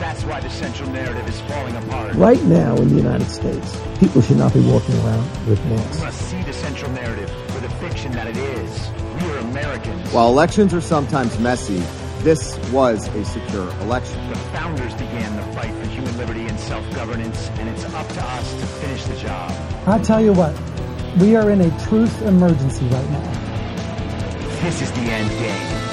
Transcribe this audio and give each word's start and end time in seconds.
that's 0.00 0.24
why 0.24 0.40
the 0.40 0.50
central 0.50 0.88
narrative 0.90 1.28
is 1.28 1.40
falling 1.42 1.76
apart. 1.76 2.14
Right 2.14 2.42
now 2.44 2.74
in 2.76 2.88
the 2.88 2.96
United 2.96 3.28
States, 3.28 3.78
people 3.98 4.22
should 4.22 4.38
not 4.38 4.52
be 4.54 4.60
walking 4.60 4.94
around 5.04 5.28
with 5.46 5.62
We 5.66 5.70
masks. 5.76 6.00
must 6.00 6.20
see 6.30 6.42
the 6.42 6.52
central 6.52 6.90
narrative 6.92 7.30
for 7.50 7.60
the 7.60 7.68
fiction 7.76 8.10
that 8.12 8.26
it 8.26 8.36
is. 8.36 8.90
We 9.22 9.30
are 9.30 9.38
Americans. 9.38 10.10
While 10.12 10.28
elections 10.28 10.72
are 10.74 10.80
sometimes 10.80 11.38
messy, 11.38 11.82
this 12.22 12.58
was 12.70 13.06
a 13.08 13.24
secure 13.24 13.68
election. 13.82 14.26
the 14.30 14.36
founders 14.56 14.92
began 14.94 15.36
the 15.36 15.42
fight 15.54 15.72
for 15.74 15.86
human 15.88 16.16
liberty 16.18 16.46
and 16.46 16.58
self-governance, 16.58 17.48
and 17.58 17.68
it's 17.68 17.84
up 17.84 18.08
to 18.08 18.22
us 18.22 18.52
to 18.60 18.66
finish 18.66 19.04
the 19.04 19.16
job. 19.16 19.52
I 19.86 19.98
tell 19.98 20.20
you 20.20 20.32
what, 20.32 20.54
we 21.18 21.36
are 21.36 21.50
in 21.50 21.60
a 21.60 21.70
truth 21.86 22.22
emergency 22.22 22.84
right 22.86 23.10
now. 23.10 24.60
This 24.62 24.82
is 24.82 24.90
the 24.92 25.00
end 25.00 25.30
game. 25.30 25.89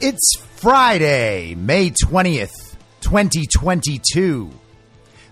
It's 0.00 0.32
Friday, 0.56 1.54
May 1.54 1.90
20th, 1.90 2.74
2022, 3.00 4.50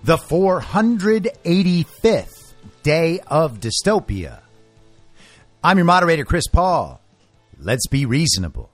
the 0.04 0.16
485th 0.16 2.54
day 2.82 3.20
of 3.26 3.60
dystopia. 3.60 4.41
I'm 5.64 5.78
your 5.78 5.84
moderator, 5.84 6.25
Chris 6.25 6.47
Paul. 6.47 7.00
Let's 7.59 7.88
be 7.88 8.06
reasonable. 8.06 8.70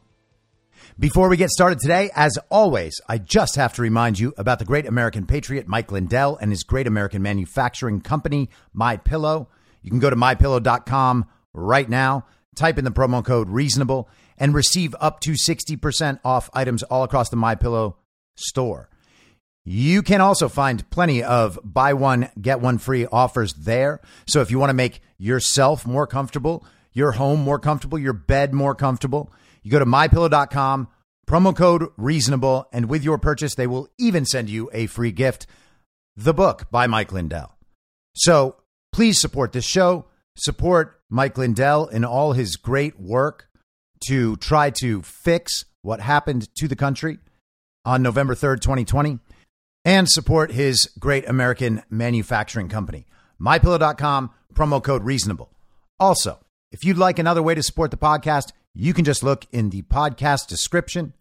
Before 0.98 1.28
we 1.28 1.36
get 1.36 1.50
started 1.50 1.80
today, 1.80 2.10
as 2.14 2.38
always, 2.50 3.00
I 3.08 3.18
just 3.18 3.56
have 3.56 3.72
to 3.74 3.82
remind 3.82 4.18
you 4.18 4.32
about 4.36 4.58
the 4.58 4.64
great 4.64 4.86
American 4.86 5.26
patriot 5.26 5.66
Mike 5.66 5.90
Lindell 5.90 6.36
and 6.36 6.52
his 6.52 6.64
great 6.64 6.86
American 6.86 7.22
manufacturing 7.22 8.00
company, 8.00 8.50
My 8.72 8.98
Pillow. 8.98 9.48
You 9.84 9.90
can 9.90 10.00
go 10.00 10.10
to 10.10 10.16
mypillow.com 10.16 11.26
right 11.52 11.88
now, 11.88 12.26
type 12.56 12.78
in 12.78 12.84
the 12.84 12.90
promo 12.90 13.24
code 13.24 13.50
reasonable, 13.50 14.08
and 14.38 14.54
receive 14.54 14.96
up 14.98 15.20
to 15.20 15.32
60% 15.32 16.18
off 16.24 16.50
items 16.52 16.82
all 16.84 17.04
across 17.04 17.28
the 17.28 17.36
My 17.36 17.54
Pillow 17.54 17.98
store. 18.34 18.88
You 19.64 20.02
can 20.02 20.20
also 20.20 20.48
find 20.48 20.88
plenty 20.90 21.22
of 21.22 21.58
buy 21.62 21.92
one, 21.92 22.30
get 22.40 22.60
one 22.60 22.78
free 22.78 23.06
offers 23.06 23.54
there. 23.54 24.00
So 24.26 24.40
if 24.40 24.50
you 24.50 24.58
want 24.58 24.70
to 24.70 24.74
make 24.74 25.00
yourself 25.18 25.86
more 25.86 26.06
comfortable, 26.06 26.66
your 26.92 27.12
home 27.12 27.40
more 27.40 27.58
comfortable, 27.58 27.98
your 27.98 28.12
bed 28.12 28.52
more 28.52 28.74
comfortable, 28.74 29.32
you 29.62 29.70
go 29.70 29.78
to 29.78 29.86
mypillow.com, 29.86 30.88
promo 31.26 31.56
code 31.56 31.88
reasonable, 31.96 32.68
and 32.72 32.88
with 32.88 33.04
your 33.04 33.18
purchase, 33.18 33.54
they 33.54 33.66
will 33.66 33.88
even 33.98 34.24
send 34.24 34.50
you 34.50 34.70
a 34.72 34.86
free 34.86 35.12
gift 35.12 35.46
the 36.16 36.34
book 36.34 36.70
by 36.70 36.86
Mike 36.86 37.12
Lindell. 37.12 37.56
So 38.14 38.56
please 38.94 39.20
support 39.20 39.50
this 39.50 39.64
show, 39.64 40.06
support 40.36 41.00
Mike 41.10 41.36
Lindell 41.36 41.88
in 41.88 42.04
all 42.04 42.32
his 42.32 42.54
great 42.54 43.00
work 43.00 43.48
to 44.06 44.36
try 44.36 44.70
to 44.70 45.02
fix 45.02 45.64
what 45.82 45.98
happened 45.98 46.48
to 46.54 46.68
the 46.68 46.76
country 46.76 47.18
on 47.84 48.04
November 48.04 48.36
3rd, 48.36 48.60
2020, 48.60 49.18
and 49.84 50.08
support 50.08 50.52
his 50.52 50.88
great 50.96 51.28
American 51.28 51.82
manufacturing 51.90 52.68
company. 52.68 53.04
MyPillow.com, 53.40 54.30
promo 54.54 54.80
code 54.80 55.02
reasonable. 55.02 55.50
Also, 55.98 56.38
if 56.70 56.84
you'd 56.84 56.96
like 56.96 57.18
another 57.18 57.42
way 57.42 57.56
to 57.56 57.64
support 57.64 57.90
the 57.90 57.96
podcast, 57.96 58.52
you 58.74 58.94
can 58.94 59.04
just 59.04 59.24
look 59.24 59.44
in 59.50 59.70
the 59.70 59.82
podcast 59.82 60.46
description 60.46 61.14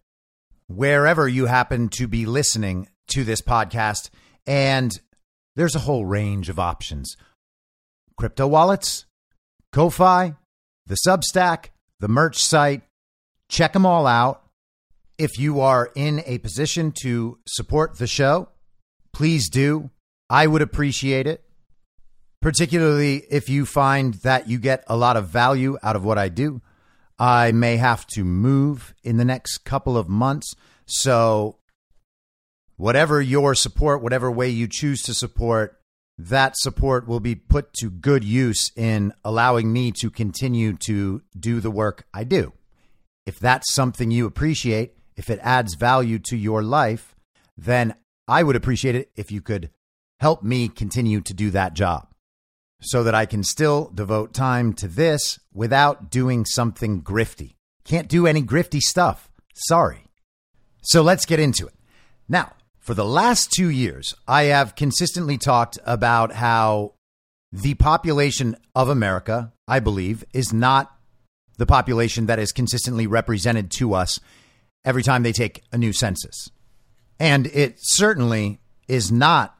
wherever 0.68 1.26
you 1.26 1.46
happen 1.46 1.88
to 1.88 2.06
be 2.06 2.24
listening 2.24 2.88
to 3.08 3.24
this 3.24 3.40
podcast. 3.40 4.10
And 4.46 4.92
there's 5.56 5.74
a 5.74 5.80
whole 5.80 6.06
range 6.06 6.48
of 6.48 6.60
options 6.60 7.16
crypto 8.16 8.46
wallets, 8.46 9.06
Ko-Fi, 9.72 10.34
the 10.86 10.96
Substack, 11.06 11.66
the 12.00 12.08
merch 12.08 12.42
site. 12.42 12.82
Check 13.48 13.72
them 13.72 13.86
all 13.86 14.06
out. 14.06 14.42
If 15.16 15.38
you 15.38 15.60
are 15.60 15.90
in 15.94 16.22
a 16.26 16.38
position 16.38 16.92
to 17.02 17.38
support 17.46 17.98
the 17.98 18.06
show, 18.06 18.48
please 19.12 19.48
do. 19.48 19.90
I 20.28 20.46
would 20.46 20.62
appreciate 20.62 21.26
it, 21.26 21.44
particularly 22.42 23.24
if 23.30 23.48
you 23.48 23.66
find 23.66 24.14
that 24.22 24.48
you 24.48 24.58
get 24.58 24.84
a 24.86 24.96
lot 24.96 25.16
of 25.16 25.28
value 25.28 25.78
out 25.82 25.96
of 25.96 26.04
what 26.04 26.18
I 26.18 26.28
do. 26.28 26.62
I 27.18 27.52
may 27.52 27.76
have 27.76 28.06
to 28.08 28.24
move 28.24 28.94
in 29.04 29.18
the 29.18 29.24
next 29.24 29.58
couple 29.58 29.96
of 29.96 30.08
months. 30.08 30.54
So, 30.86 31.58
whatever 32.76 33.22
your 33.22 33.54
support, 33.54 34.02
whatever 34.02 34.30
way 34.30 34.48
you 34.48 34.66
choose 34.66 35.02
to 35.02 35.14
support, 35.14 35.80
that 36.18 36.56
support 36.56 37.08
will 37.08 37.20
be 37.20 37.34
put 37.34 37.72
to 37.74 37.90
good 37.90 38.22
use 38.22 38.70
in 38.76 39.12
allowing 39.24 39.72
me 39.72 39.92
to 40.00 40.10
continue 40.10 40.74
to 40.86 41.22
do 41.38 41.60
the 41.60 41.70
work 41.70 42.06
I 42.14 42.24
do. 42.24 42.52
If 43.26 43.38
that's 43.38 43.72
something 43.72 44.10
you 44.10 44.26
appreciate, 44.26 44.94
if 45.16 45.30
it 45.30 45.40
adds 45.42 45.74
value 45.74 46.18
to 46.20 46.36
your 46.36 46.62
life, 46.62 47.14
then 47.56 47.94
I 48.28 48.42
would 48.42 48.56
appreciate 48.56 48.94
it 48.94 49.10
if 49.16 49.32
you 49.32 49.40
could 49.40 49.70
help 50.20 50.42
me 50.42 50.68
continue 50.68 51.20
to 51.22 51.34
do 51.34 51.50
that 51.50 51.74
job 51.74 52.08
so 52.80 53.02
that 53.02 53.14
I 53.14 53.26
can 53.26 53.42
still 53.42 53.90
devote 53.94 54.34
time 54.34 54.72
to 54.74 54.88
this 54.88 55.38
without 55.52 56.10
doing 56.10 56.44
something 56.44 57.02
grifty. 57.02 57.54
Can't 57.84 58.08
do 58.08 58.26
any 58.26 58.42
grifty 58.42 58.80
stuff. 58.80 59.30
Sorry. 59.54 60.06
So 60.82 61.02
let's 61.02 61.26
get 61.26 61.40
into 61.40 61.66
it. 61.66 61.74
Now, 62.28 62.52
for 62.84 62.92
the 62.92 63.04
last 63.04 63.50
two 63.50 63.70
years, 63.70 64.14
I 64.28 64.44
have 64.44 64.76
consistently 64.76 65.38
talked 65.38 65.78
about 65.86 66.32
how 66.32 66.92
the 67.50 67.72
population 67.74 68.56
of 68.74 68.90
America, 68.90 69.54
I 69.66 69.80
believe, 69.80 70.22
is 70.34 70.52
not 70.52 70.94
the 71.56 71.64
population 71.64 72.26
that 72.26 72.38
is 72.38 72.52
consistently 72.52 73.06
represented 73.06 73.70
to 73.78 73.94
us 73.94 74.20
every 74.84 75.02
time 75.02 75.22
they 75.22 75.32
take 75.32 75.62
a 75.72 75.78
new 75.78 75.94
census. 75.94 76.50
And 77.18 77.46
it 77.46 77.76
certainly 77.78 78.58
is 78.86 79.10
not 79.10 79.56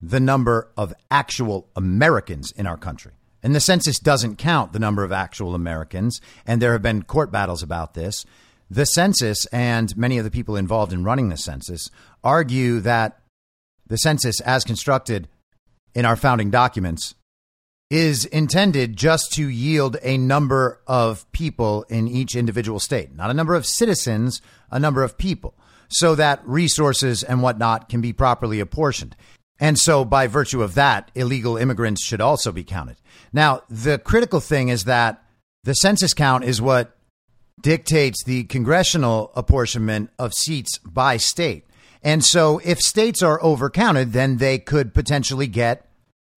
the 0.00 0.20
number 0.20 0.70
of 0.76 0.94
actual 1.10 1.68
Americans 1.74 2.52
in 2.52 2.68
our 2.68 2.76
country. 2.76 3.12
And 3.42 3.56
the 3.56 3.60
census 3.60 3.98
doesn't 3.98 4.36
count 4.36 4.72
the 4.72 4.78
number 4.78 5.02
of 5.02 5.10
actual 5.10 5.56
Americans. 5.56 6.20
And 6.46 6.62
there 6.62 6.74
have 6.74 6.82
been 6.82 7.02
court 7.02 7.32
battles 7.32 7.64
about 7.64 7.94
this. 7.94 8.24
The 8.72 8.86
census 8.86 9.44
and 9.52 9.94
many 9.98 10.16
of 10.16 10.24
the 10.24 10.30
people 10.30 10.56
involved 10.56 10.94
in 10.94 11.04
running 11.04 11.28
the 11.28 11.36
census 11.36 11.90
argue 12.24 12.80
that 12.80 13.20
the 13.86 13.98
census, 13.98 14.40
as 14.40 14.64
constructed, 14.64 15.28
in 15.94 16.06
our 16.06 16.16
founding 16.16 16.50
documents 16.50 17.14
is 17.90 18.24
intended 18.24 18.96
just 18.96 19.30
to 19.34 19.46
yield 19.46 19.98
a 20.02 20.16
number 20.16 20.80
of 20.86 21.30
people 21.32 21.84
in 21.90 22.08
each 22.08 22.34
individual 22.34 22.80
state, 22.80 23.14
not 23.14 23.28
a 23.28 23.34
number 23.34 23.54
of 23.54 23.66
citizens, 23.66 24.40
a 24.70 24.78
number 24.78 25.02
of 25.02 25.18
people, 25.18 25.52
so 25.90 26.14
that 26.14 26.40
resources 26.46 27.22
and 27.22 27.42
whatnot 27.42 27.90
can 27.90 28.00
be 28.00 28.14
properly 28.14 28.58
apportioned. 28.58 29.14
And 29.60 29.78
so, 29.78 30.02
by 30.02 30.28
virtue 30.28 30.62
of 30.62 30.76
that, 30.76 31.10
illegal 31.14 31.58
immigrants 31.58 32.02
should 32.02 32.22
also 32.22 32.52
be 32.52 32.64
counted. 32.64 32.96
Now, 33.34 33.64
the 33.68 33.98
critical 33.98 34.40
thing 34.40 34.70
is 34.70 34.84
that 34.84 35.22
the 35.62 35.74
census 35.74 36.14
count 36.14 36.44
is 36.44 36.62
what 36.62 36.96
dictates 37.62 38.24
the 38.24 38.44
congressional 38.44 39.32
apportionment 39.34 40.10
of 40.18 40.34
seats 40.34 40.78
by 40.78 41.16
state. 41.16 41.64
And 42.02 42.24
so, 42.24 42.60
if 42.64 42.80
states 42.80 43.22
are 43.22 43.38
overcounted, 43.40 44.12
then 44.12 44.38
they 44.38 44.58
could 44.58 44.92
potentially 44.92 45.46
get 45.46 45.88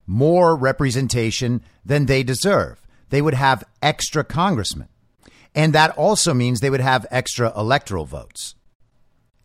more 0.05 0.55
representation 0.55 1.61
than 1.83 2.05
they 2.05 2.21
deserve. 2.21 2.81
They 3.09 3.21
would 3.21 3.33
have 3.33 3.63
extra 3.81 4.23
congressmen. 4.23 4.87
And 5.55 5.73
that 5.73 5.97
also 5.97 6.33
means 6.33 6.59
they 6.59 6.69
would 6.69 6.81
have 6.81 7.07
extra 7.09 7.51
electoral 7.57 8.05
votes. 8.05 8.55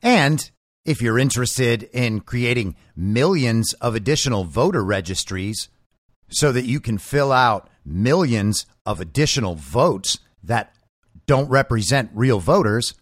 And 0.02 0.50
if 0.84 1.00
you're 1.00 1.18
interested 1.18 1.84
in 1.92 2.20
creating 2.20 2.74
millions 2.96 3.72
of 3.74 3.94
additional 3.94 4.44
voter 4.44 4.84
registries 4.84 5.68
so 6.28 6.52
that 6.52 6.64
you 6.64 6.80
can 6.80 6.98
fill 6.98 7.32
out 7.32 7.68
millions 7.84 8.66
of 8.86 9.00
additional 9.00 9.54
votes 9.54 10.18
that 10.42 10.74
don't 11.30 11.48
represent 11.48 12.10
real 12.12 12.40
voters, 12.40 12.94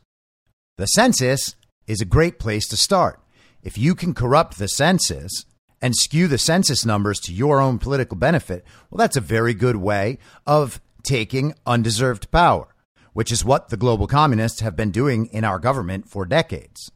the 0.77 0.85
census 0.85 1.57
is 1.87 2.03
a 2.03 2.05
great 2.05 2.39
place 2.39 2.69
to 2.69 2.77
start. 2.77 3.19
If 3.63 3.79
you 3.79 3.95
can 3.95 4.13
corrupt 4.13 4.59
the 4.59 4.69
census 4.69 5.47
and 5.81 5.97
skew 5.97 6.29
the 6.29 6.37
census 6.37 6.85
numbers 6.85 7.21
to 7.21 7.33
your 7.33 7.59
own 7.59 7.79
political 7.79 8.19
benefit, 8.19 8.67
well, 8.91 8.99
that's 8.99 9.17
a 9.17 9.23
very 9.23 9.55
good 9.55 9.77
way 9.77 10.19
of 10.47 10.79
taking 11.03 11.55
undeserved 11.65 12.31
power, 12.31 12.69
which 13.15 13.33
is 13.33 13.47
what 13.47 13.71
the 13.71 13.79
global 13.79 14.07
communists 14.07 14.61
have 14.61 14.77
been 14.77 14.91
doing 14.91 15.25
in 15.33 15.43
our 15.43 15.59
government 15.59 16.07
for 16.07 16.27
decades. 16.27 16.93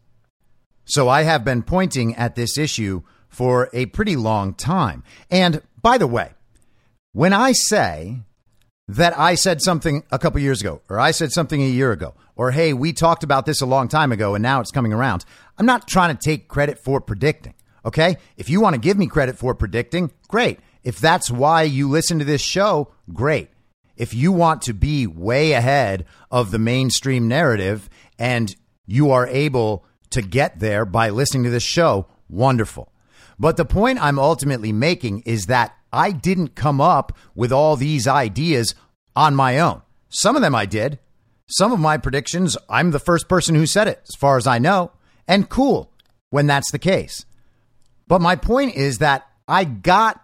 So 0.84 1.08
I 1.08 1.22
have 1.22 1.46
been 1.46 1.62
pointing 1.62 2.14
at 2.14 2.34
this 2.34 2.58
issue 2.58 3.04
for 3.30 3.70
a 3.72 3.86
pretty 3.86 4.16
long 4.16 4.52
time. 4.52 5.02
And 5.30 5.62
by 5.80 5.96
the 5.96 6.06
way, 6.06 6.32
when 7.12 7.32
I 7.32 7.52
say 7.52 8.20
that 8.96 9.18
I 9.18 9.36
said 9.36 9.62
something 9.62 10.04
a 10.10 10.18
couple 10.18 10.40
years 10.40 10.60
ago, 10.60 10.82
or 10.88 11.00
I 11.00 11.12
said 11.12 11.32
something 11.32 11.62
a 11.62 11.66
year 11.66 11.92
ago, 11.92 12.14
or 12.36 12.50
hey, 12.50 12.72
we 12.72 12.92
talked 12.92 13.24
about 13.24 13.46
this 13.46 13.60
a 13.60 13.66
long 13.66 13.88
time 13.88 14.12
ago 14.12 14.34
and 14.34 14.42
now 14.42 14.60
it's 14.60 14.70
coming 14.70 14.92
around, 14.92 15.24
I'm 15.58 15.66
not 15.66 15.88
trying 15.88 16.14
to 16.14 16.22
take 16.22 16.48
credit 16.48 16.78
for 16.78 17.00
predicting. 17.00 17.54
Okay. 17.84 18.16
If 18.36 18.48
you 18.48 18.60
want 18.60 18.74
to 18.74 18.80
give 18.80 18.98
me 18.98 19.06
credit 19.06 19.38
for 19.38 19.54
predicting, 19.54 20.12
great. 20.28 20.60
If 20.84 20.98
that's 20.98 21.30
why 21.30 21.62
you 21.62 21.88
listen 21.88 22.18
to 22.18 22.24
this 22.24 22.40
show, 22.40 22.92
great. 23.12 23.48
If 23.96 24.14
you 24.14 24.30
want 24.32 24.62
to 24.62 24.74
be 24.74 25.06
way 25.06 25.52
ahead 25.52 26.04
of 26.30 26.50
the 26.50 26.58
mainstream 26.58 27.28
narrative 27.28 27.88
and 28.18 28.54
you 28.86 29.10
are 29.10 29.26
able 29.26 29.84
to 30.10 30.22
get 30.22 30.60
there 30.60 30.84
by 30.84 31.10
listening 31.10 31.44
to 31.44 31.50
this 31.50 31.62
show, 31.62 32.06
wonderful. 32.28 32.92
But 33.38 33.56
the 33.56 33.64
point 33.64 34.02
I'm 34.02 34.18
ultimately 34.18 34.72
making 34.72 35.20
is 35.20 35.46
that 35.46 35.76
I 35.92 36.12
didn't 36.12 36.54
come 36.54 36.80
up 36.80 37.16
with 37.34 37.52
all 37.52 37.76
these 37.76 38.08
ideas 38.08 38.74
on 39.14 39.34
my 39.34 39.58
own. 39.58 39.82
Some 40.08 40.36
of 40.36 40.42
them 40.42 40.54
I 40.54 40.66
did. 40.66 40.98
Some 41.48 41.72
of 41.72 41.80
my 41.80 41.98
predictions, 41.98 42.56
I'm 42.68 42.92
the 42.92 42.98
first 42.98 43.28
person 43.28 43.54
who 43.54 43.66
said 43.66 43.88
it, 43.88 44.00
as 44.08 44.14
far 44.14 44.36
as 44.36 44.46
I 44.46 44.58
know. 44.58 44.92
And 45.28 45.48
cool 45.48 45.92
when 46.30 46.46
that's 46.46 46.70
the 46.72 46.78
case. 46.78 47.26
But 48.08 48.20
my 48.20 48.36
point 48.36 48.74
is 48.74 48.98
that 48.98 49.26
I 49.46 49.64
got 49.64 50.22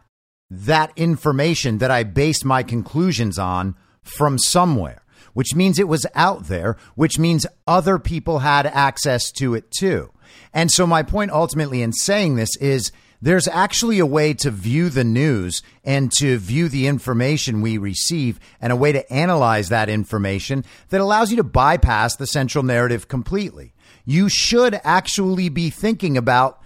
that 0.51 0.93
information 0.97 1.79
that 1.79 1.91
I 1.91 2.03
based 2.03 2.45
my 2.45 2.63
conclusions 2.63 3.39
on 3.39 3.75
from 4.03 4.39
somewhere, 4.39 5.03
which 5.35 5.55
means 5.55 5.79
it 5.79 5.89
was 5.89 6.07
out 6.15 6.45
there, 6.45 6.77
which 6.95 7.19
means 7.19 7.47
other 7.67 7.99
people 7.99 8.39
had 8.39 8.67
access 8.67 9.31
to 9.33 9.55
it 9.55 9.71
too. 9.71 10.11
And 10.55 10.71
so 10.71 10.87
my 10.87 11.03
point 11.03 11.31
ultimately 11.31 11.83
in 11.83 11.93
saying 11.93 12.37
this 12.37 12.57
is 12.57 12.91
there's 13.21 13.49
actually 13.49 13.99
a 13.99 14.07
way 14.07 14.33
to 14.35 14.51
view 14.51 14.89
the 14.89 15.05
news 15.05 15.63
and 15.85 16.13
to 16.13 16.39
view 16.39 16.69
the 16.69 16.87
information 16.87 17.61
we 17.61 17.77
receive 17.77 18.39
and 18.61 18.73
a 18.73 18.77
way 18.77 18.93
to 18.93 19.13
analyze 19.13 19.69
that 19.69 19.89
information 19.89 20.65
that 20.91 21.01
allows 21.01 21.31
you 21.31 21.37
to 21.37 21.45
bypass 21.45 22.17
the 22.17 22.27
central 22.27 22.63
narrative 22.63 23.09
completely. 23.09 23.75
You 24.05 24.29
should 24.29 24.81
actually 24.85 25.49
be 25.49 25.71
thinking 25.71 26.17
about 26.17 26.63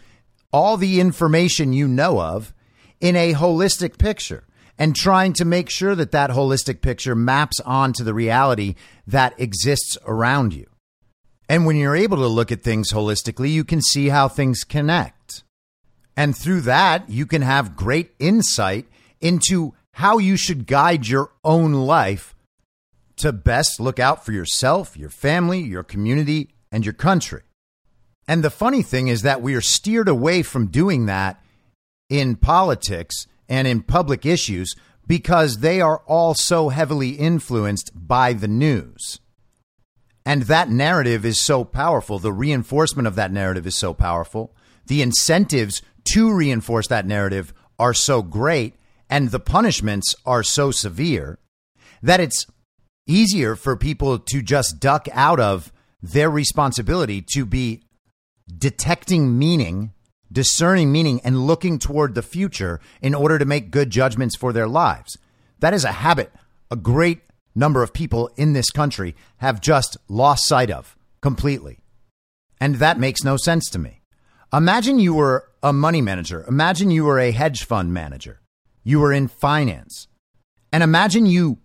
all 0.53 0.77
the 0.77 1.01
information 1.01 1.73
you 1.73 1.89
know 1.89 2.21
of 2.21 2.53
in 3.01 3.17
a 3.17 3.33
holistic 3.33 3.99
picture 3.99 4.45
and 4.79 4.95
trying 4.95 5.33
to 5.35 5.45
make 5.45 5.71
sure 5.71 5.95
that 5.95 6.13
that 6.13 6.31
holistic 6.31 6.81
picture 6.83 7.15
maps 7.15 7.61
onto 7.61 8.05
the 8.05 8.15
reality 8.15 8.75
that 9.07 9.39
exists 9.41 9.97
around 10.07 10.55
you. 10.55 10.67
And 11.49 11.67
when 11.67 11.77
you're 11.77 11.97
able 11.97 12.19
to 12.19 12.27
look 12.27 12.53
at 12.53 12.63
things 12.63 12.93
holistically, 12.93 13.51
you 13.51 13.65
can 13.65 13.83
see 13.83 14.09
how 14.09 14.29
things 14.29 14.65
connect. 14.65 15.45
And 16.17 16.37
through 16.37 16.63
that, 16.63 17.09
you 17.09 17.27
can 17.27 17.43
have 17.43 17.77
great 17.77 18.13
insight 18.19 18.87
into 19.21 19.75
how 19.93 20.19
you 20.19 20.37
should 20.37 20.67
guide 20.67 21.07
your 21.07 21.31
own 21.45 21.73
life 21.73 22.35
to 23.17 23.33
best 23.33 23.81
look 23.81 23.99
out 23.99 24.25
for 24.25 24.33
yourself, 24.33 24.97
your 24.97 25.11
family, 25.11 25.61
your 25.61 25.83
community, 25.83 26.49
and 26.71 26.85
your 26.85 26.95
country. 26.95 27.43
And 28.27 28.43
the 28.43 28.51
funny 28.51 28.83
thing 28.83 29.09
is 29.09 29.23
that 29.23 29.43
we 29.43 29.55
are 29.55 29.61
steered 29.61 30.09
away 30.09 30.43
from 30.43 30.69
doing 30.69 31.07
that 31.07 31.43
in 32.09 32.37
politics 32.37 33.27
and 33.49 33.67
in 33.67 33.83
public 33.83 34.25
issues 34.25 34.75
because 35.07 35.59
they 35.59 35.81
are 35.81 36.03
all 36.07 36.35
so 36.35 36.69
heavily 36.69 37.11
influenced 37.11 37.91
by 37.95 38.33
the 38.33 38.49
news. 38.49 39.21
And 40.25 40.43
that 40.43 40.71
narrative 40.71 41.25
is 41.25 41.41
so 41.41 41.65
powerful. 41.65 42.19
The 42.19 42.33
reinforcement 42.33 43.09
of 43.09 43.17
that 43.17 43.33
narrative 43.33 43.67
is 43.67 43.77
so 43.77 43.93
powerful. 43.93 44.55
The 44.87 45.03
incentives 45.03 45.83
to 46.13 46.33
reinforce 46.33 46.89
that 46.89 47.07
narrative 47.07 47.53
are 47.79 47.95
so 47.95 48.23
great 48.23 48.75
and 49.09 49.31
the 49.31 49.41
punishments 49.41 50.15
are 50.25 50.43
so 50.43 50.71
severe 50.71 51.39
that 52.03 52.21
it's 52.21 52.47
easier 53.07 53.57
for 53.57 53.77
people 53.77 54.19
to 54.19 54.43
just 54.43 54.81
duck 54.81 55.07
out 55.13 55.41
of 55.41 55.73
their 56.03 56.31
responsibility 56.31 57.23
to 57.35 57.45
be 57.45 57.83
detecting 58.59 59.39
meaning, 59.39 59.93
discerning 60.31 60.91
meaning, 60.91 61.21
and 61.25 61.47
looking 61.47 61.79
toward 61.79 62.15
the 62.15 62.23
future 62.23 62.81
in 63.01 63.15
order 63.15 63.39
to 63.39 63.45
make 63.45 63.71
good 63.71 63.91
judgments 63.91 64.37
for 64.37 64.53
their 64.53 64.69
lives. 64.69 65.17
That 65.61 65.75
is 65.75 65.85
a 65.85 65.93
habit 65.93 66.33
a 66.73 66.77
great 66.77 67.21
number 67.55 67.83
of 67.83 67.93
people 67.93 68.31
in 68.37 68.55
this 68.55 68.71
country 68.71 69.15
have 69.37 69.61
just 69.61 69.99
lost 70.09 70.49
sight 70.49 70.71
of 70.71 70.97
completely. 71.21 71.81
And 72.59 72.77
that 72.77 72.99
makes 72.99 73.23
no 73.23 73.37
sense 73.37 73.69
to 73.71 73.79
me. 73.79 74.01
Imagine 74.53 74.99
you 74.99 75.13
were 75.13 75.51
a 75.63 75.73
money 75.73 76.01
manager. 76.01 76.45
Imagine 76.49 76.91
you 76.91 77.05
were 77.05 77.19
a 77.19 77.31
hedge 77.31 77.65
fund 77.65 77.93
manager. 77.93 78.41
You 78.83 79.01
were 79.01 79.13
in 79.13 79.29
finance. 79.29 80.09
And 80.73 80.83
imagine 80.83 81.27
you 81.27 81.59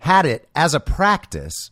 had 0.00 0.24
it 0.26 0.48
as 0.54 0.74
a 0.74 0.80
practice 0.80 1.70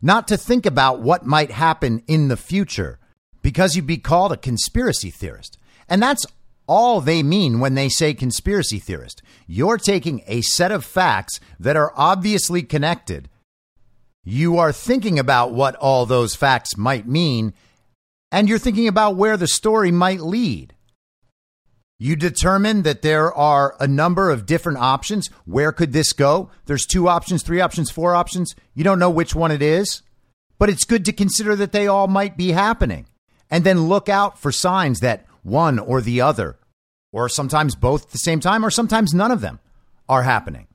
not 0.00 0.28
to 0.28 0.36
think 0.36 0.66
about 0.66 1.00
what 1.00 1.26
might 1.26 1.50
happen 1.50 2.02
in 2.06 2.28
the 2.28 2.36
future 2.36 2.98
because 3.42 3.74
you'd 3.74 3.86
be 3.86 3.98
called 3.98 4.32
a 4.32 4.36
conspiracy 4.36 5.10
theorist. 5.10 5.58
And 5.88 6.02
that's 6.02 6.26
all 6.66 7.00
they 7.00 7.22
mean 7.22 7.60
when 7.60 7.74
they 7.74 7.88
say 7.88 8.14
conspiracy 8.14 8.78
theorist. 8.78 9.22
You're 9.46 9.78
taking 9.78 10.22
a 10.26 10.40
set 10.42 10.72
of 10.72 10.84
facts 10.84 11.40
that 11.60 11.76
are 11.76 11.92
obviously 11.94 12.62
connected. 12.62 13.28
You 14.24 14.58
are 14.58 14.72
thinking 14.72 15.18
about 15.18 15.52
what 15.52 15.76
all 15.76 16.06
those 16.06 16.34
facts 16.34 16.76
might 16.76 17.06
mean, 17.06 17.52
and 18.32 18.48
you're 18.48 18.58
thinking 18.58 18.88
about 18.88 19.16
where 19.16 19.36
the 19.36 19.46
story 19.46 19.90
might 19.90 20.20
lead. 20.20 20.74
You 21.98 22.16
determine 22.16 22.82
that 22.82 23.02
there 23.02 23.32
are 23.32 23.76
a 23.78 23.86
number 23.86 24.30
of 24.30 24.46
different 24.46 24.78
options. 24.78 25.28
Where 25.44 25.72
could 25.72 25.92
this 25.92 26.12
go? 26.12 26.50
There's 26.66 26.86
two 26.86 27.08
options, 27.08 27.42
three 27.42 27.60
options, 27.60 27.90
four 27.90 28.14
options. 28.14 28.54
You 28.74 28.82
don't 28.82 28.98
know 28.98 29.10
which 29.10 29.34
one 29.34 29.52
it 29.52 29.62
is, 29.62 30.02
but 30.58 30.68
it's 30.68 30.84
good 30.84 31.04
to 31.04 31.12
consider 31.12 31.54
that 31.56 31.72
they 31.72 31.86
all 31.86 32.08
might 32.08 32.36
be 32.36 32.52
happening 32.52 33.06
and 33.50 33.62
then 33.62 33.88
look 33.88 34.08
out 34.08 34.38
for 34.38 34.50
signs 34.50 35.00
that 35.00 35.26
one 35.42 35.78
or 35.78 36.00
the 36.00 36.20
other, 36.20 36.58
or 37.12 37.28
sometimes 37.28 37.76
both 37.76 38.06
at 38.06 38.10
the 38.10 38.18
same 38.18 38.40
time, 38.40 38.64
or 38.64 38.70
sometimes 38.70 39.14
none 39.14 39.30
of 39.30 39.40
them 39.40 39.60
are 40.08 40.24
happening. 40.24 40.66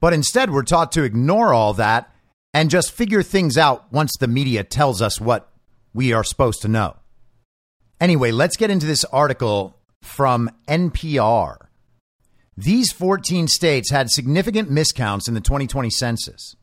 But 0.00 0.12
instead, 0.12 0.50
we're 0.50 0.62
taught 0.62 0.92
to 0.92 1.02
ignore 1.02 1.52
all 1.52 1.74
that 1.74 2.14
and 2.54 2.70
just 2.70 2.92
figure 2.92 3.22
things 3.22 3.56
out 3.56 3.92
once 3.92 4.12
the 4.18 4.28
media 4.28 4.62
tells 4.62 5.02
us 5.02 5.20
what 5.20 5.50
we 5.94 6.12
are 6.12 6.24
supposed 6.24 6.62
to 6.62 6.68
know. 6.68 6.96
Anyway, 8.00 8.30
let's 8.30 8.56
get 8.56 8.70
into 8.70 8.86
this 8.86 9.04
article 9.06 9.78
from 10.02 10.50
NPR. 10.68 11.56
These 12.56 12.92
14 12.92 13.48
states 13.48 13.90
had 13.90 14.10
significant 14.10 14.70
miscounts 14.70 15.26
in 15.26 15.32
the 15.32 15.40
2020 15.40 15.88
census. 15.88 16.54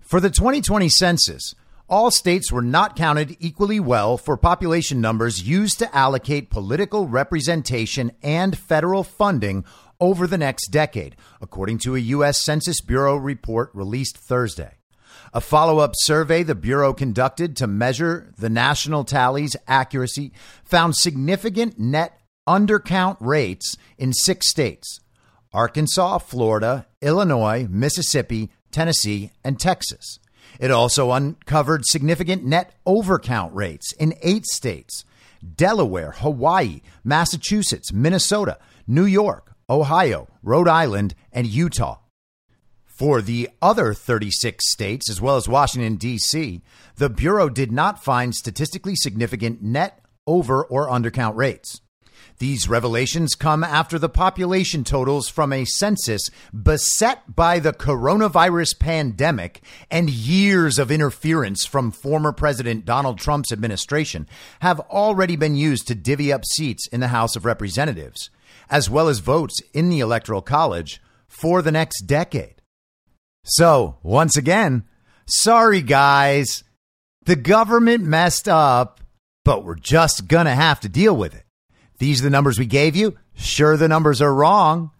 For 0.00 0.18
the 0.18 0.30
2020 0.30 0.88
census, 0.88 1.54
all 1.88 2.10
states 2.10 2.50
were 2.50 2.62
not 2.62 2.96
counted 2.96 3.36
equally 3.38 3.78
well 3.78 4.18
for 4.18 4.36
population 4.36 5.00
numbers 5.00 5.46
used 5.46 5.78
to 5.78 5.96
allocate 5.96 6.50
political 6.50 7.06
representation 7.06 8.10
and 8.22 8.58
federal 8.58 9.04
funding 9.04 9.64
over 10.00 10.26
the 10.26 10.38
next 10.38 10.68
decade, 10.68 11.14
according 11.40 11.78
to 11.78 11.94
a 11.94 12.00
U.S. 12.00 12.42
Census 12.42 12.80
Bureau 12.80 13.16
report 13.16 13.70
released 13.72 14.18
Thursday. 14.18 14.72
A 15.32 15.40
follow 15.40 15.78
up 15.78 15.92
survey 15.94 16.42
the 16.42 16.54
Bureau 16.54 16.92
conducted 16.92 17.56
to 17.56 17.66
measure 17.66 18.32
the 18.36 18.50
national 18.50 19.04
tally's 19.04 19.56
accuracy 19.68 20.32
found 20.64 20.96
significant 20.96 21.78
net 21.78 22.18
undercount 22.46 23.16
rates 23.20 23.76
in 23.98 24.12
six 24.12 24.48
states 24.50 25.00
Arkansas, 25.52 26.18
Florida, 26.18 26.86
Illinois, 27.00 27.66
Mississippi, 27.70 28.50
Tennessee, 28.70 29.32
and 29.42 29.58
Texas. 29.58 30.18
It 30.58 30.70
also 30.70 31.12
uncovered 31.12 31.84
significant 31.86 32.44
net 32.44 32.74
overcount 32.86 33.50
rates 33.52 33.92
in 33.94 34.14
eight 34.22 34.46
states 34.46 35.04
Delaware, 35.54 36.12
Hawaii, 36.12 36.80
Massachusetts, 37.04 37.92
Minnesota, 37.92 38.58
New 38.86 39.04
York, 39.04 39.54
Ohio, 39.68 40.28
Rhode 40.42 40.68
Island, 40.68 41.14
and 41.32 41.46
Utah. 41.46 41.98
For 42.86 43.20
the 43.20 43.50
other 43.60 43.92
36 43.92 44.64
states, 44.72 45.10
as 45.10 45.20
well 45.20 45.36
as 45.36 45.48
Washington, 45.48 45.96
D.C., 45.96 46.62
the 46.96 47.10
Bureau 47.10 47.50
did 47.50 47.70
not 47.70 48.02
find 48.02 48.34
statistically 48.34 48.96
significant 48.96 49.62
net 49.62 50.00
over 50.26 50.64
or 50.64 50.88
undercount 50.88 51.36
rates. 51.36 51.82
These 52.38 52.68
revelations 52.68 53.34
come 53.34 53.64
after 53.64 53.98
the 53.98 54.10
population 54.10 54.84
totals 54.84 55.26
from 55.26 55.54
a 55.54 55.64
census 55.64 56.28
beset 56.52 57.34
by 57.34 57.58
the 57.58 57.72
coronavirus 57.72 58.78
pandemic 58.78 59.62
and 59.90 60.10
years 60.10 60.78
of 60.78 60.90
interference 60.90 61.64
from 61.64 61.90
former 61.90 62.32
President 62.32 62.84
Donald 62.84 63.18
Trump's 63.18 63.52
administration 63.52 64.28
have 64.60 64.80
already 64.80 65.36
been 65.36 65.56
used 65.56 65.88
to 65.88 65.94
divvy 65.94 66.30
up 66.30 66.44
seats 66.44 66.86
in 66.88 67.00
the 67.00 67.08
House 67.08 67.36
of 67.36 67.46
Representatives, 67.46 68.28
as 68.68 68.90
well 68.90 69.08
as 69.08 69.20
votes 69.20 69.62
in 69.72 69.88
the 69.88 70.00
Electoral 70.00 70.42
College 70.42 71.00
for 71.26 71.62
the 71.62 71.72
next 71.72 72.02
decade. 72.02 72.60
So, 73.44 73.96
once 74.02 74.36
again, 74.36 74.84
sorry 75.24 75.80
guys, 75.80 76.64
the 77.24 77.36
government 77.36 78.04
messed 78.04 78.46
up, 78.46 79.00
but 79.42 79.64
we're 79.64 79.76
just 79.76 80.28
gonna 80.28 80.54
have 80.54 80.80
to 80.80 80.90
deal 80.90 81.16
with 81.16 81.34
it. 81.34 81.45
These 81.98 82.20
are 82.20 82.24
the 82.24 82.30
numbers 82.30 82.58
we 82.58 82.66
gave 82.66 82.96
you. 82.96 83.16
Sure, 83.34 83.76
the 83.76 83.88
numbers 83.88 84.20
are 84.20 84.34
wrong, 84.34 84.90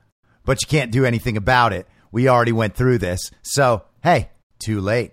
but 0.45 0.63
you 0.63 0.69
can't 0.69 0.93
do 0.93 1.05
anything 1.05 1.37
about 1.37 1.73
it. 1.73 1.87
We 2.13 2.29
already 2.29 2.53
went 2.53 2.75
through 2.75 2.99
this. 2.99 3.31
So, 3.43 3.85
hey, 4.03 4.31
too 4.59 4.81
late. 4.81 5.13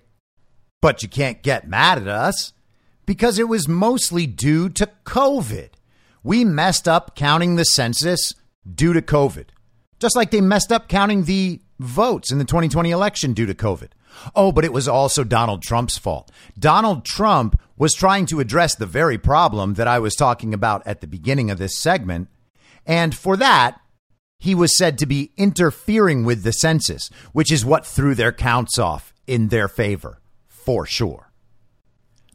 But 0.82 1.04
you 1.04 1.10
can't 1.10 1.42
get 1.42 1.68
mad 1.68 1.98
at 1.98 2.08
us 2.08 2.54
because 3.06 3.40
it 3.40 3.48
was 3.48 3.68
mostly 3.68 4.26
due 4.28 4.70
to 4.70 4.90
COVID. 5.06 5.70
We 6.24 6.46
messed 6.46 6.88
up 6.88 7.16
counting 7.16 7.56
the 7.56 7.66
census 7.66 8.34
due 8.70 8.94
to 8.94 9.02
COVID, 9.02 9.48
just 10.00 10.16
like 10.16 10.32
they 10.32 10.42
messed 10.42 10.72
up 10.72 10.88
counting 10.88 11.26
the 11.26 11.62
votes 11.80 12.32
in 12.32 12.38
the 12.38 12.46
2020 12.46 12.92
election 12.92 13.34
due 13.34 13.46
to 13.46 13.54
COVID. 13.54 13.90
Oh, 14.36 14.52
but 14.52 14.64
it 14.64 14.74
was 14.74 14.88
also 14.88 15.24
Donald 15.24 15.64
Trump's 15.64 15.98
fault. 15.98 16.32
Donald 16.58 17.04
Trump 17.04 17.60
was 17.78 17.94
trying 17.94 18.26
to 18.28 18.40
address 18.40 18.76
the 18.76 18.86
very 18.86 19.18
problem 19.18 19.76
that 19.76 19.88
I 19.88 20.00
was 20.00 20.16
talking 20.16 20.54
about 20.54 20.86
at 20.86 21.02
the 21.02 21.08
beginning 21.08 21.50
of 21.50 21.58
this 21.58 21.78
segment. 21.80 22.30
And 22.86 23.16
for 23.16 23.38
that, 23.38 23.80
he 24.40 24.54
was 24.54 24.78
said 24.78 24.98
to 24.98 25.06
be 25.06 25.32
interfering 25.38 26.26
with 26.26 26.44
the 26.44 26.52
census, 26.52 27.10
which 27.32 27.52
is 27.52 27.66
what 27.66 27.86
threw 27.86 28.14
their 28.14 28.34
counts 28.34 28.78
off 28.78 29.14
in 29.26 29.48
their 29.48 29.68
favor, 29.68 30.22
for 30.48 30.86
sure. 30.86 31.32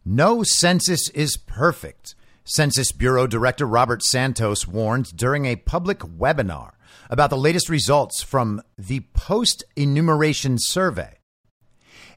No 0.04 0.42
census 0.42 1.11
is 1.11 1.37
perfect, 1.37 2.14
Census 2.45 2.92
Bureau 2.92 3.26
Director 3.26 3.66
Robert 3.66 4.02
Santos 4.02 4.66
warned 4.66 5.14
during 5.14 5.45
a 5.45 5.57
public 5.57 5.99
webinar 5.99 6.71
about 7.11 7.28
the 7.28 7.37
latest 7.37 7.68
results 7.68 8.23
from 8.23 8.62
the 8.78 9.00
post 9.12 9.64
enumeration 9.76 10.57
survey. 10.59 11.17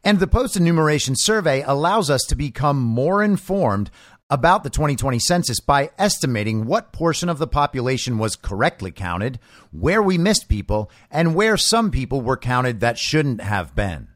And 0.03 0.20
the 0.20 0.27
post 0.27 0.55
enumeration 0.55 1.15
survey 1.15 1.62
allows 1.62 2.10
us 2.10 2.24
to 2.29 2.36
become 2.36 2.79
more 2.79 3.22
informed 3.22 3.91
about 4.31 4.63
the 4.63 4.70
2020 4.70 5.20
census 5.20 5.60
by 5.60 5.91
estimating 6.00 6.65
what 6.65 6.93
portion 6.93 7.27
of 7.27 7.38
the 7.38 7.48
population 7.48 8.17
was 8.17 8.38
correctly 8.38 8.89
counted, 8.89 9.39
where 9.72 10.01
we 10.01 10.17
missed 10.17 10.48
people, 10.48 10.89
and 11.12 11.36
where 11.36 11.58
some 11.58 11.91
people 11.91 12.22
were 12.22 12.38
counted 12.38 12.79
that 12.79 12.98
shouldn't 12.98 13.41
have 13.41 13.75
been. 13.75 14.08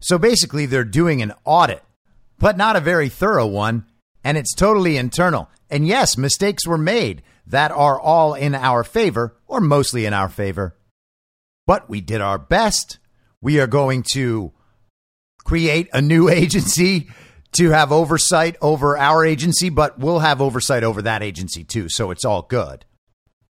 So 0.00 0.18
basically, 0.18 0.66
they're 0.66 0.84
doing 0.84 1.20
an 1.20 1.34
audit, 1.44 1.84
but 2.38 2.56
not 2.56 2.76
a 2.76 2.80
very 2.80 3.08
thorough 3.10 3.46
one, 3.46 3.84
and 4.24 4.38
it's 4.38 4.54
totally 4.54 4.96
internal. 4.96 5.50
And 5.70 5.86
yes, 5.86 6.16
mistakes 6.16 6.66
were 6.66 6.78
made 6.78 7.22
that 7.46 7.70
are 7.70 8.00
all 8.00 8.34
in 8.34 8.54
our 8.54 8.82
favor, 8.82 9.36
or 9.46 9.60
mostly 9.60 10.06
in 10.06 10.14
our 10.14 10.28
favor. 10.28 10.76
But 11.66 11.90
we 11.90 12.00
did 12.00 12.20
our 12.20 12.38
best. 12.38 12.98
We 13.40 13.60
are 13.60 13.66
going 13.66 14.02
to 14.14 14.52
create 15.46 15.88
a 15.92 16.02
new 16.02 16.28
agency 16.42 17.08
to 17.52 17.70
have 17.70 17.90
oversight 17.92 18.56
over 18.60 18.98
our 18.98 19.24
agency, 19.24 19.70
but 19.70 19.98
we'll 19.98 20.18
have 20.18 20.42
oversight 20.42 20.84
over 20.84 21.00
that 21.02 21.22
agency 21.22 21.64
too. 21.64 21.88
So 21.88 22.10
it's 22.10 22.24
all 22.24 22.42
good. 22.42 22.84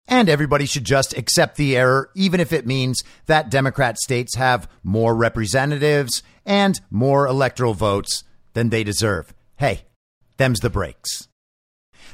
And 0.07 0.28
everybody 0.28 0.64
should 0.64 0.85
just 0.85 1.16
accept 1.16 1.57
the 1.57 1.76
error, 1.76 2.11
even 2.14 2.40
if 2.40 2.52
it 2.52 2.66
means 2.66 3.02
that 3.26 3.50
Democrat 3.50 3.99
states 3.99 4.37
have 4.37 4.71
more 4.83 5.14
representatives 5.14 6.23
and 6.47 6.80
more 6.90 7.26
electoral 7.26 7.75
votes 7.75 8.25
than 8.54 8.71
they 8.71 8.85
deserve. 8.85 9.35
Hey, 9.57 9.83
them's 10.38 10.61
the 10.61 10.71
breaks. 10.71 11.28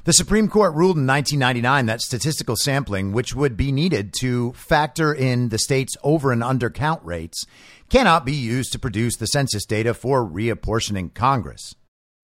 The 0.05 0.13
Supreme 0.13 0.49
Court 0.49 0.75
ruled 0.75 0.99
in 0.99 1.07
1999 1.07 1.87
that 1.87 2.01
statistical 2.03 2.57
sampling, 2.57 3.13
which 3.13 3.35
would 3.35 3.57
be 3.57 3.73
needed 3.73 4.13
to 4.21 4.53
factor 4.53 5.15
in 5.15 5.49
the 5.49 5.59
state's 5.59 5.97
over 6.03 6.31
and 6.31 6.43
under 6.43 6.69
count 6.69 7.03
rates, 7.05 7.47
cannot 7.95 8.27
be 8.27 8.35
used 8.35 8.73
to 8.73 8.79
produce 8.81 9.15
the 9.15 9.27
census 9.27 9.65
data 9.65 9.95
for 9.95 10.29
reapportioning 10.29 11.15
Congress. 11.15 11.77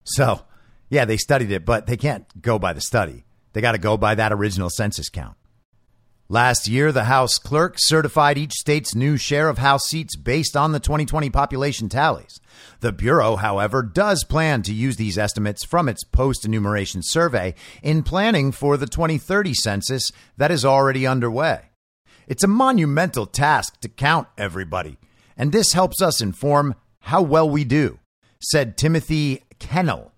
So, 0.03 0.41
yeah, 0.89 1.05
they 1.05 1.15
studied 1.15 1.49
it, 1.49 1.63
but 1.63 1.87
they 1.87 1.95
can't 1.95 2.41
go 2.41 2.59
by 2.59 2.73
the 2.73 2.81
study. 2.81 3.23
They 3.53 3.61
got 3.61 3.71
to 3.71 3.77
go 3.77 3.95
by 3.95 4.15
that 4.15 4.33
original 4.33 4.69
census 4.69 5.07
count. 5.07 5.37
Last 6.27 6.67
year, 6.67 6.91
the 6.91 7.05
House 7.05 7.37
clerk 7.39 7.75
certified 7.77 8.37
each 8.37 8.51
state's 8.51 8.93
new 8.93 9.15
share 9.15 9.47
of 9.47 9.59
House 9.59 9.83
seats 9.85 10.17
based 10.17 10.57
on 10.57 10.73
the 10.73 10.79
2020 10.81 11.29
population 11.29 11.87
tallies. 11.87 12.41
The 12.81 12.91
Bureau, 12.91 13.37
however, 13.37 13.81
does 13.81 14.25
plan 14.25 14.63
to 14.63 14.73
use 14.73 14.97
these 14.97 15.17
estimates 15.17 15.63
from 15.63 15.87
its 15.87 16.03
post 16.03 16.43
enumeration 16.43 17.01
survey 17.01 17.55
in 17.81 18.03
planning 18.03 18.51
for 18.51 18.75
the 18.75 18.87
2030 18.87 19.53
census 19.53 20.11
that 20.35 20.51
is 20.51 20.65
already 20.65 21.07
underway. 21.07 21.69
It's 22.27 22.43
a 22.43 22.47
monumental 22.49 23.25
task 23.25 23.79
to 23.79 23.87
count 23.87 24.27
everybody, 24.37 24.97
and 25.41 25.51
this 25.51 25.73
helps 25.73 26.03
us 26.03 26.21
inform 26.21 26.75
how 26.99 27.19
well 27.23 27.49
we 27.49 27.63
do, 27.63 27.97
said 28.39 28.77
Timothy 28.77 29.41
Kennel, 29.57 30.13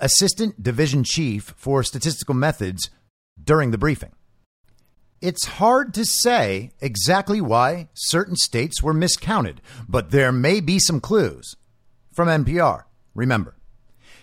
Assistant 0.00 0.60
Division 0.60 1.04
Chief 1.04 1.54
for 1.56 1.84
Statistical 1.84 2.34
Methods, 2.34 2.90
during 3.42 3.70
the 3.70 3.78
briefing. 3.78 4.10
It's 5.20 5.44
hard 5.44 5.94
to 5.94 6.04
say 6.04 6.72
exactly 6.80 7.40
why 7.40 7.90
certain 7.94 8.34
states 8.34 8.82
were 8.82 8.92
miscounted, 8.92 9.62
but 9.88 10.10
there 10.10 10.32
may 10.32 10.58
be 10.58 10.80
some 10.80 10.98
clues. 10.98 11.54
From 12.12 12.26
NPR, 12.26 12.86
remember, 13.14 13.54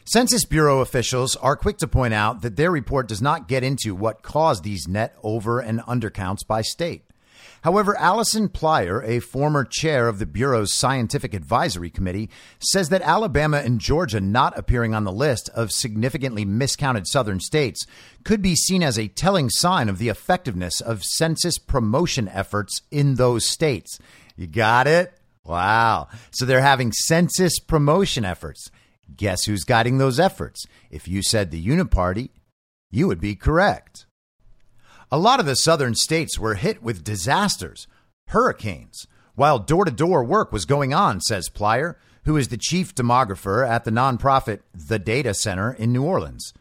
Census 0.04 0.44
Bureau 0.44 0.82
officials 0.82 1.38
are 1.38 1.56
quick 1.56 1.78
to 1.78 1.88
point 1.88 2.14
out 2.14 2.42
that 2.42 2.58
their 2.58 2.70
report 2.70 3.08
does 3.08 3.22
not 3.22 3.48
get 3.48 3.64
into 3.64 3.96
what 3.96 4.24
caused 4.24 4.66
these 4.66 4.90
net 4.90 5.16
over 5.24 5.62
and 5.62 5.80
undercounts 5.84 6.46
by 6.46 6.62
state. 6.62 7.06
However, 7.64 7.98
Allison 7.98 8.50
Plyer, 8.50 9.02
a 9.04 9.22
former 9.22 9.64
chair 9.64 10.10
of 10.10 10.20
the 10.20 10.26
Bureau's 10.26 10.74
Scientific 10.74 11.34
Advisory 11.34 11.90
Committee, 11.90 12.30
says 12.60 12.90
that 12.90 13.02
Alabama 13.02 13.62
and 13.64 13.80
Georgia 13.80 14.20
not 14.20 14.58
appearing 14.60 14.94
on 14.94 15.06
the 15.06 15.14
list 15.14 15.50
of 15.56 15.72
significantly 15.72 16.44
miscounted 16.44 17.08
southern 17.08 17.40
states 17.40 17.86
could 18.26 18.42
be 18.42 18.54
seen 18.54 18.84
as 18.84 19.00
a 19.00 19.08
telling 19.08 19.50
sign 19.50 19.88
of 19.88 19.98
the 19.98 20.10
effectiveness 20.10 20.82
of 20.82 21.04
census 21.04 21.58
promotion 21.58 22.28
efforts 22.28 22.82
in 22.92 23.16
those 23.16 23.46
states. 23.46 23.98
You 24.36 24.48
got 24.48 24.86
it? 24.86 25.14
Wow. 25.46 26.10
So 26.32 26.46
they're 26.46 26.60
having 26.60 26.92
census 26.92 27.60
promotion 27.60 28.26
efforts. 28.26 28.70
Guess 29.16 29.46
who's 29.46 29.64
guiding 29.64 30.00
those 30.00 30.20
efforts? 30.20 30.66
If 30.92 31.08
you 31.08 31.22
said 31.24 31.52
the 31.52 31.66
Uniparty, 31.66 32.30
you 32.92 33.08
would 33.08 33.22
be 33.22 33.36
correct. 33.36 34.06
A 35.14 35.20
lot 35.20 35.40
of 35.40 35.46
the 35.46 35.54
southern 35.54 35.94
states 35.94 36.40
were 36.40 36.56
hit 36.56 36.82
with 36.82 37.04
disasters, 37.04 37.86
hurricanes, 38.30 39.06
while 39.36 39.60
door 39.60 39.86
to 39.86 39.92
door 39.92 40.24
work 40.24 40.52
was 40.52 40.66
going 40.66 40.92
on, 40.92 41.22
says 41.22 41.50
Plyer, 41.50 42.00
who 42.26 42.36
is 42.36 42.48
the 42.48 42.58
chief 42.58 42.96
demographer 42.96 43.64
at 43.64 43.84
the 43.84 43.92
nonprofit 43.92 44.62
The 44.74 44.98
Data 44.98 45.36
Center 45.36 45.72
in 45.72 45.94
New 45.94 46.02
Orleans. 46.02 46.52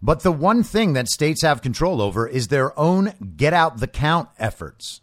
But 0.00 0.20
the 0.20 0.32
one 0.32 0.62
thing 0.62 0.94
that 0.94 1.10
states 1.10 1.42
have 1.42 1.60
control 1.60 2.00
over 2.00 2.26
is 2.26 2.48
their 2.48 2.76
own 2.78 3.12
get 3.36 3.52
out 3.52 3.76
the 3.76 3.86
count 3.86 4.30
efforts. 4.38 5.02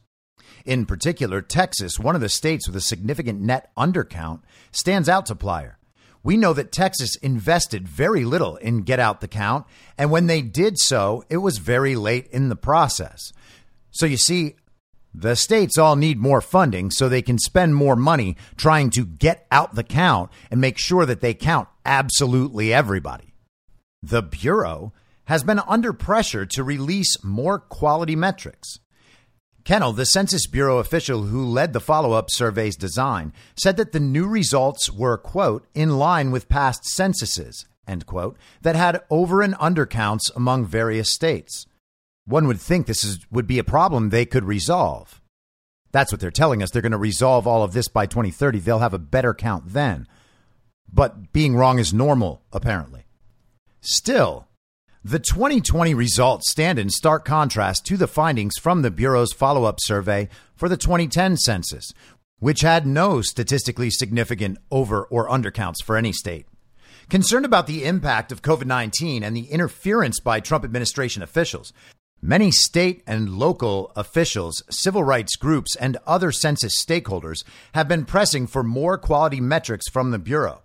In 0.65 0.88
particular, 0.88 1.43
Texas, 1.43 2.00
one 2.00 2.15
of 2.15 2.21
the 2.21 2.27
states 2.27 2.67
with 2.67 2.75
a 2.75 2.81
significant 2.81 3.39
net 3.39 3.69
undercount, 3.77 4.41
stands 4.71 5.07
out 5.07 5.27
to 5.27 5.35
Plyer. 5.35 5.77
We 6.25 6.38
know 6.38 6.53
that 6.53 6.72
Texas 6.72 7.15
invested 7.17 7.88
very 7.88 8.25
little 8.25 8.55
in 8.55 8.82
Get 8.82 9.00
Out 9.00 9.22
the 9.22 9.27
Count, 9.27 9.67
and 9.96 10.10
when 10.10 10.25
they 10.25 10.41
did 10.41 10.79
so, 10.79 11.24
it 11.29 11.38
was 11.38 11.60
very 11.60 11.96
late 11.96 12.25
in 12.32 12.50
the 12.50 12.55
process. 12.55 13.32
So 13.91 14.08
you 14.08 14.17
see, 14.17 14.55
the 15.13 15.36
states 15.36 15.77
all 15.77 15.96
need 15.96 16.17
more 16.17 16.41
funding 16.41 16.89
so 16.89 17.08
they 17.08 17.22
can 17.22 17.38
spend 17.38 17.75
more 17.75 17.96
money 17.96 18.38
trying 18.58 18.89
to 18.89 19.05
get 19.05 19.46
out 19.51 19.75
the 19.75 19.84
count 19.84 20.32
and 20.50 20.60
make 20.60 20.79
sure 20.79 21.05
that 21.05 21.22
they 21.22 21.36
count 21.36 21.70
absolutely 21.86 22.74
everybody. 22.74 23.36
The 24.01 24.24
Bureau 24.24 24.94
has 25.25 25.44
been 25.44 25.60
under 25.60 25.94
pressure 25.94 26.48
to 26.48 26.63
release 26.63 27.24
more 27.24 27.60
quality 27.60 28.15
metrics. 28.15 28.79
Kennel, 29.65 29.93
the 29.93 30.05
Census 30.05 30.45
Bureau 30.45 30.77
official 30.77 31.24
who 31.24 31.43
led 31.43 31.74
the 31.74 31.79
follow 31.79 32.12
up 32.12 32.29
survey's 32.29 32.75
design, 32.75 33.34
said 33.57 33.77
that 33.77 33.93
the 33.93 34.00
new 34.00 34.27
results 34.27 34.91
were, 34.91 35.17
quote, 35.17 35.65
in 35.74 35.98
line 35.98 36.29
with 36.29 36.48
past 36.48 36.86
censuses, 36.86 37.65
end 37.88 38.05
quote, 38.05 38.38
that 38.62 38.75
had 38.75 39.01
over 39.10 39.41
and 39.41 39.55
under 39.60 39.88
counts 39.88 40.29
among 40.36 40.67
various 40.67 41.12
states. 41.12 41.65
One 42.25 42.45
would 42.45 42.62
think 42.62 42.86
this 42.86 43.03
is, 43.03 43.25
would 43.31 43.48
be 43.48 43.57
a 43.57 43.63
problem 43.63 44.10
they 44.10 44.25
could 44.25 44.43
resolve. 44.43 45.19
That's 45.91 46.12
what 46.12 46.22
they're 46.22 46.29
telling 46.29 46.62
us. 46.62 46.69
They're 46.69 46.84
going 46.84 46.91
to 46.91 46.98
resolve 47.00 47.48
all 47.48 47.63
of 47.63 47.74
this 47.74 47.88
by 47.88 48.05
2030. 48.05 48.60
They'll 48.60 48.79
have 48.79 48.93
a 48.93 49.00
better 49.00 49.34
count 49.34 49.74
then. 49.74 50.07
But 50.91 51.34
being 51.34 51.55
wrong 51.55 51.79
is 51.79 51.91
normal, 51.91 52.43
apparently. 52.53 53.05
Still, 53.81 54.48
the 55.07 55.19
2020 55.19 55.93
results 55.93 56.50
stand 56.50 56.79
in 56.79 56.89
stark 56.89 57.25
contrast 57.25 57.85
to 57.85 57.95
the 57.95 58.07
findings 58.07 58.57
from 58.59 58.81
the 58.81 58.89
Bureau's 58.89 59.33
follow 59.33 59.65
up 59.65 59.77
survey 59.79 60.27
for 60.55 60.67
the 60.67 60.77
2010 60.77 61.38
census, 61.38 61.93
which 62.39 62.62
had 62.62 62.88
no 62.88 63.21
statistically 63.21 63.91
significant 63.91 64.57
over 64.71 65.03
or 65.03 65.29
undercounts 65.29 65.83
for 65.83 65.95
any 65.95 66.12
state. 66.12 66.47
Concerned 67.07 67.45
about 67.45 67.67
the 67.67 67.85
impact 67.85 68.31
of 68.31 68.41
COVID 68.41 68.65
19 68.65 69.24
and 69.24 69.38
the 69.38 69.45
interference 69.51 70.19
by 70.19 70.39
Trump 70.39 70.65
administration 70.65 71.21
officials, 71.21 71.71
many 72.19 72.50
state 72.50 73.03
and 73.05 73.29
local 73.29 73.91
officials, 73.95 74.63
civil 74.71 75.03
rights 75.03 75.35
groups, 75.35 75.75
and 75.75 75.97
other 76.07 76.31
census 76.31 76.83
stakeholders 76.83 77.43
have 77.75 77.88
been 77.88 78.05
pressing 78.05 78.47
for 78.47 78.63
more 78.63 78.97
quality 78.97 79.39
metrics 79.39 79.88
from 79.88 80.09
the 80.09 80.17
Bureau. 80.17 80.63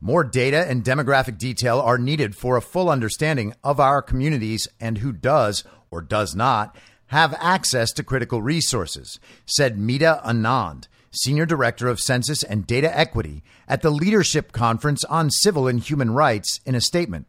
More 0.00 0.22
data 0.22 0.64
and 0.68 0.84
demographic 0.84 1.38
detail 1.38 1.80
are 1.80 1.98
needed 1.98 2.36
for 2.36 2.56
a 2.56 2.62
full 2.62 2.88
understanding 2.88 3.54
of 3.64 3.80
our 3.80 4.00
communities 4.00 4.68
and 4.80 4.98
who 4.98 5.12
does 5.12 5.64
or 5.90 6.02
does 6.02 6.36
not 6.36 6.76
have 7.06 7.34
access 7.40 7.90
to 7.92 8.04
critical 8.04 8.40
resources, 8.40 9.18
said 9.46 9.78
Mita 9.78 10.20
Anand, 10.24 10.86
Senior 11.10 11.46
Director 11.46 11.88
of 11.88 12.00
Census 12.00 12.42
and 12.42 12.66
Data 12.66 12.96
Equity 12.96 13.42
at 13.66 13.82
the 13.82 13.90
Leadership 13.90 14.52
Conference 14.52 15.02
on 15.04 15.30
Civil 15.30 15.66
and 15.66 15.80
Human 15.80 16.12
Rights 16.12 16.60
in 16.64 16.74
a 16.74 16.80
statement. 16.80 17.26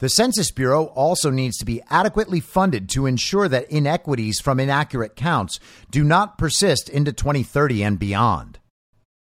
The 0.00 0.08
Census 0.08 0.50
Bureau 0.50 0.86
also 0.86 1.30
needs 1.30 1.56
to 1.58 1.64
be 1.64 1.82
adequately 1.90 2.40
funded 2.40 2.88
to 2.90 3.06
ensure 3.06 3.48
that 3.48 3.70
inequities 3.70 4.40
from 4.40 4.60
inaccurate 4.60 5.14
counts 5.16 5.58
do 5.90 6.04
not 6.04 6.38
persist 6.38 6.88
into 6.88 7.12
2030 7.12 7.82
and 7.82 7.98
beyond. 7.98 8.57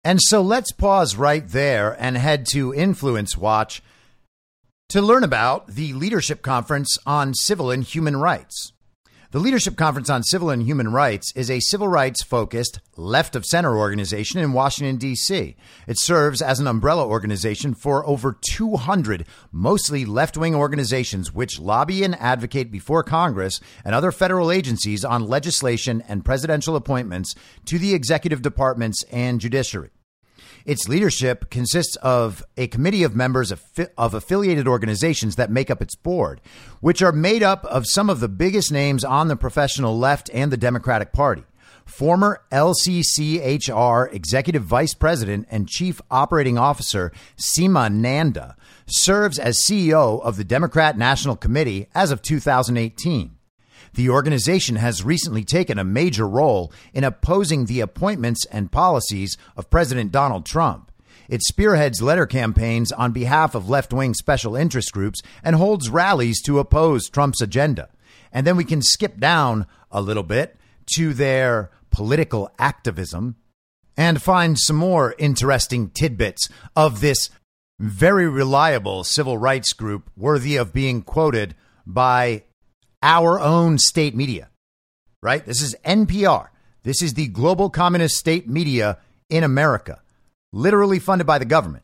And 0.05 0.19
so 0.21 0.43
let's 0.43 0.71
pause 0.71 1.15
right 1.15 1.47
there 1.47 1.97
and 1.99 2.15
head 2.15 2.45
to 2.51 2.71
Influence 2.71 3.35
Watch 3.35 3.81
to 4.89 5.01
learn 5.01 5.23
about 5.23 5.65
the 5.65 5.93
Leadership 5.93 6.43
Conference 6.43 6.95
on 7.07 7.33
Civil 7.33 7.71
and 7.71 7.83
Human 7.83 8.15
Rights. 8.15 8.71
The 9.31 9.39
Leadership 9.39 9.75
Conference 9.75 10.07
on 10.11 10.21
Civil 10.21 10.51
and 10.51 10.61
Human 10.61 10.93
Rights 10.93 11.33
is 11.35 11.49
a 11.49 11.59
civil 11.59 11.87
rights 11.87 12.23
focused, 12.23 12.81
left 12.95 13.35
of 13.35 13.45
center 13.45 13.75
organization 13.75 14.39
in 14.39 14.53
Washington, 14.53 14.97
D.C. 14.97 15.55
It 15.87 15.99
serves 15.99 16.39
as 16.39 16.59
an 16.59 16.67
umbrella 16.67 17.07
organization 17.07 17.73
for 17.73 18.05
over 18.07 18.37
200 18.51 19.25
mostly 19.51 20.05
left 20.05 20.37
wing 20.37 20.53
organizations 20.53 21.33
which 21.33 21.59
lobby 21.59 22.03
and 22.03 22.13
advocate 22.21 22.71
before 22.71 23.01
Congress 23.01 23.59
and 23.83 23.95
other 23.95 24.11
federal 24.11 24.51
agencies 24.51 25.03
on 25.03 25.27
legislation 25.27 26.03
and 26.07 26.23
presidential 26.23 26.75
appointments 26.75 27.33
to 27.65 27.79
the 27.79 27.95
executive 27.95 28.43
departments 28.43 29.03
and 29.11 29.41
judiciary. 29.41 29.89
Its 30.65 30.87
leadership 30.87 31.51
consists 31.51 31.95
of 31.97 32.43
a 32.57 32.67
committee 32.67 33.03
of 33.03 33.15
members 33.15 33.51
of, 33.51 33.63
of, 33.97 34.15
affiliated 34.15 34.67
organizations 34.67 35.35
that 35.35 35.51
make 35.51 35.69
up 35.69 35.81
its 35.81 35.95
board, 35.95 36.41
which 36.81 37.03
are 37.03 37.11
made 37.11 37.43
up 37.43 37.63
of 37.65 37.85
some 37.87 38.09
of 38.09 38.19
the 38.19 38.27
biggest 38.27 38.71
names 38.71 39.03
on 39.03 39.27
the 39.27 39.35
professional 39.35 39.97
left 39.97 40.29
and 40.33 40.51
the 40.51 40.57
Democratic 40.57 41.13
Party. 41.13 41.43
Former 41.85 42.41
LCCHR 42.51 44.11
Executive 44.11 44.63
Vice 44.63 44.95
President 44.95 45.47
and 45.51 45.69
Chief 45.69 46.01
Operating 46.09 46.57
Officer 46.57 47.11
Seema 47.37 47.93
Nanda 47.93 48.55
serves 48.87 49.37
as 49.37 49.61
CEO 49.69 50.19
of 50.23 50.35
the 50.37 50.43
Democrat 50.43 50.97
National 50.97 51.35
Committee 51.35 51.87
as 51.93 52.09
of 52.09 52.23
2018. 52.23 53.34
The 53.95 54.09
organization 54.09 54.75
has 54.75 55.03
recently 55.03 55.45
taken 55.45 55.79
a 55.79 55.85
major 55.85 56.27
role 56.27 56.71
in 56.93 57.05
opposing 57.05 57.65
the 57.65 57.79
appointments 57.79 58.45
and 58.51 58.71
policies 58.71 59.37
of 59.55 59.69
President 59.69 60.11
Donald 60.11 60.45
Trump. 60.45 60.91
It 61.29 61.41
spearheads 61.41 62.01
letter 62.01 62.25
campaigns 62.25 62.91
on 62.91 63.13
behalf 63.13 63.55
of 63.55 63.69
left 63.69 63.93
wing 63.93 64.13
special 64.13 64.55
interest 64.55 64.91
groups 64.91 65.21
and 65.43 65.55
holds 65.55 65.89
rallies 65.89 66.41
to 66.43 66.59
oppose 66.59 67.09
Trump's 67.09 67.41
agenda. 67.41 67.89
And 68.33 68.45
then 68.45 68.57
we 68.57 68.65
can 68.65 68.81
skip 68.81 69.17
down 69.17 69.65
a 69.89 70.01
little 70.01 70.23
bit 70.23 70.57
to 70.97 71.13
their 71.13 71.71
political 71.89 72.51
activism 72.59 73.37
and 73.95 74.21
find 74.21 74.59
some 74.59 74.75
more 74.75 75.15
interesting 75.17 75.89
tidbits 75.89 76.49
of 76.75 76.99
this 76.99 77.29
very 77.79 78.27
reliable 78.27 79.05
civil 79.05 79.37
rights 79.37 79.71
group 79.71 80.09
worthy 80.17 80.57
of 80.57 80.73
being 80.73 81.01
quoted 81.01 81.55
by 81.85 82.43
our 83.05 83.39
own 83.39 83.77
state 83.77 84.15
media, 84.15 84.49
right? 85.21 85.45
This 85.45 85.61
is 85.61 85.75
NPR. 85.85 86.47
This 86.81 87.03
is 87.03 87.13
the 87.13 87.27
global 87.27 87.69
communist 87.69 88.15
state 88.15 88.49
media 88.49 88.97
in 89.29 89.43
America, 89.43 90.01
literally 90.51 90.97
funded 90.97 91.27
by 91.27 91.37
the 91.37 91.45
government. 91.45 91.83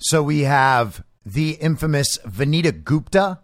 So 0.00 0.24
we 0.24 0.40
have 0.40 1.04
the 1.24 1.52
infamous 1.52 2.18
Vanita 2.26 2.82
Gupta, 2.82 3.38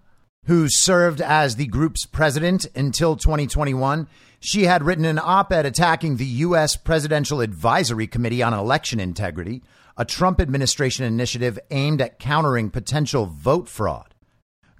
who 0.46 0.66
served 0.68 1.20
as 1.20 1.54
the 1.54 1.66
group's 1.66 2.06
president 2.06 2.66
until 2.74 3.14
2021. 3.14 4.08
She 4.40 4.64
had 4.64 4.82
written 4.82 5.04
an 5.04 5.20
op 5.22 5.52
ed 5.52 5.66
attacking 5.66 6.16
the 6.16 6.26
U.S. 6.26 6.74
Presidential 6.76 7.40
Advisory 7.40 8.08
Committee 8.08 8.42
on 8.42 8.52
Election 8.52 8.98
Integrity, 8.98 9.62
a 9.96 10.04
Trump 10.04 10.40
administration 10.40 11.04
initiative 11.04 11.56
aimed 11.70 12.02
at 12.02 12.18
countering 12.18 12.68
potential 12.68 13.26
vote 13.26 13.68
fraud. 13.68 14.12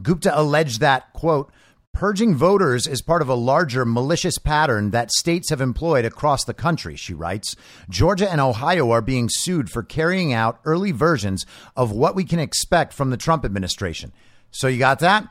Gupta 0.02 0.36
alleged 0.36 0.80
that, 0.80 1.12
quote, 1.12 1.52
Purging 1.94 2.34
voters 2.34 2.88
is 2.88 3.00
part 3.00 3.22
of 3.22 3.28
a 3.28 3.36
larger 3.36 3.84
malicious 3.84 4.36
pattern 4.36 4.90
that 4.90 5.12
states 5.12 5.50
have 5.50 5.60
employed 5.60 6.04
across 6.04 6.44
the 6.44 6.52
country, 6.52 6.96
she 6.96 7.14
writes. 7.14 7.54
Georgia 7.88 8.28
and 8.28 8.40
Ohio 8.40 8.90
are 8.90 9.00
being 9.00 9.28
sued 9.30 9.70
for 9.70 9.84
carrying 9.84 10.32
out 10.32 10.58
early 10.64 10.90
versions 10.90 11.46
of 11.76 11.92
what 11.92 12.16
we 12.16 12.24
can 12.24 12.40
expect 12.40 12.92
from 12.92 13.10
the 13.10 13.16
Trump 13.16 13.44
administration. 13.44 14.12
So 14.50 14.66
you 14.66 14.76
got 14.76 14.98
that? 14.98 15.28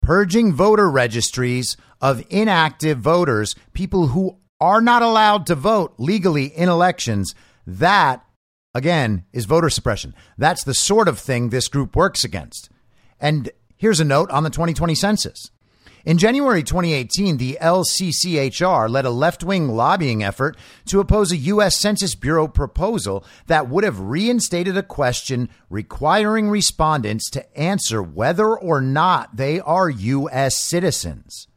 Purging 0.00 0.54
voter 0.54 0.90
registries 0.90 1.76
of 2.00 2.24
inactive 2.30 2.98
voters, 2.98 3.54
people 3.74 4.06
who 4.06 4.38
are 4.58 4.80
not 4.80 5.02
allowed 5.02 5.44
to 5.46 5.54
vote 5.54 5.96
legally 5.98 6.46
in 6.46 6.70
elections. 6.70 7.34
That, 7.66 8.24
again, 8.74 9.26
is 9.34 9.44
voter 9.44 9.68
suppression. 9.68 10.14
That's 10.38 10.64
the 10.64 10.72
sort 10.72 11.08
of 11.08 11.18
thing 11.18 11.50
this 11.50 11.68
group 11.68 11.94
works 11.94 12.24
against. 12.24 12.70
And 13.20 13.50
here's 13.76 14.00
a 14.00 14.04
note 14.04 14.30
on 14.30 14.44
the 14.44 14.50
2020 14.50 14.94
census. 14.94 15.50
In 16.06 16.18
January 16.18 16.62
2018, 16.62 17.36
the 17.36 17.58
LCCHR 17.60 18.88
led 18.88 19.04
a 19.04 19.10
left 19.10 19.42
wing 19.42 19.70
lobbying 19.70 20.22
effort 20.22 20.56
to 20.84 21.00
oppose 21.00 21.32
a 21.32 21.36
U.S. 21.36 21.80
Census 21.80 22.14
Bureau 22.14 22.46
proposal 22.46 23.24
that 23.48 23.68
would 23.68 23.82
have 23.82 23.98
reinstated 23.98 24.76
a 24.76 24.84
question 24.84 25.48
requiring 25.68 26.48
respondents 26.48 27.28
to 27.30 27.58
answer 27.58 28.00
whether 28.00 28.56
or 28.56 28.80
not 28.80 29.34
they 29.34 29.58
are 29.58 29.90
U.S. 29.90 30.62
citizens. 30.62 31.48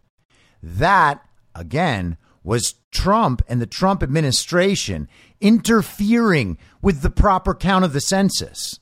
That, 0.63 1.23
again, 1.53 2.17
was 2.43 2.73
Trump 2.89 3.43
and 3.47 3.61
the 3.61 3.67
Trump 3.67 4.01
administration 4.01 5.07
interfering 5.39 6.57
with 6.81 7.01
the 7.01 7.11
proper 7.11 7.53
count 7.53 7.85
of 7.85 7.93
the 7.93 8.01
census. 8.01 8.79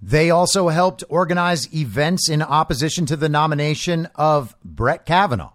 They 0.00 0.30
also 0.30 0.68
helped 0.68 1.02
organize 1.08 1.72
events 1.74 2.28
in 2.28 2.42
opposition 2.42 3.06
to 3.06 3.16
the 3.16 3.28
nomination 3.28 4.08
of 4.14 4.54
Brett 4.64 5.04
Kavanaugh. 5.04 5.54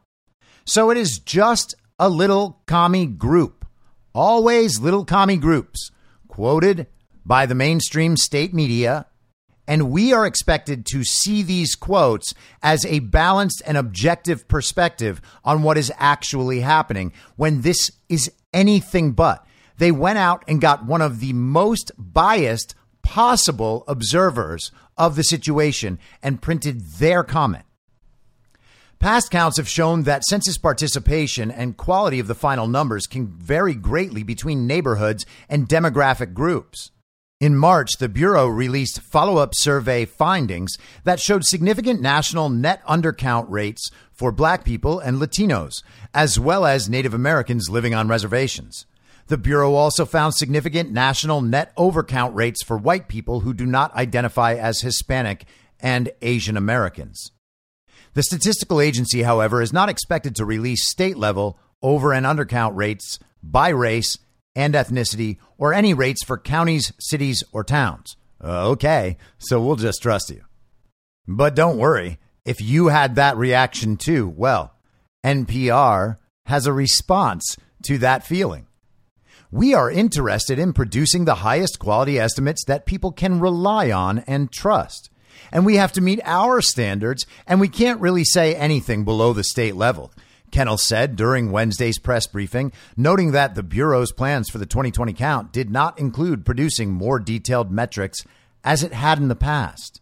So 0.65 0.89
it 0.89 0.97
is 0.97 1.19
just 1.19 1.75
a 1.97 2.09
little 2.09 2.61
commie 2.65 3.05
group, 3.05 3.65
always 4.13 4.79
little 4.79 5.05
commie 5.05 5.37
groups, 5.37 5.91
quoted 6.27 6.87
by 7.25 7.45
the 7.45 7.55
mainstream 7.55 8.17
state 8.17 8.53
media. 8.53 9.05
And 9.65 9.91
we 9.91 10.11
are 10.11 10.25
expected 10.25 10.85
to 10.87 11.05
see 11.05 11.41
these 11.41 11.75
quotes 11.75 12.33
as 12.61 12.85
a 12.85 12.99
balanced 12.99 13.61
and 13.65 13.77
objective 13.77 14.45
perspective 14.49 15.21
on 15.45 15.63
what 15.63 15.77
is 15.77 15.91
actually 15.97 16.59
happening 16.59 17.13
when 17.37 17.61
this 17.61 17.91
is 18.09 18.29
anything 18.53 19.13
but. 19.13 19.45
They 19.77 19.91
went 19.91 20.17
out 20.17 20.43
and 20.49 20.59
got 20.59 20.85
one 20.85 21.01
of 21.01 21.21
the 21.21 21.31
most 21.31 21.91
biased 21.97 22.75
possible 23.03 23.83
observers 23.87 24.71
of 24.97 25.15
the 25.15 25.23
situation 25.23 25.99
and 26.21 26.41
printed 26.41 26.81
their 26.93 27.23
comment. 27.23 27.65
Past 28.99 29.31
counts 29.31 29.57
have 29.57 29.67
shown 29.67 30.03
that 30.03 30.23
census 30.23 30.57
participation 30.57 31.51
and 31.51 31.75
quality 31.75 32.19
of 32.19 32.27
the 32.27 32.35
final 32.35 32.67
numbers 32.67 33.05
can 33.05 33.27
vary 33.27 33.75
greatly 33.75 34.23
between 34.23 34.65
neighborhoods 34.65 35.25
and 35.49 35.67
demographic 35.67 36.33
groups. 36.33 36.91
In 37.41 37.57
March, 37.57 37.97
the 37.99 38.07
Bureau 38.07 38.47
released 38.47 39.01
follow 39.01 39.35
up 39.35 39.51
survey 39.53 40.05
findings 40.05 40.77
that 41.03 41.19
showed 41.19 41.43
significant 41.43 42.01
national 42.01 42.47
net 42.47 42.81
undercount 42.85 43.47
rates 43.49 43.91
for 44.13 44.31
black 44.31 44.63
people 44.63 44.99
and 44.99 45.17
Latinos, 45.17 45.83
as 46.13 46.39
well 46.39 46.65
as 46.65 46.87
Native 46.87 47.13
Americans 47.13 47.69
living 47.69 47.93
on 47.93 48.07
reservations. 48.07 48.85
The 49.27 49.37
Bureau 49.37 49.73
also 49.73 50.05
found 50.05 50.35
significant 50.35 50.91
national 50.91 51.41
net 51.41 51.75
overcount 51.77 52.35
rates 52.35 52.63
for 52.63 52.77
white 52.77 53.07
people 53.07 53.41
who 53.41 53.53
do 53.53 53.65
not 53.65 53.95
identify 53.95 54.53
as 54.53 54.81
Hispanic 54.81 55.45
and 55.79 56.11
Asian 56.21 56.57
Americans. 56.57 57.31
The 58.13 58.23
statistical 58.23 58.79
agency, 58.79 59.23
however, 59.23 59.61
is 59.61 59.73
not 59.73 59.89
expected 59.89 60.35
to 60.35 60.45
release 60.45 60.89
state 60.89 61.17
level 61.17 61.57
over 61.81 62.13
and 62.13 62.25
undercount 62.25 62.75
rates 62.75 63.17
by 63.41 63.69
race 63.69 64.17
and 64.55 64.73
ethnicity 64.73 65.37
or 65.57 65.73
any 65.73 65.93
rates 65.93 66.23
for 66.23 66.37
counties, 66.37 66.93
cities, 66.99 67.43
or 67.51 67.63
towns. 67.63 68.15
Okay, 68.43 69.17
so 69.39 69.61
we'll 69.61 69.77
just 69.77 70.01
trust 70.01 70.29
you. 70.29 70.43
But 71.27 71.55
don't 71.55 71.77
worry, 71.77 72.19
if 72.45 72.61
you 72.61 72.87
had 72.87 73.15
that 73.15 73.37
reaction 73.37 73.97
too, 73.97 74.27
well, 74.27 74.75
NPR 75.25 76.17
has 76.45 76.67
a 76.67 76.73
response 76.73 77.57
to 77.83 77.97
that 77.99 78.25
feeling. 78.25 78.67
We 79.53 79.75
are 79.75 79.91
interested 79.91 80.57
in 80.57 80.73
producing 80.73 81.25
the 81.25 81.35
highest 81.35 81.77
quality 81.77 82.19
estimates 82.19 82.65
that 82.65 82.87
people 82.87 83.11
can 83.11 83.39
rely 83.39 83.91
on 83.91 84.19
and 84.19 84.51
trust 84.51 85.11
and 85.51 85.65
we 85.65 85.75
have 85.75 85.91
to 85.93 86.01
meet 86.01 86.19
our 86.23 86.61
standards, 86.61 87.25
and 87.47 87.59
we 87.61 87.67
can't 87.67 88.01
really 88.01 88.23
say 88.23 88.55
anything 88.55 89.05
below 89.05 89.33
the 89.33 89.43
state 89.43 89.75
level. 89.75 90.11
Kennel 90.51 90.77
said 90.77 91.15
during 91.15 91.51
Wednesday's 91.51 91.99
press 91.99 92.27
briefing, 92.27 92.71
noting 92.97 93.31
that 93.31 93.55
the 93.55 93.63
Bureau's 93.63 94.11
plans 94.11 94.49
for 94.49 94.57
the 94.57 94.65
2020 94.65 95.13
count 95.13 95.51
did 95.51 95.69
not 95.69 95.99
include 95.99 96.45
producing 96.45 96.91
more 96.91 97.19
detailed 97.19 97.71
metrics 97.71 98.19
as 98.63 98.83
it 98.83 98.93
had 98.93 99.17
in 99.19 99.27
the 99.27 99.35
past. 99.35 100.01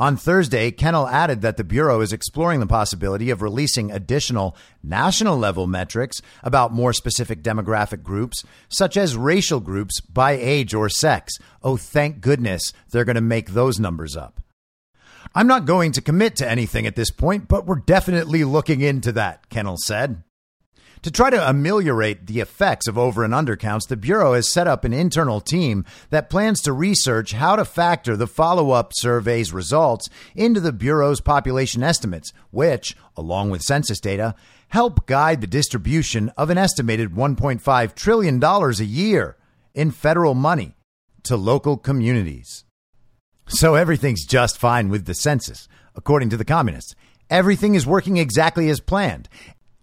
On 0.00 0.16
Thursday, 0.16 0.70
Kennel 0.70 1.06
added 1.08 1.42
that 1.42 1.58
the 1.58 1.62
Bureau 1.62 2.00
is 2.00 2.10
exploring 2.10 2.58
the 2.58 2.66
possibility 2.66 3.28
of 3.28 3.42
releasing 3.42 3.92
additional 3.92 4.56
national 4.82 5.36
level 5.36 5.66
metrics 5.66 6.22
about 6.42 6.72
more 6.72 6.94
specific 6.94 7.42
demographic 7.42 8.02
groups, 8.02 8.42
such 8.70 8.96
as 8.96 9.14
racial 9.14 9.60
groups 9.60 10.00
by 10.00 10.32
age 10.32 10.72
or 10.72 10.88
sex. 10.88 11.34
Oh, 11.62 11.76
thank 11.76 12.22
goodness 12.22 12.72
they're 12.90 13.04
going 13.04 13.16
to 13.16 13.20
make 13.20 13.50
those 13.50 13.78
numbers 13.78 14.16
up. 14.16 14.40
I'm 15.34 15.46
not 15.46 15.66
going 15.66 15.92
to 15.92 16.00
commit 16.00 16.34
to 16.36 16.50
anything 16.50 16.86
at 16.86 16.96
this 16.96 17.10
point, 17.10 17.46
but 17.46 17.66
we're 17.66 17.76
definitely 17.76 18.42
looking 18.42 18.80
into 18.80 19.12
that, 19.12 19.50
Kennel 19.50 19.76
said. 19.76 20.22
To 21.02 21.10
try 21.10 21.30
to 21.30 21.48
ameliorate 21.48 22.26
the 22.26 22.40
effects 22.40 22.86
of 22.86 22.98
over 22.98 23.24
and 23.24 23.32
undercounts, 23.32 23.88
the 23.88 23.96
Bureau 23.96 24.34
has 24.34 24.52
set 24.52 24.66
up 24.66 24.84
an 24.84 24.92
internal 24.92 25.40
team 25.40 25.86
that 26.10 26.28
plans 26.28 26.60
to 26.62 26.74
research 26.74 27.32
how 27.32 27.56
to 27.56 27.64
factor 27.64 28.18
the 28.18 28.26
follow 28.26 28.72
up 28.72 28.92
survey's 28.94 29.50
results 29.50 30.10
into 30.34 30.60
the 30.60 30.72
Bureau's 30.72 31.22
population 31.22 31.82
estimates, 31.82 32.34
which, 32.50 32.94
along 33.16 33.48
with 33.48 33.62
census 33.62 33.98
data, 33.98 34.34
help 34.68 35.06
guide 35.06 35.40
the 35.40 35.46
distribution 35.46 36.30
of 36.36 36.50
an 36.50 36.58
estimated 36.58 37.12
$1.5 37.12 37.94
trillion 37.94 38.44
a 38.44 38.70
year 38.84 39.36
in 39.74 39.90
federal 39.90 40.34
money 40.34 40.74
to 41.22 41.34
local 41.34 41.78
communities. 41.78 42.64
So 43.48 43.74
everything's 43.74 44.26
just 44.26 44.58
fine 44.58 44.90
with 44.90 45.06
the 45.06 45.14
census, 45.14 45.66
according 45.96 46.28
to 46.30 46.36
the 46.36 46.44
communists. 46.44 46.94
Everything 47.30 47.74
is 47.74 47.86
working 47.86 48.18
exactly 48.18 48.68
as 48.68 48.80
planned. 48.80 49.28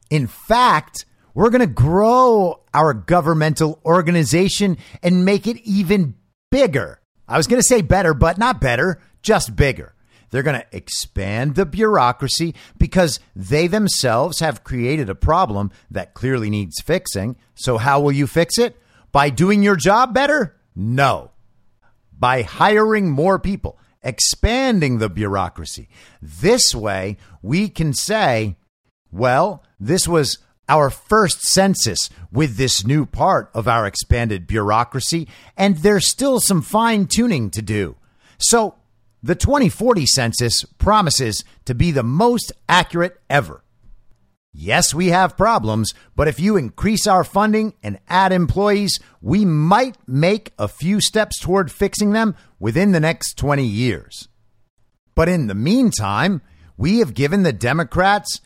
In 0.09 0.27
fact, 0.27 1.05
we're 1.33 1.49
going 1.49 1.61
to 1.61 1.67
grow 1.67 2.61
our 2.73 2.93
governmental 2.93 3.79
organization 3.85 4.77
and 5.03 5.25
make 5.25 5.47
it 5.47 5.57
even 5.63 6.15
bigger. 6.49 7.01
I 7.27 7.37
was 7.37 7.47
going 7.47 7.61
to 7.61 7.67
say 7.67 7.81
better, 7.81 8.13
but 8.13 8.37
not 8.37 8.61
better, 8.61 9.01
just 9.21 9.55
bigger. 9.55 9.93
They're 10.29 10.43
going 10.43 10.59
to 10.59 10.75
expand 10.75 11.55
the 11.55 11.65
bureaucracy 11.65 12.55
because 12.77 13.19
they 13.35 13.67
themselves 13.67 14.39
have 14.39 14.63
created 14.63 15.09
a 15.09 15.15
problem 15.15 15.71
that 15.91 16.13
clearly 16.13 16.49
needs 16.49 16.81
fixing. 16.81 17.37
So, 17.55 17.77
how 17.77 18.01
will 18.01 18.11
you 18.11 18.27
fix 18.27 18.57
it? 18.57 18.75
By 19.11 19.29
doing 19.29 19.63
your 19.63 19.77
job 19.77 20.13
better? 20.13 20.57
No 20.75 21.31
by 22.19 22.41
hiring 22.41 23.09
more 23.09 23.39
people, 23.39 23.77
expanding 24.01 24.97
the 24.97 25.09
bureaucracy. 25.09 25.89
This 26.21 26.73
way, 26.73 27.17
we 27.41 27.69
can 27.69 27.93
say, 27.93 28.57
well, 29.11 29.63
this 29.79 30.07
was 30.07 30.39
our 30.69 30.89
first 30.89 31.41
census 31.43 32.09
with 32.31 32.57
this 32.57 32.85
new 32.85 33.05
part 33.05 33.49
of 33.53 33.67
our 33.67 33.85
expanded 33.85 34.47
bureaucracy, 34.47 35.27
and 35.55 35.77
there's 35.77 36.09
still 36.09 36.39
some 36.39 36.61
fine 36.61 37.07
tuning 37.07 37.49
to 37.51 37.61
do. 37.61 37.95
So, 38.37 38.75
the 39.23 39.35
2040 39.35 40.05
census 40.05 40.63
promises 40.77 41.43
to 41.65 41.73
be 41.73 41.91
the 41.91 42.03
most 42.03 42.51
accurate 42.69 43.19
ever. 43.29 43.63
Yes, 44.53 44.93
we 44.93 45.07
have 45.09 45.37
problems, 45.37 45.93
but 46.15 46.27
if 46.27 46.39
you 46.39 46.57
increase 46.57 47.05
our 47.05 47.23
funding 47.23 47.73
and 47.83 47.99
add 48.07 48.31
employees, 48.31 48.99
we 49.21 49.45
might 49.45 49.97
make 50.07 50.51
a 50.57 50.67
few 50.67 50.99
steps 50.99 51.39
toward 51.39 51.71
fixing 51.71 52.11
them 52.11 52.35
within 52.59 52.91
the 52.91 52.99
next 52.99 53.37
20 53.37 53.63
years. 53.63 54.27
But 55.13 55.29
in 55.29 55.47
the 55.47 55.55
meantime, 55.55 56.41
we 56.75 56.99
have 56.99 57.13
given 57.13 57.43
the 57.43 57.53
Democrats 57.53 58.41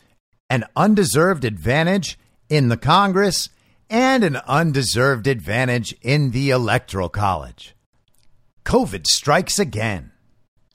an 0.52 0.66
undeserved 0.76 1.46
advantage 1.46 2.18
in 2.50 2.68
the 2.68 2.76
Congress 2.76 3.48
and 3.88 4.22
an 4.22 4.36
undeserved 4.46 5.26
advantage 5.26 5.94
in 6.02 6.32
the 6.32 6.50
Electoral 6.50 7.08
College. 7.08 7.74
COVID 8.66 9.06
strikes 9.06 9.58
again. 9.58 10.12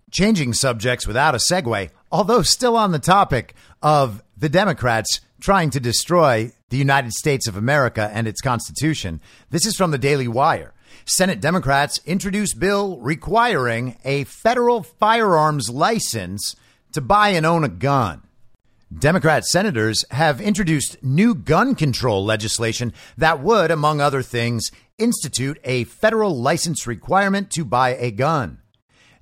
Changing 0.09 0.51
subjects 0.53 1.05
without 1.05 1.35
a 1.35 1.37
segue, 1.37 1.91
although 2.11 2.41
still 2.41 2.75
on 2.75 2.91
the 2.91 2.97
topic 2.97 3.53
of 3.83 4.23
the 4.35 4.49
Democrats 4.49 5.21
trying 5.39 5.69
to 5.69 5.79
destroy 5.79 6.51
the 6.69 6.77
United 6.77 7.13
States 7.13 7.47
of 7.47 7.55
America 7.55 8.09
and 8.11 8.27
its 8.27 8.41
Constitution. 8.41 9.21
This 9.51 9.67
is 9.67 9.75
from 9.75 9.91
the 9.91 9.99
Daily 9.99 10.27
Wire. 10.27 10.73
Senate 11.05 11.39
Democrats 11.39 12.01
introduce 12.03 12.55
bill 12.55 12.97
requiring 12.97 13.99
a 14.03 14.23
federal 14.23 14.81
firearms 14.81 15.69
license 15.69 16.55
to 16.93 16.99
buy 16.99 17.29
and 17.29 17.45
own 17.45 17.63
a 17.63 17.69
gun. 17.69 18.23
Democrat 18.95 19.43
senators 19.43 20.05
have 20.11 20.39
introduced 20.39 21.03
new 21.03 21.35
gun 21.35 21.75
control 21.75 22.23
legislation 22.23 22.93
that 23.17 23.41
would, 23.41 23.69
among 23.69 23.99
other 23.99 24.21
things, 24.21 24.71
institute 24.97 25.59
a 25.65 25.83
federal 25.83 26.39
license 26.39 26.87
requirement 26.87 27.51
to 27.51 27.65
buy 27.65 27.95
a 27.95 28.11
gun. 28.11 28.59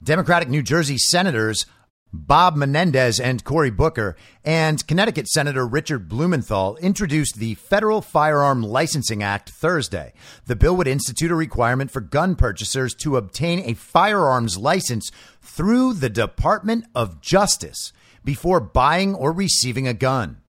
Democratic 0.04 0.50
New 0.50 0.62
Jersey 0.62 1.00
senators 1.00 1.66
Bob 2.14 2.56
Menendez 2.56 3.20
and 3.20 3.44
Cory 3.44 3.72
Booker 3.72 4.16
and 4.44 4.86
Connecticut 4.86 5.28
Senator 5.28 5.66
Richard 5.66 6.08
Blumenthal 6.08 6.78
introduced 6.78 7.38
the 7.38 7.56
Federal 7.56 8.02
Firearm 8.02 8.62
Licensing 8.62 9.24
Act 9.24 9.50
Thursday. 9.50 10.14
The 10.46 10.56
bill 10.56 10.78
would 10.78 10.88
institute 10.88 11.32
a 11.32 11.36
requirement 11.36 11.90
for 11.90 12.02
gun 12.02 12.36
purchasers 12.36 12.94
to 13.00 13.18
obtain 13.18 13.68
a 13.68 13.74
firearms 13.74 14.60
license 14.60 15.12
through 15.42 15.94
the 15.94 16.10
Department 16.10 16.86
of 16.94 17.20
Justice 17.20 17.92
before 18.26 18.60
buying 18.60 19.16
or 19.16 19.32
receiving 19.32 19.88
a 19.88 19.94
gun. 19.94 20.42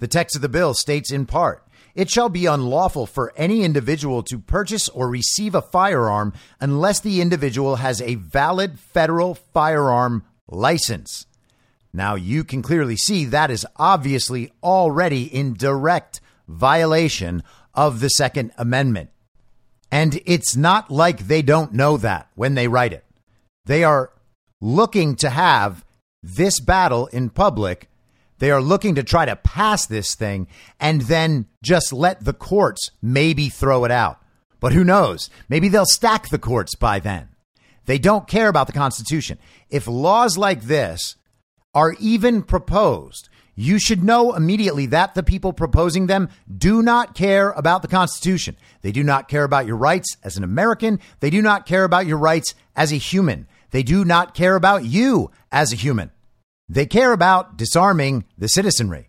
The 0.00 0.08
text 0.08 0.34
of 0.34 0.42
the 0.42 0.48
bill 0.48 0.74
states 0.74 1.12
in 1.12 1.26
part, 1.26 1.64
it 1.94 2.10
shall 2.10 2.28
be 2.28 2.46
unlawful 2.46 3.06
for 3.06 3.32
any 3.36 3.62
individual 3.62 4.22
to 4.24 4.38
purchase 4.38 4.88
or 4.88 5.08
receive 5.08 5.54
a 5.54 5.62
firearm 5.62 6.32
unless 6.60 7.00
the 7.00 7.20
individual 7.20 7.76
has 7.76 8.00
a 8.00 8.14
valid 8.16 8.78
federal 8.78 9.34
firearm 9.34 10.24
license. 10.48 11.26
Now, 11.92 12.14
you 12.14 12.44
can 12.44 12.62
clearly 12.62 12.96
see 12.96 13.24
that 13.24 13.50
is 13.50 13.66
obviously 13.76 14.52
already 14.62 15.24
in 15.24 15.54
direct 15.54 16.20
violation 16.46 17.42
of 17.74 18.00
the 18.00 18.10
Second 18.10 18.52
Amendment. 18.56 19.10
And 19.90 20.20
it's 20.26 20.54
not 20.54 20.90
like 20.90 21.26
they 21.26 21.42
don't 21.42 21.72
know 21.72 21.96
that 21.96 22.28
when 22.34 22.54
they 22.54 22.68
write 22.68 22.92
it. 22.92 23.04
They 23.64 23.84
are 23.84 24.12
looking 24.60 25.16
to 25.16 25.30
have 25.30 25.84
this 26.22 26.60
battle 26.60 27.06
in 27.08 27.30
public. 27.30 27.88
They 28.38 28.50
are 28.50 28.60
looking 28.60 28.94
to 28.94 29.02
try 29.02 29.24
to 29.24 29.36
pass 29.36 29.86
this 29.86 30.14
thing 30.14 30.46
and 30.78 31.02
then 31.02 31.46
just 31.62 31.92
let 31.92 32.24
the 32.24 32.32
courts 32.32 32.90
maybe 33.02 33.48
throw 33.48 33.84
it 33.84 33.90
out. 33.90 34.22
But 34.60 34.72
who 34.72 34.84
knows? 34.84 35.30
Maybe 35.48 35.68
they'll 35.68 35.86
stack 35.86 36.28
the 36.28 36.38
courts 36.38 36.74
by 36.74 36.98
then. 36.98 37.28
They 37.86 37.98
don't 37.98 38.28
care 38.28 38.48
about 38.48 38.66
the 38.66 38.72
Constitution. 38.72 39.38
If 39.70 39.86
laws 39.86 40.36
like 40.36 40.62
this 40.62 41.16
are 41.74 41.94
even 41.98 42.42
proposed, 42.42 43.28
you 43.54 43.78
should 43.78 44.04
know 44.04 44.34
immediately 44.34 44.86
that 44.86 45.14
the 45.14 45.22
people 45.22 45.52
proposing 45.52 46.06
them 46.06 46.28
do 46.56 46.80
not 46.82 47.14
care 47.14 47.50
about 47.50 47.82
the 47.82 47.88
Constitution. 47.88 48.56
They 48.82 48.92
do 48.92 49.02
not 49.02 49.28
care 49.28 49.42
about 49.42 49.66
your 49.66 49.76
rights 49.76 50.16
as 50.22 50.36
an 50.36 50.44
American. 50.44 51.00
They 51.20 51.30
do 51.30 51.42
not 51.42 51.66
care 51.66 51.82
about 51.82 52.06
your 52.06 52.18
rights 52.18 52.54
as 52.76 52.92
a 52.92 52.96
human. 52.96 53.48
They 53.70 53.82
do 53.82 54.04
not 54.04 54.34
care 54.34 54.56
about 54.56 54.84
you 54.84 55.30
as 55.52 55.72
a 55.72 55.76
human. 55.76 56.10
They 56.68 56.86
care 56.86 57.12
about 57.12 57.56
disarming 57.56 58.24
the 58.36 58.48
citizenry. 58.48 59.08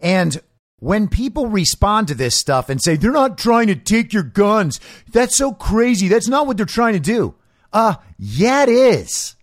And 0.00 0.40
when 0.78 1.08
people 1.08 1.46
respond 1.46 2.08
to 2.08 2.14
this 2.14 2.36
stuff 2.36 2.68
and 2.68 2.82
say, 2.82 2.96
they're 2.96 3.10
not 3.10 3.38
trying 3.38 3.66
to 3.68 3.74
take 3.74 4.12
your 4.12 4.22
guns, 4.22 4.80
that's 5.10 5.36
so 5.36 5.52
crazy. 5.52 6.08
That's 6.08 6.28
not 6.28 6.46
what 6.46 6.56
they're 6.56 6.66
trying 6.66 6.94
to 6.94 7.00
do. 7.00 7.34
Uh, 7.72 7.96
yeah, 8.18 8.62
it 8.62 8.68
is. 8.68 9.36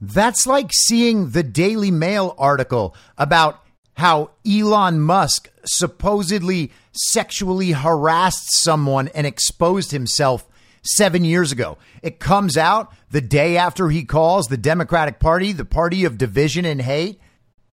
That's 0.00 0.46
like 0.46 0.70
seeing 0.72 1.30
the 1.30 1.42
Daily 1.42 1.90
Mail 1.90 2.34
article 2.38 2.96
about 3.16 3.62
how 3.94 4.30
Elon 4.46 5.00
Musk 5.00 5.50
supposedly 5.64 6.72
sexually 6.92 7.72
harassed 7.72 8.52
someone 8.62 9.08
and 9.08 9.26
exposed 9.26 9.92
himself 9.92 10.46
seven 10.82 11.24
years 11.24 11.52
ago. 11.52 11.78
It 12.02 12.18
comes 12.18 12.56
out 12.56 12.92
the 13.10 13.20
day 13.20 13.56
after 13.56 13.88
he 13.88 14.04
calls 14.04 14.46
the 14.46 14.56
Democratic 14.56 15.18
Party 15.20 15.52
the 15.52 15.64
party 15.64 16.04
of 16.04 16.18
division 16.18 16.64
and 16.64 16.82
hate. 16.82 17.20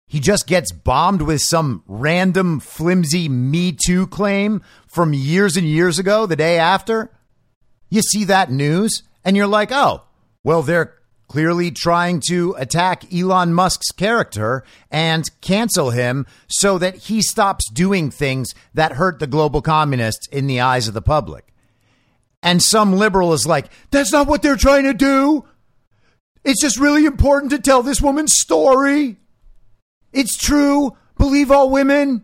He 0.07 0.19
just 0.19 0.47
gets 0.47 0.71
bombed 0.71 1.21
with 1.21 1.41
some 1.41 1.83
random 1.87 2.59
flimsy 2.59 3.27
Me 3.27 3.71
Too 3.71 4.07
claim 4.07 4.61
from 4.87 5.13
years 5.13 5.57
and 5.57 5.67
years 5.67 5.97
ago, 5.97 6.25
the 6.25 6.35
day 6.35 6.59
after. 6.59 7.11
You 7.89 8.01
see 8.01 8.23
that 8.25 8.51
news 8.51 9.03
and 9.23 9.35
you're 9.35 9.47
like, 9.47 9.71
oh, 9.71 10.03
well, 10.43 10.61
they're 10.61 10.93
clearly 11.27 11.71
trying 11.71 12.19
to 12.19 12.55
attack 12.57 13.11
Elon 13.11 13.53
Musk's 13.53 13.91
character 13.91 14.63
and 14.91 15.25
cancel 15.41 15.89
him 15.89 16.25
so 16.47 16.77
that 16.77 16.95
he 16.95 17.21
stops 17.21 17.69
doing 17.71 18.11
things 18.11 18.53
that 18.75 18.93
hurt 18.93 19.19
the 19.19 19.27
global 19.27 19.61
communists 19.61 20.27
in 20.27 20.45
the 20.45 20.61
eyes 20.61 20.87
of 20.87 20.93
the 20.93 21.01
public. 21.01 21.54
And 22.45 22.61
some 22.61 22.93
liberal 22.93 23.33
is 23.33 23.47
like, 23.47 23.71
that's 23.89 24.11
not 24.11 24.27
what 24.27 24.43
they're 24.43 24.55
trying 24.55 24.83
to 24.83 24.93
do. 24.93 25.45
It's 26.43 26.61
just 26.61 26.79
really 26.79 27.05
important 27.05 27.51
to 27.51 27.59
tell 27.59 27.81
this 27.81 27.99
woman's 27.99 28.35
story. 28.35 29.17
It's 30.13 30.37
true. 30.37 30.95
Believe 31.17 31.49
all 31.49 31.71
women. 31.71 32.23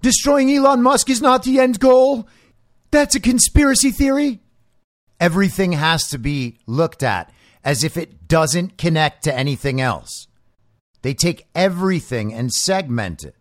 Destroying 0.00 0.48
Elon 0.54 0.80
Musk 0.80 1.10
is 1.10 1.20
not 1.20 1.42
the 1.42 1.58
end 1.58 1.80
goal. 1.80 2.28
That's 2.92 3.16
a 3.16 3.20
conspiracy 3.20 3.90
theory. 3.90 4.38
Everything 5.18 5.72
has 5.72 6.06
to 6.10 6.18
be 6.18 6.60
looked 6.66 7.02
at 7.02 7.32
as 7.64 7.82
if 7.82 7.96
it 7.96 8.28
doesn't 8.28 8.78
connect 8.78 9.24
to 9.24 9.34
anything 9.34 9.80
else. 9.80 10.28
They 11.02 11.14
take 11.14 11.48
everything 11.52 12.32
and 12.32 12.52
segment 12.52 13.24
it. 13.24 13.34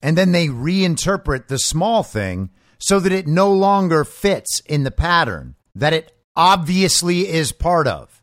And 0.00 0.16
then 0.16 0.30
they 0.30 0.46
reinterpret 0.46 1.48
the 1.48 1.58
small 1.58 2.04
thing 2.04 2.50
so 2.88 2.98
that 2.98 3.12
it 3.12 3.26
no 3.26 3.52
longer 3.52 4.02
fits 4.02 4.62
in 4.64 4.82
the 4.82 4.90
pattern 4.90 5.54
that 5.74 5.92
it 5.92 6.10
obviously 6.34 7.28
is 7.28 7.52
part 7.52 7.86
of. 7.86 8.22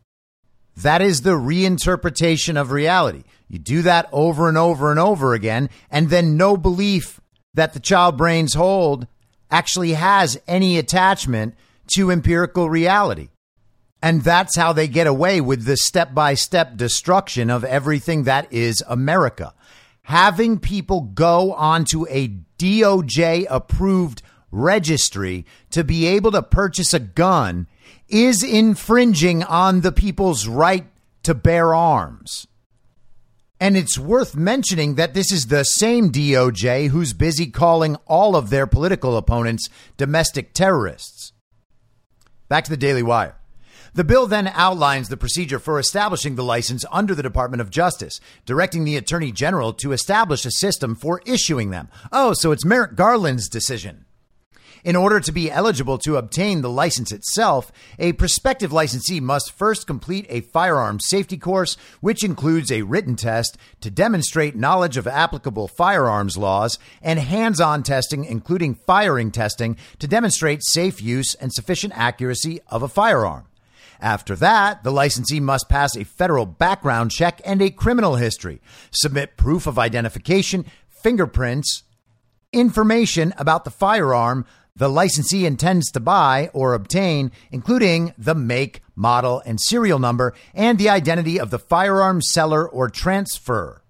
That 0.76 1.00
is 1.00 1.22
the 1.22 1.38
reinterpretation 1.38 2.60
of 2.60 2.72
reality. 2.72 3.22
You 3.48 3.60
do 3.60 3.82
that 3.82 4.08
over 4.10 4.48
and 4.48 4.58
over 4.58 4.90
and 4.90 4.98
over 4.98 5.34
again, 5.34 5.70
and 5.88 6.10
then 6.10 6.36
no 6.36 6.56
belief 6.56 7.20
that 7.54 7.74
the 7.74 7.80
child 7.80 8.18
brains 8.18 8.54
hold 8.54 9.06
actually 9.52 9.92
has 9.92 10.36
any 10.48 10.78
attachment 10.78 11.54
to 11.94 12.10
empirical 12.10 12.68
reality. 12.68 13.28
And 14.02 14.24
that's 14.24 14.56
how 14.56 14.72
they 14.72 14.88
get 14.88 15.06
away 15.06 15.40
with 15.40 15.64
the 15.64 15.76
step 15.76 16.12
by 16.12 16.34
step 16.34 16.76
destruction 16.76 17.50
of 17.50 17.62
everything 17.62 18.24
that 18.24 18.52
is 18.52 18.82
America. 18.88 19.54
Having 20.02 20.58
people 20.58 21.02
go 21.02 21.52
onto 21.52 22.04
a 22.08 22.34
DOJ 22.58 23.46
approved 23.48 24.22
registry 24.50 25.44
to 25.70 25.84
be 25.84 26.06
able 26.06 26.32
to 26.32 26.42
purchase 26.42 26.94
a 26.94 27.00
gun 27.00 27.66
is 28.08 28.42
infringing 28.42 29.42
on 29.42 29.80
the 29.80 29.92
people's 29.92 30.46
right 30.46 30.86
to 31.22 31.34
bear 31.34 31.74
arms. 31.74 32.46
And 33.58 33.76
it's 33.76 33.98
worth 33.98 34.36
mentioning 34.36 34.96
that 34.96 35.14
this 35.14 35.32
is 35.32 35.46
the 35.46 35.64
same 35.64 36.12
DOJ 36.12 36.88
who's 36.88 37.12
busy 37.12 37.46
calling 37.46 37.96
all 38.06 38.36
of 38.36 38.50
their 38.50 38.66
political 38.66 39.16
opponents 39.16 39.68
domestic 39.96 40.52
terrorists. 40.52 41.32
Back 42.48 42.64
to 42.64 42.70
the 42.70 42.76
Daily 42.76 43.02
Wire. 43.02 43.36
The 43.94 44.04
bill 44.04 44.26
then 44.26 44.48
outlines 44.48 45.08
the 45.08 45.16
procedure 45.16 45.58
for 45.58 45.78
establishing 45.78 46.34
the 46.34 46.44
license 46.44 46.84
under 46.92 47.14
the 47.14 47.22
Department 47.22 47.62
of 47.62 47.70
Justice, 47.70 48.20
directing 48.44 48.84
the 48.84 48.96
Attorney 48.96 49.32
General 49.32 49.72
to 49.72 49.92
establish 49.92 50.44
a 50.44 50.50
system 50.50 50.94
for 50.94 51.22
issuing 51.24 51.70
them. 51.70 51.88
Oh, 52.12 52.34
so 52.34 52.52
it's 52.52 52.64
Merrick 52.64 52.94
Garland's 52.94 53.48
decision. 53.48 54.05
In 54.86 54.94
order 54.94 55.18
to 55.18 55.32
be 55.32 55.50
eligible 55.50 55.98
to 55.98 56.16
obtain 56.16 56.60
the 56.60 56.70
license 56.70 57.10
itself, 57.10 57.72
a 57.98 58.12
prospective 58.12 58.72
licensee 58.72 59.18
must 59.18 59.50
first 59.50 59.84
complete 59.84 60.26
a 60.28 60.42
firearms 60.42 61.08
safety 61.08 61.36
course, 61.36 61.76
which 62.00 62.22
includes 62.22 62.70
a 62.70 62.82
written 62.82 63.16
test 63.16 63.58
to 63.80 63.90
demonstrate 63.90 64.54
knowledge 64.54 64.96
of 64.96 65.08
applicable 65.08 65.66
firearms 65.66 66.36
laws 66.36 66.78
and 67.02 67.18
hands 67.18 67.60
on 67.60 67.82
testing, 67.82 68.24
including 68.24 68.76
firing 68.76 69.32
testing, 69.32 69.76
to 69.98 70.06
demonstrate 70.06 70.62
safe 70.62 71.02
use 71.02 71.34
and 71.34 71.52
sufficient 71.52 71.92
accuracy 71.96 72.60
of 72.68 72.84
a 72.84 72.88
firearm. 72.88 73.44
After 74.00 74.36
that, 74.36 74.84
the 74.84 74.92
licensee 74.92 75.40
must 75.40 75.68
pass 75.68 75.96
a 75.96 76.04
federal 76.04 76.46
background 76.46 77.10
check 77.10 77.40
and 77.44 77.60
a 77.60 77.70
criminal 77.70 78.14
history, 78.14 78.60
submit 78.92 79.36
proof 79.36 79.66
of 79.66 79.80
identification, 79.80 80.64
fingerprints, 81.02 81.82
information 82.52 83.34
about 83.36 83.64
the 83.64 83.70
firearm 83.70 84.46
the 84.76 84.88
licensee 84.88 85.46
intends 85.46 85.90
to 85.90 86.00
buy 86.00 86.50
or 86.52 86.74
obtain, 86.74 87.32
including 87.50 88.12
the 88.18 88.34
make, 88.34 88.82
model, 88.94 89.42
and 89.46 89.58
serial 89.60 89.98
number, 89.98 90.34
and 90.54 90.78
the 90.78 90.90
identity 90.90 91.40
of 91.40 91.50
the 91.50 91.58
firearm 91.58 92.20
seller 92.20 92.68
or 92.68 92.90
transfer. 92.90 93.82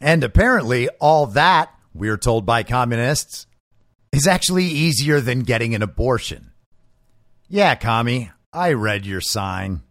And 0.00 0.24
apparently, 0.24 0.88
all 1.00 1.26
that, 1.26 1.70
we're 1.94 2.16
told 2.16 2.44
by 2.44 2.64
communists, 2.64 3.46
is 4.12 4.26
actually 4.26 4.64
easier 4.64 5.20
than 5.20 5.40
getting 5.40 5.74
an 5.74 5.82
abortion. 5.82 6.50
Yeah, 7.48 7.76
commie, 7.76 8.30
I 8.52 8.72
read 8.72 9.06
your 9.06 9.20
sign. 9.20 9.82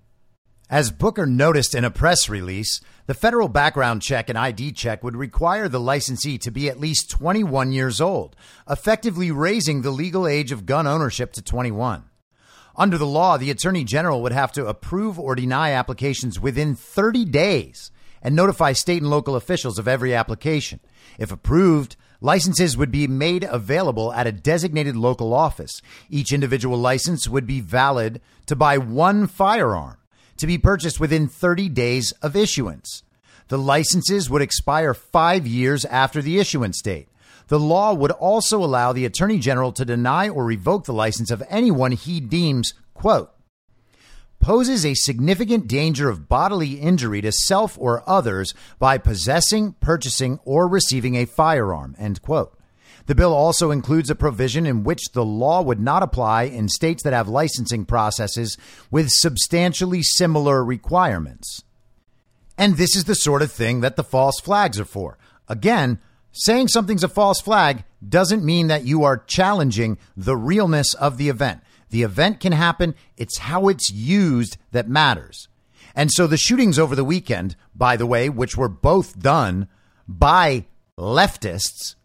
As 0.69 0.91
Booker 0.91 1.25
noticed 1.25 1.73
in 1.73 1.85
a 1.85 1.91
press 1.91 2.27
release, 2.27 2.81
the 3.07 3.13
federal 3.13 3.47
background 3.47 4.01
check 4.01 4.29
and 4.29 4.37
ID 4.37 4.73
check 4.73 5.03
would 5.03 5.15
require 5.15 5.67
the 5.67 5.79
licensee 5.79 6.37
to 6.37 6.51
be 6.51 6.69
at 6.69 6.79
least 6.79 7.09
21 7.09 7.71
years 7.71 7.99
old, 7.99 8.35
effectively 8.69 9.31
raising 9.31 9.81
the 9.81 9.91
legal 9.91 10.27
age 10.27 10.51
of 10.51 10.65
gun 10.65 10.85
ownership 10.85 11.33
to 11.33 11.41
21. 11.41 12.03
Under 12.75 12.97
the 12.97 13.07
law, 13.07 13.37
the 13.37 13.49
Attorney 13.49 13.83
General 13.83 14.21
would 14.21 14.33
have 14.33 14.51
to 14.51 14.67
approve 14.67 15.19
or 15.19 15.33
deny 15.33 15.71
applications 15.71 16.39
within 16.39 16.75
30 16.75 17.25
days 17.25 17.91
and 18.21 18.35
notify 18.35 18.73
state 18.73 19.01
and 19.01 19.09
local 19.09 19.35
officials 19.35 19.79
of 19.79 19.87
every 19.87 20.13
application. 20.13 20.79
If 21.17 21.31
approved, 21.31 21.95
Licenses 22.19 22.75
would 22.75 22.91
be 22.91 23.07
made 23.07 23.43
available 23.43 24.11
at 24.11 24.25
a 24.25 24.31
designated 24.31 24.95
local 24.95 25.35
office. 25.35 25.83
Each 26.09 26.33
individual 26.33 26.77
license 26.77 27.27
would 27.27 27.45
be 27.45 27.59
valid 27.59 28.21
to 28.47 28.55
buy 28.55 28.79
one 28.79 29.27
firearm 29.27 29.97
to 30.37 30.47
be 30.47 30.57
purchased 30.57 30.99
within 30.99 31.27
30 31.27 31.69
days 31.69 32.11
of 32.21 32.35
issuance. 32.35 33.03
The 33.49 33.57
licenses 33.57 34.29
would 34.29 34.41
expire 34.41 34.93
five 34.93 35.47
years 35.47 35.85
after 35.85 36.21
the 36.21 36.39
issuance 36.39 36.81
date. 36.81 37.07
The 37.47 37.59
law 37.59 37.93
would 37.93 38.11
also 38.11 38.63
allow 38.63 38.91
the 38.91 39.05
Attorney 39.05 39.39
General 39.39 39.71
to 39.73 39.85
deny 39.85 40.27
or 40.27 40.43
revoke 40.43 40.85
the 40.85 40.93
license 40.93 41.31
of 41.31 41.43
anyone 41.49 41.93
he 41.93 42.19
deems, 42.19 42.73
quote, 42.93 43.31
poses 44.39 44.85
a 44.85 44.93
significant 44.93 45.67
danger 45.67 46.09
of 46.09 46.27
bodily 46.27 46.73
injury 46.73 47.21
to 47.21 47.31
self 47.31 47.77
or 47.79 48.07
others 48.07 48.53
by 48.79 48.97
possessing, 48.97 49.73
purchasing, 49.79 50.39
or 50.43 50.67
receiving 50.67 51.15
a 51.15 51.25
firearm. 51.25 51.95
End 51.97 52.21
quote. 52.21 52.56
The 53.07 53.15
bill 53.15 53.33
also 53.33 53.71
includes 53.71 54.09
a 54.09 54.15
provision 54.15 54.65
in 54.65 54.83
which 54.83 55.11
the 55.13 55.23
law 55.23 55.61
would 55.61 55.79
not 55.79 56.03
apply 56.03 56.43
in 56.43 56.67
states 56.67 57.03
that 57.03 57.13
have 57.13 57.29
licensing 57.29 57.85
processes 57.85 58.57
with 58.91 59.09
substantially 59.09 60.03
similar 60.03 60.63
requirements. 60.63 61.63
And 62.57 62.75
this 62.75 62.97
is 62.97 63.05
the 63.05 63.15
sort 63.15 63.41
of 63.41 63.51
thing 63.51 63.79
that 63.79 63.95
the 63.95 64.03
false 64.03 64.41
flags 64.41 64.77
are 64.77 64.85
for. 64.85 65.17
Again, 65.47 65.99
saying 66.33 66.67
something's 66.67 67.03
a 67.03 67.07
false 67.07 67.39
flag 67.39 67.85
doesn't 68.07 68.43
mean 68.43 68.67
that 68.67 68.83
you 68.83 69.05
are 69.05 69.23
challenging 69.25 69.97
the 70.17 70.35
realness 70.35 70.93
of 70.95 71.17
the 71.17 71.29
event. 71.29 71.61
The 71.89 72.03
event 72.03 72.41
can 72.41 72.51
happen, 72.51 72.93
it's 73.15 73.37
how 73.37 73.69
it's 73.69 73.89
used 73.89 74.57
that 74.71 74.89
matters. 74.89 75.47
And 75.95 76.11
so 76.11 76.27
the 76.27 76.35
shootings 76.35 76.77
over 76.77 76.93
the 76.93 77.05
weekend, 77.05 77.55
by 77.73 77.95
the 77.95 78.05
way, 78.05 78.27
which 78.27 78.57
were 78.57 78.67
both 78.67 79.17
done 79.17 79.69
by 80.09 80.65
leftists 80.97 81.95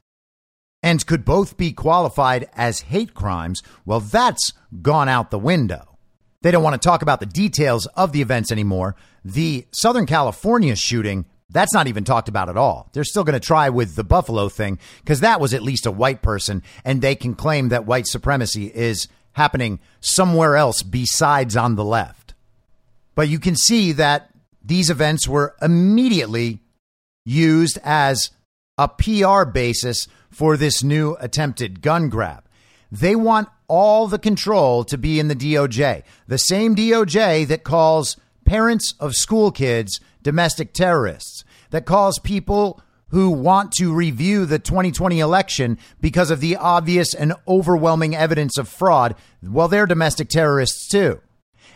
and 0.82 1.06
could 1.06 1.24
both 1.24 1.56
be 1.56 1.72
qualified 1.72 2.48
as 2.54 2.80
hate 2.80 3.14
crimes, 3.14 3.62
well, 3.84 4.00
that's 4.00 4.52
gone 4.80 5.08
out 5.08 5.30
the 5.30 5.38
window. 5.38 5.98
They 6.42 6.50
don't 6.50 6.62
want 6.62 6.80
to 6.80 6.86
talk 6.86 7.02
about 7.02 7.20
the 7.20 7.26
details 7.26 7.86
of 7.86 8.12
the 8.12 8.20
events 8.20 8.50
anymore. 8.50 8.96
The 9.24 9.66
Southern 9.70 10.06
California 10.06 10.74
shooting 10.74 11.26
That's 11.52 11.74
not 11.74 11.86
even 11.86 12.04
talked 12.04 12.28
about 12.28 12.48
at 12.48 12.56
all. 12.56 12.88
They're 12.92 13.04
still 13.04 13.24
going 13.24 13.38
to 13.38 13.46
try 13.46 13.68
with 13.68 13.94
the 13.94 14.04
Buffalo 14.04 14.48
thing 14.48 14.78
because 15.00 15.20
that 15.20 15.40
was 15.40 15.52
at 15.52 15.62
least 15.62 15.86
a 15.86 15.90
white 15.90 16.22
person, 16.22 16.62
and 16.84 17.02
they 17.02 17.14
can 17.14 17.34
claim 17.34 17.68
that 17.68 17.84
white 17.84 18.06
supremacy 18.06 18.72
is 18.74 19.06
happening 19.32 19.78
somewhere 20.00 20.56
else 20.56 20.82
besides 20.82 21.56
on 21.56 21.74
the 21.74 21.84
left. 21.84 22.34
But 23.14 23.28
you 23.28 23.38
can 23.38 23.54
see 23.54 23.92
that 23.92 24.30
these 24.64 24.88
events 24.88 25.28
were 25.28 25.54
immediately 25.60 26.60
used 27.24 27.78
as 27.84 28.30
a 28.78 28.88
PR 28.88 29.44
basis 29.44 30.08
for 30.32 30.56
this 30.56 30.82
new 30.82 31.16
attempted 31.20 31.82
gun 31.82 32.08
grab. 32.08 32.44
They 32.90 33.14
want 33.14 33.48
all 33.68 34.08
the 34.08 34.18
control 34.18 34.84
to 34.84 34.98
be 34.98 35.20
in 35.20 35.28
the 35.28 35.36
DOJ, 35.36 36.02
the 36.26 36.38
same 36.38 36.74
DOJ 36.74 37.46
that 37.46 37.64
calls 37.64 38.16
parents 38.44 38.94
of 38.98 39.14
school 39.14 39.50
kids 39.50 40.00
domestic 40.22 40.72
terrorists, 40.72 41.44
that 41.70 41.86
calls 41.86 42.18
people 42.18 42.82
who 43.08 43.30
want 43.30 43.72
to 43.72 43.94
review 43.94 44.46
the 44.46 44.58
2020 44.58 45.20
election 45.20 45.78
because 46.00 46.30
of 46.30 46.40
the 46.40 46.56
obvious 46.56 47.14
and 47.14 47.34
overwhelming 47.46 48.16
evidence 48.16 48.56
of 48.56 48.68
fraud, 48.68 49.14
well, 49.42 49.68
they're 49.68 49.86
domestic 49.86 50.28
terrorists 50.28 50.88
too. 50.88 51.20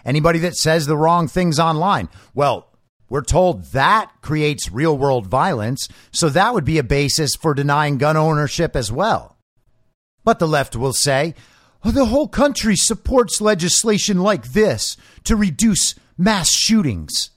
Anybody 0.04 0.38
that 0.40 0.56
says 0.56 0.86
the 0.86 0.96
wrong 0.96 1.28
things 1.28 1.58
online, 1.58 2.08
well, 2.34 2.68
we're 3.08 3.22
told 3.22 3.64
that 3.66 4.10
creates 4.20 4.72
real 4.72 4.96
world 4.96 5.26
violence, 5.26 5.88
so 6.10 6.28
that 6.28 6.54
would 6.54 6.64
be 6.64 6.78
a 6.78 6.84
basis 6.84 7.32
for 7.40 7.54
denying 7.54 7.98
gun 7.98 8.16
ownership 8.16 8.74
as 8.74 8.90
well. 8.90 9.36
But 10.24 10.38
the 10.38 10.48
left 10.48 10.74
will 10.74 10.92
say, 10.92 11.34
oh, 11.84 11.92
the 11.92 12.06
whole 12.06 12.26
country 12.26 12.74
supports 12.74 13.40
legislation 13.40 14.20
like 14.20 14.52
this 14.52 14.96
to 15.24 15.36
reduce 15.36 15.94
mass 16.18 16.50
shootings. 16.50 17.30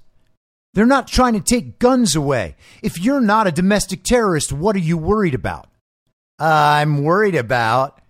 They're 0.74 0.86
not 0.86 1.08
trying 1.08 1.34
to 1.34 1.40
take 1.40 1.80
guns 1.80 2.16
away. 2.16 2.56
If 2.82 3.00
you're 3.00 3.22
not 3.22 3.48
a 3.48 3.52
domestic 3.52 4.04
terrorist, 4.04 4.52
what 4.52 4.76
are 4.76 4.80
you 4.80 4.98
worried 4.98 5.36
about? 5.36 5.68
I'm 6.40 7.04
worried 7.04 7.36
about 7.36 8.02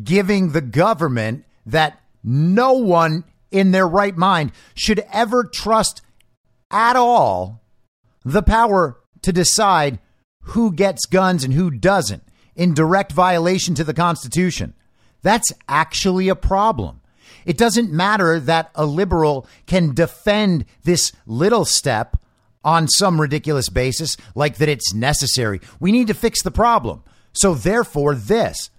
giving 0.00 0.52
the 0.52 0.60
government 0.60 1.44
that 1.66 2.00
no 2.22 2.74
one 2.74 3.24
in 3.50 3.70
their 3.70 3.88
right 3.88 4.16
mind 4.16 4.52
should 4.74 5.04
ever 5.12 5.44
trust 5.44 6.02
at 6.70 6.96
all 6.96 7.62
the 8.24 8.42
power 8.42 8.98
to 9.22 9.32
decide 9.32 9.98
who 10.40 10.72
gets 10.72 11.06
guns 11.06 11.44
and 11.44 11.54
who 11.54 11.70
doesn't 11.70 12.22
in 12.54 12.74
direct 12.74 13.12
violation 13.12 13.74
to 13.74 13.84
the 13.84 13.94
Constitution. 13.94 14.74
That's 15.22 15.52
actually 15.68 16.28
a 16.28 16.34
problem. 16.34 17.00
It 17.44 17.56
doesn't 17.56 17.92
matter 17.92 18.38
that 18.40 18.70
a 18.74 18.84
liberal 18.84 19.46
can 19.66 19.94
defend 19.94 20.64
this 20.84 21.12
little 21.26 21.64
step 21.64 22.16
on 22.64 22.88
some 22.88 23.20
ridiculous 23.20 23.68
basis, 23.68 24.16
like 24.34 24.56
that 24.56 24.68
it's 24.68 24.92
necessary. 24.92 25.60
We 25.80 25.92
need 25.92 26.08
to 26.08 26.14
fix 26.14 26.42
the 26.42 26.50
problem. 26.50 27.02
So, 27.32 27.54
therefore, 27.54 28.14
this. 28.14 28.70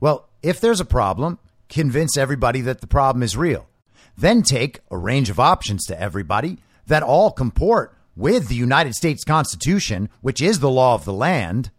Well, 0.00 0.28
if 0.42 0.60
there's 0.60 0.80
a 0.80 0.84
problem, 0.84 1.38
convince 1.68 2.16
everybody 2.16 2.62
that 2.62 2.80
the 2.80 2.86
problem 2.86 3.22
is 3.22 3.36
real. 3.36 3.68
Then 4.16 4.42
take 4.42 4.80
a 4.90 4.96
range 4.96 5.30
of 5.30 5.38
options 5.38 5.84
to 5.86 6.00
everybody 6.00 6.58
that 6.92 7.02
all 7.02 7.30
comport 7.30 7.96
with 8.14 8.48
the 8.48 8.54
United 8.54 8.94
States 8.94 9.24
Constitution, 9.24 10.10
which 10.20 10.42
is 10.42 10.60
the 10.60 10.70
law 10.70 10.94
of 10.94 11.06
the 11.06 11.12
land, 11.12 11.70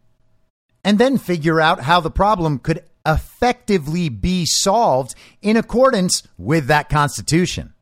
and 0.84 0.98
then 0.98 1.20
figure 1.20 1.62
out 1.62 1.82
how 1.82 2.00
the 2.00 2.10
problem 2.10 2.58
could 2.58 2.84
effectively 3.06 4.10
be 4.10 4.44
solved 4.44 5.14
in 5.40 5.56
accordance 5.56 6.24
with 6.36 6.66
that 6.66 6.90
Constitution. 6.90 7.74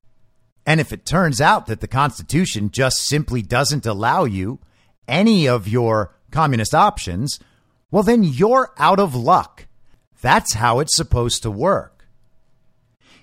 And 0.66 0.82
if 0.82 0.92
it 0.92 1.06
turns 1.06 1.40
out 1.40 1.68
that 1.68 1.80
the 1.80 1.88
Constitution 1.88 2.70
just 2.70 2.98
simply 3.08 3.42
doesn't 3.42 3.86
allow 3.86 4.26
you 4.26 4.60
any 5.08 5.48
of 5.48 5.70
your 5.70 6.14
communist 6.32 6.76
options, 6.76 7.40
well, 7.92 8.04
then 8.04 8.24
you're 8.24 8.74
out 8.78 9.00
of 9.00 9.16
luck. 9.16 9.68
That's 10.22 10.56
how 10.56 10.80
it's 10.82 10.98
supposed 10.98 11.44
to 11.44 11.52
work. 11.52 12.01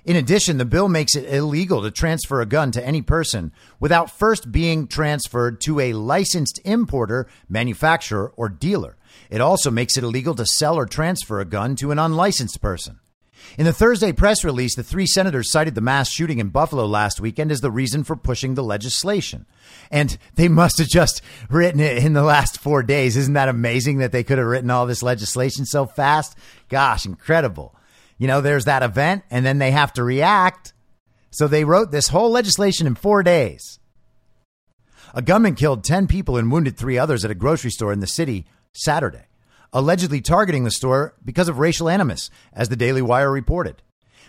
In 0.08 0.16
addition, 0.16 0.56
the 0.56 0.64
bill 0.64 0.88
makes 0.88 1.14
it 1.14 1.30
illegal 1.30 1.82
to 1.82 1.90
transfer 1.90 2.40
a 2.40 2.46
gun 2.46 2.70
to 2.70 2.82
any 2.82 3.02
person 3.02 3.52
without 3.78 4.10
first 4.10 4.50
being 4.50 4.86
transferred 4.86 5.60
to 5.60 5.80
a 5.80 5.92
licensed 5.92 6.58
importer, 6.64 7.28
manufacturer, 7.46 8.32
or 8.34 8.48
dealer. 8.48 8.96
It 9.28 9.42
also 9.42 9.70
makes 9.70 9.98
it 9.98 10.04
illegal 10.04 10.34
to 10.36 10.46
sell 10.46 10.76
or 10.76 10.86
transfer 10.86 11.40
a 11.40 11.44
gun 11.44 11.76
to 11.76 11.90
an 11.90 11.98
unlicensed 11.98 12.62
person. 12.62 13.00
In 13.58 13.66
the 13.66 13.72
Thursday 13.74 14.12
press 14.12 14.44
release, 14.44 14.74
the 14.74 14.82
three 14.82 15.06
senators 15.06 15.52
cited 15.52 15.74
the 15.74 15.82
mass 15.82 16.10
shooting 16.10 16.38
in 16.38 16.48
Buffalo 16.48 16.86
last 16.86 17.20
weekend 17.20 17.52
as 17.52 17.60
the 17.60 17.70
reason 17.70 18.02
for 18.02 18.16
pushing 18.16 18.54
the 18.54 18.64
legislation. 18.64 19.44
And 19.90 20.16
they 20.36 20.48
must 20.48 20.78
have 20.78 20.88
just 20.88 21.20
written 21.50 21.80
it 21.80 22.02
in 22.02 22.14
the 22.14 22.22
last 22.22 22.58
four 22.60 22.82
days. 22.82 23.14
Isn't 23.14 23.34
that 23.34 23.50
amazing 23.50 23.98
that 23.98 24.12
they 24.12 24.24
could 24.24 24.38
have 24.38 24.46
written 24.46 24.70
all 24.70 24.86
this 24.86 25.02
legislation 25.02 25.66
so 25.66 25.84
fast? 25.84 26.34
Gosh, 26.70 27.04
incredible 27.04 27.74
you 28.18 28.26
know, 28.26 28.40
there's 28.40 28.66
that 28.66 28.82
event 28.82 29.24
and 29.30 29.46
then 29.46 29.58
they 29.58 29.70
have 29.70 29.92
to 29.94 30.04
react. 30.04 30.72
So 31.30 31.46
they 31.46 31.64
wrote 31.64 31.90
this 31.90 32.08
whole 32.08 32.30
legislation 32.30 32.86
in 32.86 32.94
four 32.94 33.22
days. 33.22 33.78
A 35.14 35.22
gunman 35.22 35.54
killed 35.54 35.84
10 35.84 36.06
people 36.06 36.36
and 36.36 36.52
wounded 36.52 36.76
three 36.76 36.98
others 36.98 37.24
at 37.24 37.30
a 37.30 37.34
grocery 37.34 37.70
store 37.70 37.92
in 37.92 38.00
the 38.00 38.06
city 38.06 38.46
Saturday, 38.72 39.26
allegedly 39.72 40.20
targeting 40.20 40.64
the 40.64 40.70
store 40.70 41.14
because 41.24 41.48
of 41.48 41.58
racial 41.58 41.88
animus, 41.88 42.30
as 42.52 42.68
the 42.68 42.76
Daily 42.76 43.02
Wire 43.02 43.30
reported. 43.30 43.82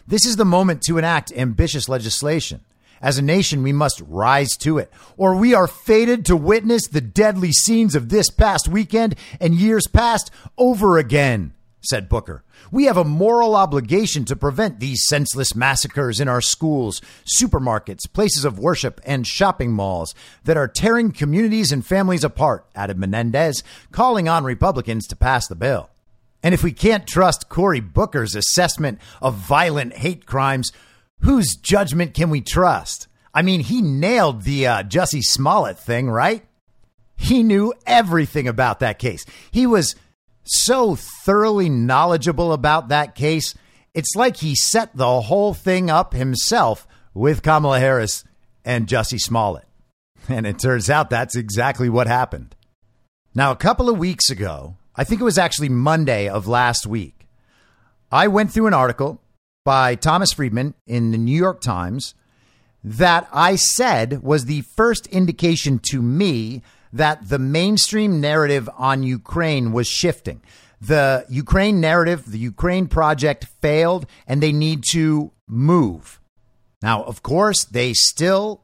This 0.07 0.25
is 0.25 0.37
the 0.37 0.45
moment 0.45 0.81
to 0.83 0.97
enact 0.97 1.31
ambitious 1.33 1.89
legislation. 1.89 2.61
As 3.01 3.17
a 3.17 3.21
nation, 3.21 3.63
we 3.63 3.71
must 3.71 4.01
rise 4.07 4.49
to 4.61 4.77
it, 4.77 4.91
or 5.15 5.35
we 5.35 5.53
are 5.53 5.67
fated 5.67 6.25
to 6.25 6.35
witness 6.35 6.87
the 6.87 7.01
deadly 7.01 7.51
scenes 7.51 7.95
of 7.95 8.09
this 8.09 8.29
past 8.29 8.67
weekend 8.67 9.15
and 9.39 9.55
years 9.55 9.87
past 9.87 10.31
over 10.57 10.97
again, 10.97 11.53
said 11.81 12.09
Booker. 12.09 12.43
We 12.71 12.85
have 12.85 12.97
a 12.97 13.03
moral 13.03 13.55
obligation 13.55 14.25
to 14.25 14.35
prevent 14.35 14.79
these 14.79 15.05
senseless 15.07 15.55
massacres 15.55 16.19
in 16.19 16.27
our 16.27 16.41
schools, 16.41 17.01
supermarkets, 17.39 18.11
places 18.11 18.45
of 18.45 18.59
worship, 18.59 18.99
and 19.05 19.25
shopping 19.25 19.71
malls 19.71 20.13
that 20.43 20.57
are 20.57 20.67
tearing 20.67 21.11
communities 21.11 21.71
and 21.71 21.85
families 21.85 22.23
apart, 22.23 22.65
added 22.75 22.97
Menendez, 22.97 23.63
calling 23.91 24.27
on 24.27 24.43
Republicans 24.43 25.07
to 25.07 25.15
pass 25.15 25.47
the 25.47 25.55
bill. 25.55 25.89
And 26.43 26.53
if 26.53 26.63
we 26.63 26.71
can't 26.71 27.07
trust 27.07 27.49
Cory 27.49 27.79
Booker's 27.79 28.35
assessment 28.35 28.99
of 29.21 29.35
violent 29.35 29.97
hate 29.97 30.25
crimes, 30.25 30.71
whose 31.21 31.55
judgment 31.55 32.13
can 32.13 32.29
we 32.29 32.41
trust? 32.41 33.07
I 33.33 33.41
mean, 33.41 33.59
he 33.59 33.81
nailed 33.81 34.43
the 34.43 34.67
uh, 34.67 34.83
Jussie 34.83 35.23
Smollett 35.23 35.79
thing, 35.79 36.09
right? 36.09 36.43
He 37.15 37.43
knew 37.43 37.73
everything 37.85 38.47
about 38.47 38.79
that 38.79 38.99
case. 38.99 39.25
He 39.51 39.67
was 39.67 39.95
so 40.43 40.95
thoroughly 40.95 41.69
knowledgeable 41.69 42.53
about 42.53 42.89
that 42.89 43.15
case. 43.15 43.55
It's 43.93 44.15
like 44.15 44.37
he 44.37 44.55
set 44.55 44.95
the 44.95 45.21
whole 45.21 45.53
thing 45.53 45.89
up 45.89 46.13
himself 46.13 46.87
with 47.13 47.43
Kamala 47.43 47.79
Harris 47.79 48.23
and 48.63 48.87
Jussie 48.87 49.19
Smollett. 49.19 49.65
And 50.27 50.45
it 50.45 50.59
turns 50.59 50.89
out 50.89 51.09
that's 51.09 51.35
exactly 51.35 51.89
what 51.89 52.07
happened. 52.07 52.55
Now, 53.33 53.51
a 53.51 53.55
couple 53.55 53.89
of 53.89 53.97
weeks 53.97 54.29
ago, 54.29 54.75
I 54.95 55.03
think 55.03 55.21
it 55.21 55.25
was 55.25 55.37
actually 55.37 55.69
Monday 55.69 56.27
of 56.27 56.47
last 56.47 56.85
week, 56.85 57.27
I 58.11 58.27
went 58.27 58.51
through 58.51 58.67
an 58.67 58.73
article 58.73 59.21
by 59.63 59.95
Thomas 59.95 60.33
Friedman 60.33 60.73
in 60.87 61.11
the 61.11 61.17
New 61.17 61.37
York 61.37 61.61
Times 61.61 62.15
that 62.83 63.27
I 63.31 63.55
said 63.55 64.23
was 64.23 64.45
the 64.45 64.61
first 64.75 65.07
indication 65.07 65.79
to 65.89 66.01
me 66.01 66.61
that 66.93 67.29
the 67.29 67.39
mainstream 67.39 68.19
narrative 68.19 68.69
on 68.77 69.03
Ukraine 69.03 69.71
was 69.71 69.87
shifting. 69.87 70.41
The 70.81 71.25
Ukraine 71.29 71.81
narrative, 71.81 72.31
the 72.31 72.37
Ukraine 72.37 72.87
project 72.87 73.47
failed, 73.61 74.05
and 74.27 74.41
they 74.41 74.51
need 74.51 74.83
to 74.91 75.31
move. 75.47 76.19
Now, 76.81 77.03
of 77.03 77.21
course, 77.21 77.65
they 77.65 77.93
still 77.93 78.61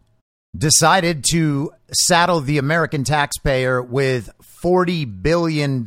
decided 0.57 1.25
to 1.31 1.73
saddle 1.91 2.39
the 2.39 2.57
American 2.57 3.03
taxpayer 3.03 3.81
with 3.81 4.29
$40 4.63 5.21
billion 5.21 5.85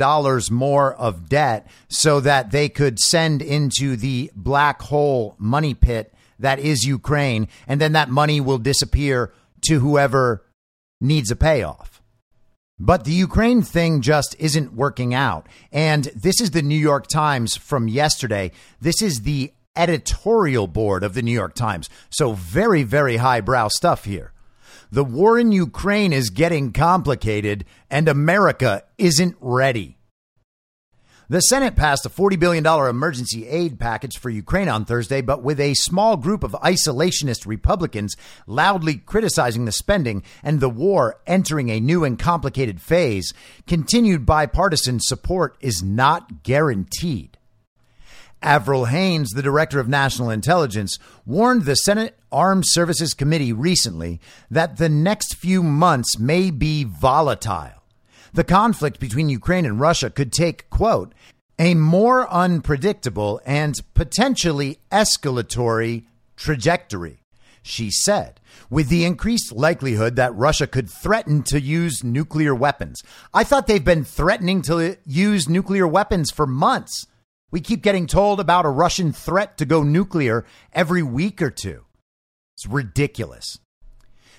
more 0.51 0.95
of 0.95 1.29
debt 1.29 1.67
so 1.89 2.21
that 2.21 2.51
they 2.51 2.69
could 2.69 2.99
send 2.99 3.41
into 3.41 3.97
the 3.97 4.31
black 4.37 4.83
hole 4.83 5.35
money 5.39 5.73
pit 5.73 6.13
that 6.39 6.59
is 6.59 6.85
Ukraine. 6.85 7.49
And 7.67 7.81
then 7.81 7.93
that 7.93 8.11
money 8.11 8.41
will 8.41 8.59
disappear 8.59 9.33
to 9.63 9.81
whoever 9.81 10.45
needs 11.01 11.31
a 11.31 11.37
payoff. 11.37 11.98
But 12.81 13.05
the 13.05 13.13
Ukraine 13.13 13.63
thing 13.63 14.01
just 14.01 14.37
isn't 14.39 14.75
working 14.75 15.13
out. 15.13 15.47
And 15.73 16.05
this 16.15 16.41
is 16.41 16.53
the 16.53 16.63
New 16.63 16.79
York 16.79 17.07
Times 17.09 17.57
from 17.57 17.89
yesterday. 17.89 18.53
This 18.81 19.03
is 19.03 19.23
the 19.23 19.53
editorial 19.77 20.67
board 20.67 21.03
of 21.03 21.15
the 21.15 21.23
New 21.23 21.33
York 21.33 21.55
Times. 21.55 21.91
So, 22.11 22.33
very, 22.33 22.85
very 22.85 23.17
highbrow 23.17 23.69
stuff 23.69 24.05
here. 24.05 24.33
The 24.91 25.05
war 25.05 25.39
in 25.39 25.53
Ukraine 25.53 26.13
is 26.13 26.31
getting 26.31 26.73
complicated, 26.73 27.65
and 27.91 28.09
America 28.09 28.85
isn't 28.97 29.37
ready. 29.41 29.98
The 31.31 31.41
Senate 31.41 31.77
passed 31.77 32.07
a 32.07 32.09
$40 32.09 32.39
billion 32.39 32.65
emergency 32.67 33.47
aid 33.47 33.79
package 33.79 34.17
for 34.17 34.31
Ukraine 34.31 34.71
on 34.71 34.87
Thursday, 34.87 35.21
but 35.21 35.43
with 35.43 35.61
a 35.61 35.75
small 35.75 36.17
group 36.17 36.43
of 36.43 36.53
isolationist 36.53 37.47
Republicans 37.47 38.17
loudly 38.47 38.95
criticizing 38.95 39.67
the 39.67 39.73
spending 39.73 40.23
and 40.43 40.59
the 40.59 40.71
war 40.71 41.21
entering 41.27 41.69
a 41.69 41.81
new 41.81 42.03
and 42.03 42.19
complicated 42.19 42.81
phase, 42.81 43.35
continued 43.67 44.25
bipartisan 44.25 45.01
support 45.01 45.59
is 45.61 45.83
not 45.83 46.43
guaranteed. 46.45 47.37
Avril 48.41 48.87
Haines, 48.87 49.33
the 49.33 49.43
director 49.43 49.81
of 49.81 49.87
national 49.87 50.31
intelligence, 50.31 50.99
warned 51.27 51.67
the 51.67 51.75
Senate 51.75 52.19
Armed 52.33 52.65
Services 52.67 53.13
Committee 53.13 53.53
recently 53.53 54.19
that 54.51 54.79
the 54.79 54.89
next 54.89 55.37
few 55.37 55.63
months 55.63 56.19
may 56.19 56.51
be 56.51 56.85
volatile. 56.85 57.78
The 58.33 58.45
conflict 58.45 59.01
between 59.01 59.29
Ukraine 59.29 59.65
and 59.65 59.81
Russia 59.81 60.11
could 60.11 60.33
take, 60.33 60.69
quote, 60.71 61.15
a 61.59 61.75
more 61.75 62.31
unpredictable 62.33 63.41
and 63.45 63.75
potentially 63.95 64.79
escalatory 64.93 66.05
trajectory, 66.37 67.21
she 67.63 67.91
said, 67.91 68.41
with 68.71 68.89
the 68.89 69.05
increased 69.05 69.53
likelihood 69.53 70.17
that 70.17 70.35
Russia 70.35 70.67
could 70.67 70.89
threaten 70.89 71.43
to 71.45 71.61
use 71.61 72.05
nuclear 72.05 72.55
weapons. 72.55 73.03
I 73.35 73.45
thought 73.45 73.67
they've 73.67 73.85
been 73.85 74.05
threatening 74.05 74.63
to 74.63 74.97
use 75.05 75.49
nuclear 75.49 75.87
weapons 75.87 76.31
for 76.31 76.47
months. 76.47 77.07
We 77.51 77.61
keep 77.61 77.83
getting 77.83 78.07
told 78.07 78.41
about 78.41 78.67
a 78.67 78.71
Russian 78.71 79.13
threat 79.13 79.59
to 79.59 79.65
go 79.65 79.83
nuclear 79.83 80.45
every 80.73 81.03
week 81.03 81.43
or 81.43 81.51
two. 81.51 81.85
It's 82.55 82.67
ridiculous. 82.67 83.59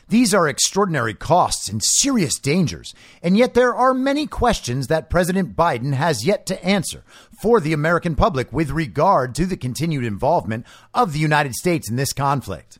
These 0.09 0.33
are 0.33 0.47
extraordinary 0.47 1.13
costs 1.13 1.69
and 1.69 1.81
serious 1.83 2.39
dangers, 2.39 2.95
and 3.21 3.37
yet 3.37 3.53
there 3.53 3.75
are 3.75 3.93
many 3.93 4.25
questions 4.25 4.87
that 4.87 5.09
President 5.09 5.55
Biden 5.55 5.93
has 5.93 6.25
yet 6.25 6.47
to 6.47 6.65
answer 6.65 7.03
for 7.39 7.59
the 7.59 7.73
American 7.73 8.15
public 8.15 8.51
with 8.51 8.71
regard 8.71 9.35
to 9.35 9.45
the 9.45 9.55
continued 9.55 10.03
involvement 10.03 10.65
of 10.95 11.13
the 11.13 11.19
United 11.19 11.53
States 11.53 11.89
in 11.89 11.95
this 11.95 12.11
conflict. 12.11 12.79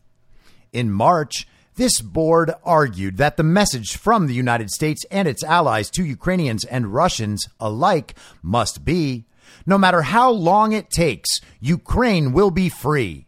In 0.73 0.91
March, 0.91 1.47
this 1.75 2.01
board 2.01 2.51
argued 2.63 3.17
that 3.17 3.37
the 3.37 3.43
message 3.43 3.95
from 3.95 4.25
the 4.25 4.33
United 4.33 4.71
States 4.71 5.05
and 5.11 5.27
its 5.27 5.43
allies 5.43 5.91
to 5.91 6.03
Ukrainians 6.03 6.65
and 6.65 6.93
Russians 6.93 7.47
alike 7.59 8.15
must 8.41 8.83
be 8.83 9.25
no 9.65 9.77
matter 9.77 10.01
how 10.01 10.31
long 10.31 10.73
it 10.73 10.89
takes, 10.89 11.41
Ukraine 11.59 12.33
will 12.33 12.51
be 12.51 12.69
free. 12.69 13.27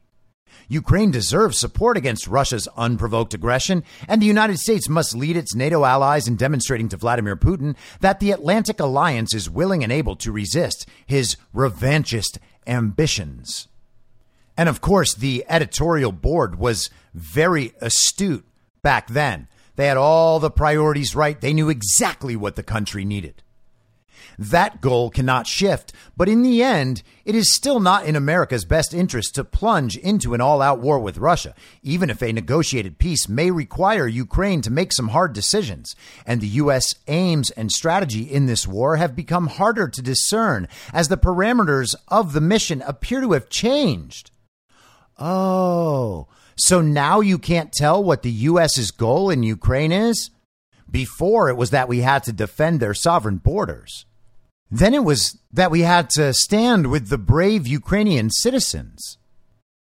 Ukraine 0.72 1.12
deserves 1.12 1.60
support 1.60 1.98
against 1.98 2.28
Russia's 2.28 2.66
unprovoked 2.78 3.34
aggression, 3.34 3.84
and 4.08 4.22
the 4.22 4.26
United 4.26 4.58
States 4.58 4.88
must 4.88 5.14
lead 5.14 5.36
its 5.36 5.54
NATO 5.54 5.84
allies 5.84 6.30
in 6.30 6.38
demonstrating 6.38 6.88
to 6.90 6.98
Vladimir 6.98 7.36
Putin 7.36 7.76
that 8.00 8.22
the 8.22 8.32
Atlantic 8.32 8.80
Alliance 8.80 9.36
is 9.36 9.50
willing 9.50 9.84
and 9.84 9.92
able 9.92 10.16
to 10.16 10.32
resist 10.32 10.88
his 11.06 11.36
revanchist 11.54 12.38
ambitions. 12.66 13.68
And 14.56 14.70
of 14.70 14.80
course, 14.80 15.14
the 15.14 15.44
editorial 15.50 16.14
board 16.14 16.58
was 16.58 16.90
very 17.14 17.74
astute 17.82 18.48
back 18.82 19.10
then. 19.10 19.50
They 19.76 19.88
had 19.88 19.98
all 19.98 20.40
the 20.40 20.50
priorities 20.50 21.14
right. 21.18 21.40
They 21.40 21.54
knew 21.54 21.68
exactly 21.68 22.38
what 22.38 22.56
the 22.56 22.64
country 22.64 23.04
needed. 23.04 23.44
That 24.42 24.82
goal 24.82 25.12
cannot 25.12 25.46
shift, 25.46 25.94
but 26.18 26.28
in 26.28 26.42
the 26.42 26.64
end, 26.64 27.04
it 27.26 27.36
is 27.36 27.54
still 27.54 27.80
not 27.80 28.08
in 28.08 28.16
America's 28.16 28.66
best 28.66 28.92
interest 28.92 29.36
to 29.36 29.44
plunge 29.44 29.96
into 29.98 30.34
an 30.34 30.42
all 30.42 30.64
out 30.64 30.80
war 30.80 30.98
with 30.98 31.20
Russia, 31.20 31.54
even 31.84 32.10
if 32.10 32.24
a 32.24 32.34
negotiated 32.34 32.98
peace 32.98 33.30
may 33.30 33.52
require 33.52 34.08
Ukraine 34.08 34.64
to 34.64 34.72
make 34.72 34.94
some 34.94 35.10
hard 35.10 35.34
decisions. 35.34 35.96
And 36.26 36.42
the 36.42 36.48
U.S. 36.48 36.96
aims 37.08 37.52
and 37.52 37.72
strategy 37.72 38.24
in 38.24 38.48
this 38.48 38.68
war 38.68 38.96
have 38.96 39.16
become 39.16 39.46
harder 39.46 39.88
to 39.88 40.02
discern 40.02 40.68
as 40.92 41.08
the 41.08 41.18
parameters 41.18 41.94
of 42.08 42.34
the 42.34 42.42
mission 42.42 42.82
appear 42.82 43.22
to 43.22 43.34
have 43.34 43.48
changed. 43.48 44.32
Oh, 45.20 46.30
so 46.56 46.82
now 46.82 47.20
you 47.20 47.38
can't 47.38 47.72
tell 47.72 48.04
what 48.04 48.24
the 48.24 48.32
U.S.'s 48.32 48.90
goal 48.90 49.30
in 49.30 49.44
Ukraine 49.44 49.92
is? 49.92 50.32
Before 50.90 51.48
it 51.48 51.58
was 51.58 51.70
that 51.70 51.88
we 51.88 52.00
had 52.00 52.24
to 52.24 52.34
defend 52.34 52.80
their 52.80 52.96
sovereign 52.96 53.38
borders. 53.38 54.08
Then 54.72 54.94
it 54.94 55.04
was 55.04 55.38
that 55.52 55.70
we 55.70 55.82
had 55.82 56.10
to 56.12 56.34
stand 56.34 56.90
with 56.90 57.10
the 57.10 57.18
brave 57.18 57.68
Ukrainian 57.68 58.30
citizens. 58.30 59.18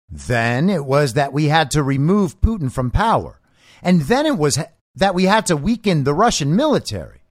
Then 0.10 0.70
it 0.70 0.86
was 0.86 1.14
that 1.14 1.34
we 1.34 1.46
had 1.46 1.70
to 1.72 1.84
remove 1.84 2.40
Putin 2.40 2.72
from 2.72 2.90
power. 2.90 3.42
And 3.84 4.02
then 4.04 4.26
it 4.26 4.38
was 4.38 4.58
that 4.96 5.14
we 5.14 5.26
had 5.26 5.46
to 5.48 5.58
weaken 5.58 6.04
the 6.04 6.14
Russian 6.14 6.56
military. 6.56 7.22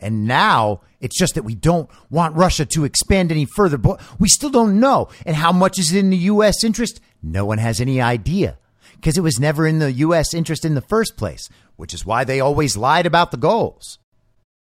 And 0.00 0.26
now 0.26 0.80
it's 1.00 1.18
just 1.18 1.34
that 1.36 1.44
we 1.44 1.54
don't 1.54 1.88
want 2.10 2.36
Russia 2.36 2.66
to 2.66 2.84
expand 2.84 3.30
any 3.30 3.44
further. 3.44 3.78
But 3.78 4.00
we 4.18 4.28
still 4.28 4.50
don't 4.50 4.80
know. 4.80 5.08
And 5.24 5.36
how 5.36 5.52
much 5.52 5.78
is 5.78 5.94
in 5.94 6.10
the 6.10 6.16
U.S. 6.16 6.64
interest? 6.64 7.00
No 7.22 7.44
one 7.44 7.58
has 7.58 7.80
any 7.80 8.00
idea 8.00 8.58
because 8.94 9.16
it 9.16 9.22
was 9.22 9.38
never 9.38 9.66
in 9.66 9.78
the 9.78 9.92
U.S. 9.92 10.34
interest 10.34 10.64
in 10.64 10.74
the 10.74 10.80
first 10.80 11.16
place, 11.16 11.48
which 11.76 11.94
is 11.94 12.04
why 12.04 12.24
they 12.24 12.40
always 12.40 12.76
lied 12.76 13.06
about 13.06 13.30
the 13.30 13.36
goals. 13.36 13.98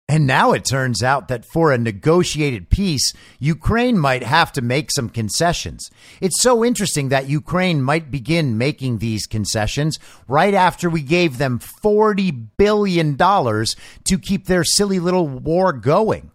And 0.07 0.27
now 0.27 0.53
it 0.53 0.67
turns 0.67 1.03
out 1.03 1.29
that 1.29 1.47
for 1.47 1.73
a 1.73 1.79
negotiated 1.79 2.69
peace, 2.69 3.15
Ukraine 3.39 3.99
might 3.99 4.23
have 4.23 4.53
to 4.53 4.61
make 4.61 4.91
some 4.91 5.09
concessions. 5.09 5.91
It's 6.21 6.43
so 6.43 6.63
interesting 6.63 7.09
that 7.09 7.31
Ukraine 7.31 7.81
might 7.81 8.11
begin 8.11 8.59
making 8.59 8.99
these 8.99 9.27
concessions 9.27 9.99
right 10.29 10.53
after 10.53 10.91
we 10.91 11.01
gave 11.01 11.39
them 11.39 11.59
$40 11.59 12.49
billion 12.59 13.17
to 13.17 14.19
keep 14.19 14.45
their 14.45 14.63
silly 14.63 14.99
little 14.99 15.27
war 15.27 15.73
going. 15.73 16.31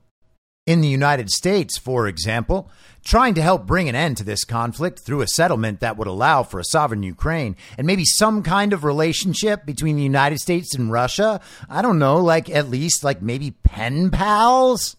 In 0.70 0.82
the 0.82 0.88
United 0.88 1.32
States, 1.32 1.80
for 1.80 2.08
example, 2.08 2.70
trying 3.04 3.34
to 3.34 3.42
help 3.42 3.66
bring 3.66 3.90
an 3.90 3.96
end 3.96 4.18
to 4.18 4.24
this 4.24 4.44
conflict 4.44 5.00
through 5.00 5.22
a 5.22 5.28
settlement 5.28 5.80
that 5.80 5.98
would 5.98 6.08
allow 6.08 6.44
for 6.44 6.60
a 6.60 6.64
sovereign 6.64 7.02
Ukraine 7.02 7.56
and 7.76 7.88
maybe 7.88 8.06
some 8.06 8.44
kind 8.44 8.72
of 8.72 8.84
relationship 8.84 9.66
between 9.66 9.96
the 9.96 10.04
United 10.04 10.38
States 10.38 10.76
and 10.76 10.92
Russia. 10.92 11.42
I 11.68 11.82
don't 11.82 11.98
know, 11.98 12.18
like 12.18 12.52
at 12.52 12.70
least 12.70 13.04
like 13.04 13.20
maybe 13.20 13.50
pen 13.50 14.12
pals. 14.12 14.96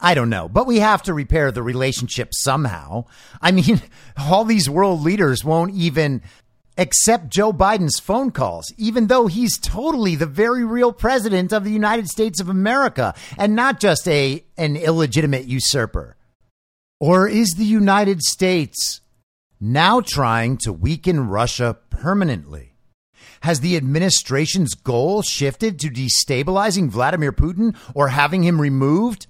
I 0.00 0.14
don't 0.14 0.28
know, 0.28 0.48
but 0.48 0.66
we 0.66 0.80
have 0.80 1.04
to 1.04 1.14
repair 1.14 1.52
the 1.52 1.62
relationship 1.62 2.30
somehow. 2.32 3.04
I 3.40 3.52
mean, 3.52 3.80
all 4.18 4.44
these 4.44 4.68
world 4.68 5.02
leaders 5.02 5.44
won't 5.44 5.72
even 5.72 6.20
accept 6.80 7.28
Joe 7.28 7.52
Biden's 7.52 8.00
phone 8.00 8.30
calls, 8.30 8.72
even 8.78 9.06
though 9.06 9.26
he's 9.26 9.58
totally 9.58 10.16
the 10.16 10.26
very 10.26 10.64
real 10.64 10.92
president 10.92 11.52
of 11.52 11.62
the 11.62 11.70
United 11.70 12.08
States 12.08 12.40
of 12.40 12.48
America 12.48 13.14
and 13.36 13.54
not 13.54 13.78
just 13.78 14.08
a 14.08 14.42
an 14.56 14.76
illegitimate 14.76 15.44
usurper. 15.44 16.16
Or 16.98 17.28
is 17.28 17.50
the 17.50 17.64
United 17.64 18.22
States 18.22 19.02
now 19.60 20.00
trying 20.00 20.56
to 20.58 20.72
weaken 20.72 21.28
Russia 21.28 21.76
permanently? 21.90 22.74
Has 23.42 23.60
the 23.60 23.76
administration's 23.76 24.74
goal 24.74 25.22
shifted 25.22 25.78
to 25.80 25.90
destabilizing 25.90 26.88
Vladimir 26.88 27.32
Putin 27.32 27.76
or 27.94 28.08
having 28.08 28.42
him 28.42 28.60
removed? 28.60 29.26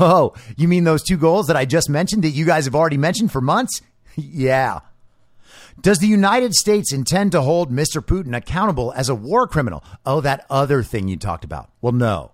Oh, 0.00 0.34
you 0.56 0.68
mean 0.68 0.84
those 0.84 1.02
two 1.02 1.16
goals 1.16 1.46
that 1.46 1.56
I 1.56 1.64
just 1.64 1.88
mentioned 1.88 2.22
that 2.24 2.30
you 2.30 2.44
guys 2.44 2.66
have 2.66 2.74
already 2.74 2.98
mentioned 2.98 3.32
for 3.32 3.40
months? 3.40 3.80
yeah. 4.16 4.80
Does 5.80 5.98
the 5.98 6.08
United 6.08 6.54
States 6.54 6.92
intend 6.92 7.30
to 7.32 7.42
hold 7.42 7.70
Mr. 7.70 8.04
Putin 8.04 8.36
accountable 8.36 8.92
as 8.96 9.08
a 9.08 9.14
war 9.14 9.46
criminal? 9.46 9.84
Oh, 10.04 10.20
that 10.20 10.44
other 10.50 10.82
thing 10.82 11.06
you 11.06 11.16
talked 11.16 11.44
about. 11.44 11.70
Well, 11.80 11.92
no. 11.92 12.32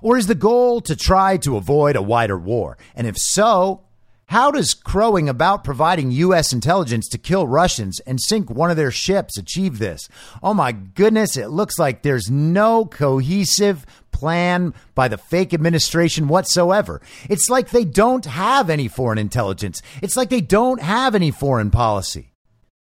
Or 0.00 0.16
is 0.16 0.26
the 0.26 0.34
goal 0.34 0.80
to 0.82 0.96
try 0.96 1.36
to 1.38 1.58
avoid 1.58 1.96
a 1.96 2.02
wider 2.02 2.38
war? 2.38 2.78
And 2.94 3.06
if 3.06 3.18
so, 3.18 3.82
how 4.26 4.50
does 4.50 4.72
crowing 4.72 5.28
about 5.28 5.64
providing 5.64 6.10
U.S. 6.12 6.52
intelligence 6.52 7.08
to 7.10 7.18
kill 7.18 7.46
Russians 7.46 8.00
and 8.00 8.20
sink 8.20 8.48
one 8.48 8.70
of 8.70 8.76
their 8.78 8.90
ships 8.90 9.36
achieve 9.36 9.78
this? 9.78 10.08
Oh 10.42 10.54
my 10.54 10.72
goodness, 10.72 11.36
it 11.36 11.48
looks 11.48 11.78
like 11.78 12.02
there's 12.02 12.30
no 12.30 12.86
cohesive 12.86 13.84
plan 14.12 14.72
by 14.94 15.08
the 15.08 15.18
fake 15.18 15.52
administration 15.52 16.26
whatsoever. 16.26 17.02
It's 17.28 17.50
like 17.50 17.68
they 17.68 17.84
don't 17.84 18.24
have 18.24 18.70
any 18.70 18.88
foreign 18.88 19.18
intelligence. 19.18 19.82
It's 20.00 20.16
like 20.16 20.30
they 20.30 20.40
don't 20.40 20.80
have 20.80 21.14
any 21.14 21.30
foreign 21.30 21.70
policy. 21.70 22.32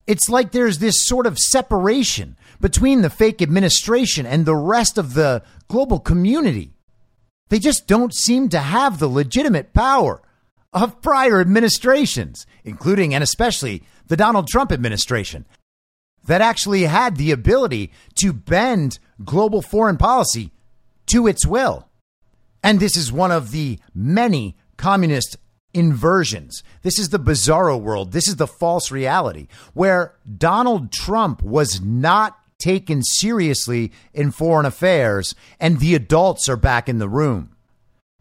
It's 0.07 0.29
like 0.29 0.51
there's 0.51 0.79
this 0.79 1.05
sort 1.05 1.25
of 1.25 1.37
separation 1.37 2.37
between 2.61 3.01
the 3.01 3.09
fake 3.09 3.41
administration 3.41 4.25
and 4.25 4.45
the 4.45 4.55
rest 4.55 4.97
of 4.97 5.13
the 5.13 5.43
global 5.67 5.99
community. 5.99 6.73
They 7.49 7.59
just 7.59 7.87
don't 7.87 8.13
seem 8.13 8.49
to 8.49 8.59
have 8.59 8.99
the 8.99 9.07
legitimate 9.07 9.73
power 9.73 10.21
of 10.73 11.01
prior 11.01 11.39
administrations, 11.39 12.45
including 12.63 13.13
and 13.13 13.23
especially 13.23 13.83
the 14.07 14.17
Donald 14.17 14.47
Trump 14.47 14.71
administration, 14.71 15.45
that 16.25 16.41
actually 16.41 16.83
had 16.83 17.17
the 17.17 17.31
ability 17.31 17.91
to 18.15 18.33
bend 18.33 18.99
global 19.23 19.61
foreign 19.61 19.97
policy 19.97 20.51
to 21.07 21.27
its 21.27 21.45
will. 21.45 21.87
And 22.63 22.79
this 22.79 22.97
is 22.97 23.11
one 23.11 23.31
of 23.31 23.51
the 23.51 23.79
many 23.93 24.57
communist 24.75 25.37
inversions. 25.75 26.63
This 26.83 26.97
is 26.97 27.09
the 27.09 27.19
bizarro 27.19 27.79
world. 27.79 28.13
This 28.13 28.27
is 28.27 28.37
the 28.37 28.47
false 28.47 28.89
reality 28.89 29.47
where 29.73 30.15
Donald 30.37 30.91
Trump 30.91 31.43
was 31.43 31.81
not 31.81 32.39
taken 32.57 33.03
seriously 33.03 33.91
in 34.13 34.31
foreign 34.31 34.65
affairs 34.65 35.35
and 35.59 35.79
the 35.79 35.93
adults 35.93 36.47
are 36.47 36.55
back 36.55 36.87
in 36.87 36.99
the 36.99 37.09
room. 37.09 37.55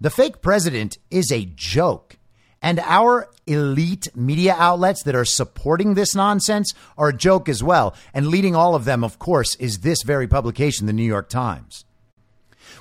The 0.00 0.10
fake 0.10 0.42
president 0.42 0.98
is 1.10 1.30
a 1.30 1.46
joke. 1.54 2.18
And 2.60 2.80
our 2.80 3.30
elite 3.46 4.08
media 4.16 4.56
outlets 4.58 5.04
that 5.04 5.14
are 5.14 5.24
supporting 5.24 5.94
this 5.94 6.14
nonsense 6.14 6.72
are 6.98 7.10
a 7.10 7.16
joke 7.16 7.48
as 7.48 7.62
well. 7.62 7.94
And 8.12 8.26
leading 8.26 8.56
all 8.56 8.74
of 8.74 8.84
them, 8.84 9.04
of 9.04 9.18
course, 9.18 9.54
is 9.56 9.80
this 9.80 10.02
very 10.02 10.26
publication, 10.26 10.86
the 10.86 10.92
New 10.92 11.04
York 11.04 11.28
Times. 11.28 11.84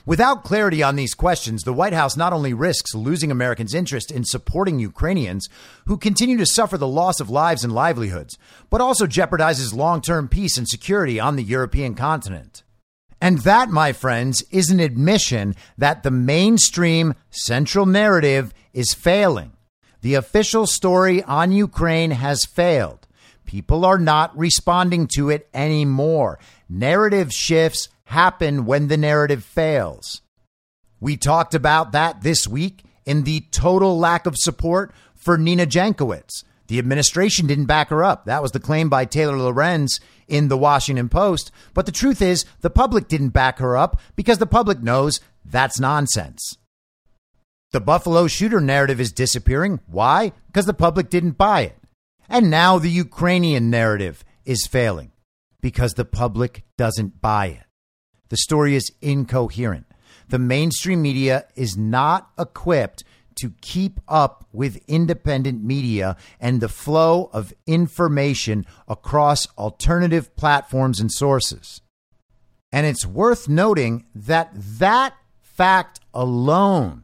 Without 0.05 0.43
clarity 0.43 0.83
on 0.83 0.97
these 0.97 1.13
questions, 1.13 1.63
the 1.63 1.71
White 1.71 1.93
House 1.93 2.17
not 2.17 2.33
only 2.33 2.53
risks 2.53 2.93
losing 2.93 3.31
Americans' 3.31 3.73
interest 3.73 4.11
in 4.11 4.25
supporting 4.25 4.77
Ukrainians 4.77 5.47
who 5.85 5.95
continue 5.97 6.37
to 6.37 6.45
suffer 6.45 6.77
the 6.77 6.87
loss 6.87 7.21
of 7.21 7.29
lives 7.29 7.63
and 7.63 7.71
livelihoods, 7.71 8.37
but 8.69 8.81
also 8.81 9.07
jeopardizes 9.07 9.73
long 9.73 10.01
term 10.01 10.27
peace 10.27 10.57
and 10.57 10.67
security 10.67 11.21
on 11.21 11.37
the 11.37 11.43
European 11.43 11.95
continent. 11.95 12.63
And 13.21 13.39
that, 13.39 13.69
my 13.69 13.93
friends, 13.93 14.43
is 14.51 14.69
an 14.69 14.81
admission 14.81 15.55
that 15.77 16.03
the 16.03 16.11
mainstream 16.11 17.13
central 17.29 17.85
narrative 17.85 18.53
is 18.73 18.93
failing. 18.93 19.53
The 20.01 20.15
official 20.15 20.67
story 20.67 21.23
on 21.23 21.53
Ukraine 21.53 22.11
has 22.11 22.43
failed. 22.43 23.07
People 23.45 23.85
are 23.85 23.97
not 23.97 24.37
responding 24.37 25.07
to 25.15 25.29
it 25.29 25.47
anymore. 25.53 26.39
Narrative 26.67 27.31
shifts 27.31 27.87
happen 28.13 28.65
when 28.65 28.87
the 28.87 28.97
narrative 28.97 29.43
fails. 29.43 30.21
We 30.99 31.17
talked 31.17 31.53
about 31.53 31.91
that 31.91 32.21
this 32.21 32.47
week 32.47 32.83
in 33.05 33.23
the 33.23 33.41
total 33.51 33.99
lack 33.99 34.25
of 34.25 34.37
support 34.37 34.93
for 35.15 35.37
Nina 35.37 35.65
Jankowicz. 35.65 36.43
The 36.67 36.79
administration 36.79 37.45
didn't 37.47 37.65
back 37.65 37.89
her 37.89 38.03
up. 38.03 38.25
That 38.25 38.41
was 38.41 38.51
the 38.51 38.59
claim 38.59 38.87
by 38.87 39.05
Taylor 39.05 39.37
Lorenz 39.37 39.99
in 40.27 40.47
the 40.47 40.57
Washington 40.57 41.09
Post. 41.09 41.51
But 41.73 41.85
the 41.85 41.91
truth 41.91 42.21
is, 42.21 42.45
the 42.61 42.69
public 42.69 43.09
didn't 43.09 43.29
back 43.29 43.59
her 43.59 43.75
up 43.75 43.99
because 44.15 44.37
the 44.37 44.45
public 44.45 44.81
knows 44.81 45.19
that's 45.43 45.79
nonsense. 45.79 46.57
The 47.73 47.81
Buffalo 47.81 48.27
shooter 48.27 48.61
narrative 48.61 49.01
is 49.01 49.11
disappearing. 49.11 49.81
Why? 49.87 50.31
Because 50.47 50.65
the 50.65 50.73
public 50.73 51.09
didn't 51.09 51.37
buy 51.37 51.61
it. 51.61 51.77
And 52.29 52.49
now 52.49 52.79
the 52.79 52.89
Ukrainian 52.89 53.69
narrative 53.69 54.23
is 54.45 54.67
failing 54.67 55.11
because 55.59 55.95
the 55.95 56.05
public 56.05 56.63
doesn't 56.77 57.21
buy 57.21 57.47
it. 57.47 57.72
The 58.33 58.37
story 58.37 58.75
is 58.75 58.91
incoherent. 58.99 59.85
The 60.27 60.39
mainstream 60.39 61.03
media 61.03 61.45
is 61.55 61.77
not 61.77 62.31
equipped 62.39 63.03
to 63.35 63.53
keep 63.61 63.99
up 64.07 64.47
with 64.51 64.83
independent 64.87 65.63
media 65.63 66.17
and 66.39 66.59
the 66.59 66.67
flow 66.67 67.29
of 67.31 67.53
information 67.67 68.65
across 68.87 69.47
alternative 69.55 70.35
platforms 70.35 70.99
and 70.99 71.11
sources. 71.11 71.81
And 72.71 72.87
it's 72.87 73.05
worth 73.05 73.47
noting 73.47 74.05
that 74.15 74.49
that 74.55 75.13
fact 75.39 75.99
alone 76.11 77.03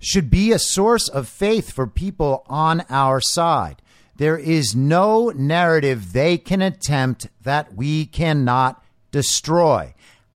should 0.00 0.28
be 0.28 0.50
a 0.50 0.58
source 0.58 1.08
of 1.08 1.28
faith 1.28 1.70
for 1.70 1.86
people 1.86 2.42
on 2.48 2.84
our 2.90 3.20
side. 3.20 3.80
There 4.16 4.36
is 4.36 4.74
no 4.74 5.30
narrative 5.30 6.12
they 6.12 6.36
can 6.36 6.62
attempt 6.62 7.28
that 7.42 7.76
we 7.76 8.06
cannot 8.06 8.82
destroy 9.12 9.94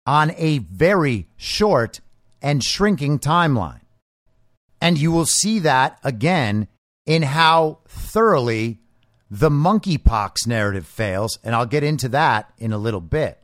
on 0.09 0.31
a 0.37 0.57
very 0.57 1.27
short 1.37 2.01
and 2.41 2.63
shrinking 2.63 3.19
timeline. 3.19 3.81
And 4.81 4.97
you 4.97 5.11
will 5.11 5.27
see 5.27 5.59
that 5.59 5.99
again 6.03 6.67
in 7.05 7.21
how 7.21 7.77
thoroughly 7.87 8.79
the 9.29 9.51
monkeypox 9.51 10.47
narrative 10.47 10.87
fails. 10.87 11.37
And 11.43 11.53
I'll 11.53 11.67
get 11.67 11.83
into 11.83 12.09
that 12.09 12.51
in 12.57 12.73
a 12.73 12.79
little 12.79 13.01
bit. 13.01 13.37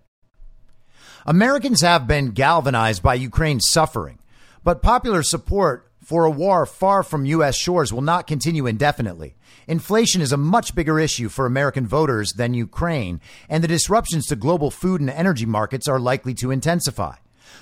Americans 1.28 1.82
have 1.82 2.07
been 2.07 2.32
galvanized 2.32 3.03
by 3.03 3.13
Ukraine's 3.13 3.68
suffering, 3.70 4.18
but 4.63 4.82
popular 4.82 5.22
support 5.22 5.91
for 6.03 6.26
a 6.26 6.32
war 6.32 6.66
far 6.66 7.03
from 7.03 7.28
U.S. 7.28 7.55
shores 7.55 7.93
will 7.93 8.01
not 8.01 8.26
continue 8.26 8.66
indefinitely. 8.66 9.36
Inflation 9.68 10.22
is 10.22 10.32
a 10.32 10.38
much 10.38 10.76
bigger 10.76 10.99
issue 10.99 11.30
for 11.30 11.45
American 11.45 11.88
voters 11.88 12.34
than 12.34 12.53
Ukraine, 12.53 13.20
and 13.49 13.63
the 13.63 13.68
disruptions 13.68 14.28
to 14.28 14.36
global 14.36 14.70
food 14.70 15.01
and 15.01 15.09
energy 15.09 15.45
markets 15.45 15.88
are 15.88 15.99
likely 15.99 16.34
to 16.36 16.51
intensify. 16.51 17.16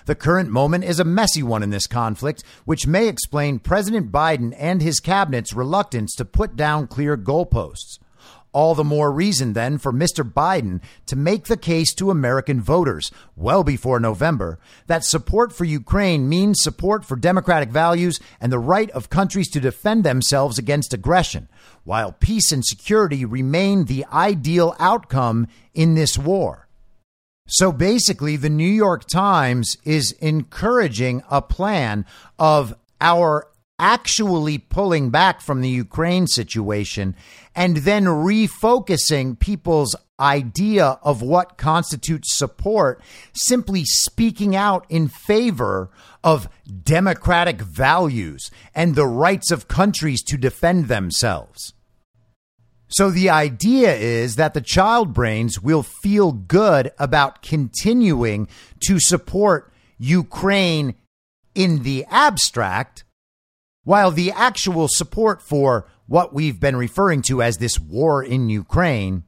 The 0.06 0.16
current 0.16 0.50
moment 0.50 0.84
is 0.84 1.00
a 1.00 1.06
messy 1.06 1.44
one 1.44 1.64
in 1.64 1.70
this 1.70 1.88
conflict, 1.88 2.44
which 2.66 2.88
may 2.88 3.08
explain 3.08 3.60
President 3.60 4.12
Biden 4.12 4.54
and 4.58 4.82
his 4.82 5.00
cabinet's 5.00 5.54
reluctance 5.54 6.14
to 6.16 6.26
put 6.26 6.58
down 6.58 6.88
clear 6.88 7.16
goalposts. 7.16 8.00
All 8.52 8.76
the 8.76 8.84
more 8.84 9.12
reason 9.12 9.54
then 9.54 9.80
for 9.80 9.92
Mr. 9.92 10.30
Biden 10.30 10.80
to 11.08 11.16
make 11.16 11.46
the 11.46 11.58
case 11.58 11.92
to 11.96 12.12
American 12.12 12.62
voters 12.62 13.12
well 13.36 13.64
before 13.64 14.00
November 14.00 14.60
that 14.86 15.04
support 15.04 15.52
for 15.52 15.66
Ukraine 15.66 16.30
means 16.30 16.62
support 16.62 17.04
for 17.04 17.16
democratic 17.16 17.70
values 17.70 18.20
and 18.40 18.52
the 18.52 18.60
right 18.60 18.92
of 18.92 19.10
countries 19.10 19.50
to 19.52 19.60
defend 19.60 20.04
themselves 20.04 20.60
against 20.60 20.94
aggression, 20.94 21.48
while 21.84 22.12
peace 22.12 22.52
and 22.52 22.66
security 22.66 23.26
remain 23.26 23.86
the 23.86 24.06
ideal 24.12 24.76
outcome 24.80 25.48
in 25.74 25.96
this 25.96 26.18
war. 26.18 26.68
So 27.48 27.72
basically, 27.72 28.38
the 28.38 28.50
New 28.50 28.64
York 28.64 29.06
Times 29.08 29.78
is 29.84 30.14
encouraging 30.14 31.24
a 31.30 31.42
plan 31.42 32.06
of 32.40 32.74
our 33.02 33.48
actually 33.80 34.58
pulling 34.58 35.10
back 35.10 35.42
from 35.42 35.62
the 35.62 35.70
Ukraine 35.70 36.26
situation 36.26 37.16
and 37.56 37.78
then 37.78 38.06
refocusing 38.06 39.38
people's 39.38 39.96
idea 40.20 41.00
of 41.04 41.22
what 41.22 41.58
constitutes 41.58 42.38
support, 42.38 43.02
simply 43.34 43.84
speaking 43.86 44.56
out 44.56 44.86
in 44.90 45.08
favor 45.08 45.90
of 46.24 46.48
democratic 46.84 47.62
values 47.62 48.50
and 48.74 48.96
the 48.96 49.08
rights 49.08 49.52
of 49.52 49.68
countries 49.68 50.24
to 50.24 50.38
defend 50.38 50.88
themselves. 50.88 51.74
So 52.88 53.10
the 53.10 53.30
idea 53.30 53.96
is 53.96 54.36
that 54.36 54.54
the 54.54 54.62
child 54.62 55.14
brains 55.14 55.60
will 55.60 55.82
feel 55.82 56.32
good 56.32 56.92
about 57.00 57.42
continuing 57.42 58.48
to 58.86 59.00
support 59.00 59.74
Ukraine 59.98 60.94
in 61.56 61.82
the 61.84 62.06
abstract, 62.10 63.04
while 63.84 64.12
the 64.12 64.32
actual 64.32 64.88
support 64.90 65.42
for 65.42 65.88
what 66.14 66.32
we've 66.32 66.60
been 66.60 66.76
referring 66.76 67.24
to 67.24 67.42
as 67.42 67.58
this 67.58 67.80
war 67.80 68.24
in 68.24 68.48
Ukraine 68.48 69.24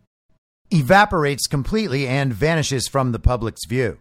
evaporates 0.72 1.48
completely 1.48 2.08
and 2.08 2.32
vanishes 2.32 2.88
from 2.88 3.12
the 3.12 3.18
public's 3.18 3.66
view. 3.66 3.98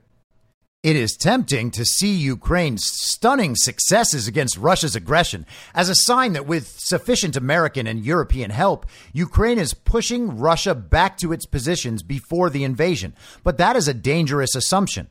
It 0.82 0.94
is 0.94 1.16
tempting 1.16 1.70
to 1.70 1.84
see 1.86 2.12
Ukraine's 2.14 2.84
stunning 2.84 3.56
successes 3.56 4.28
against 4.28 4.58
Russia's 4.58 4.94
aggression 4.94 5.46
as 5.74 5.88
a 5.88 5.94
sign 5.94 6.34
that 6.34 6.46
with 6.46 6.78
sufficient 6.78 7.36
American 7.36 7.86
and 7.86 8.04
European 8.04 8.50
help, 8.50 8.84
Ukraine 9.14 9.58
is 9.58 9.72
pushing 9.72 10.36
Russia 10.36 10.74
back 10.74 11.16
to 11.16 11.32
its 11.32 11.46
positions 11.46 12.02
before 12.02 12.50
the 12.50 12.64
invasion. 12.64 13.14
But 13.42 13.56
that 13.56 13.76
is 13.76 13.88
a 13.88 13.94
dangerous 13.94 14.54
assumption. 14.54 15.08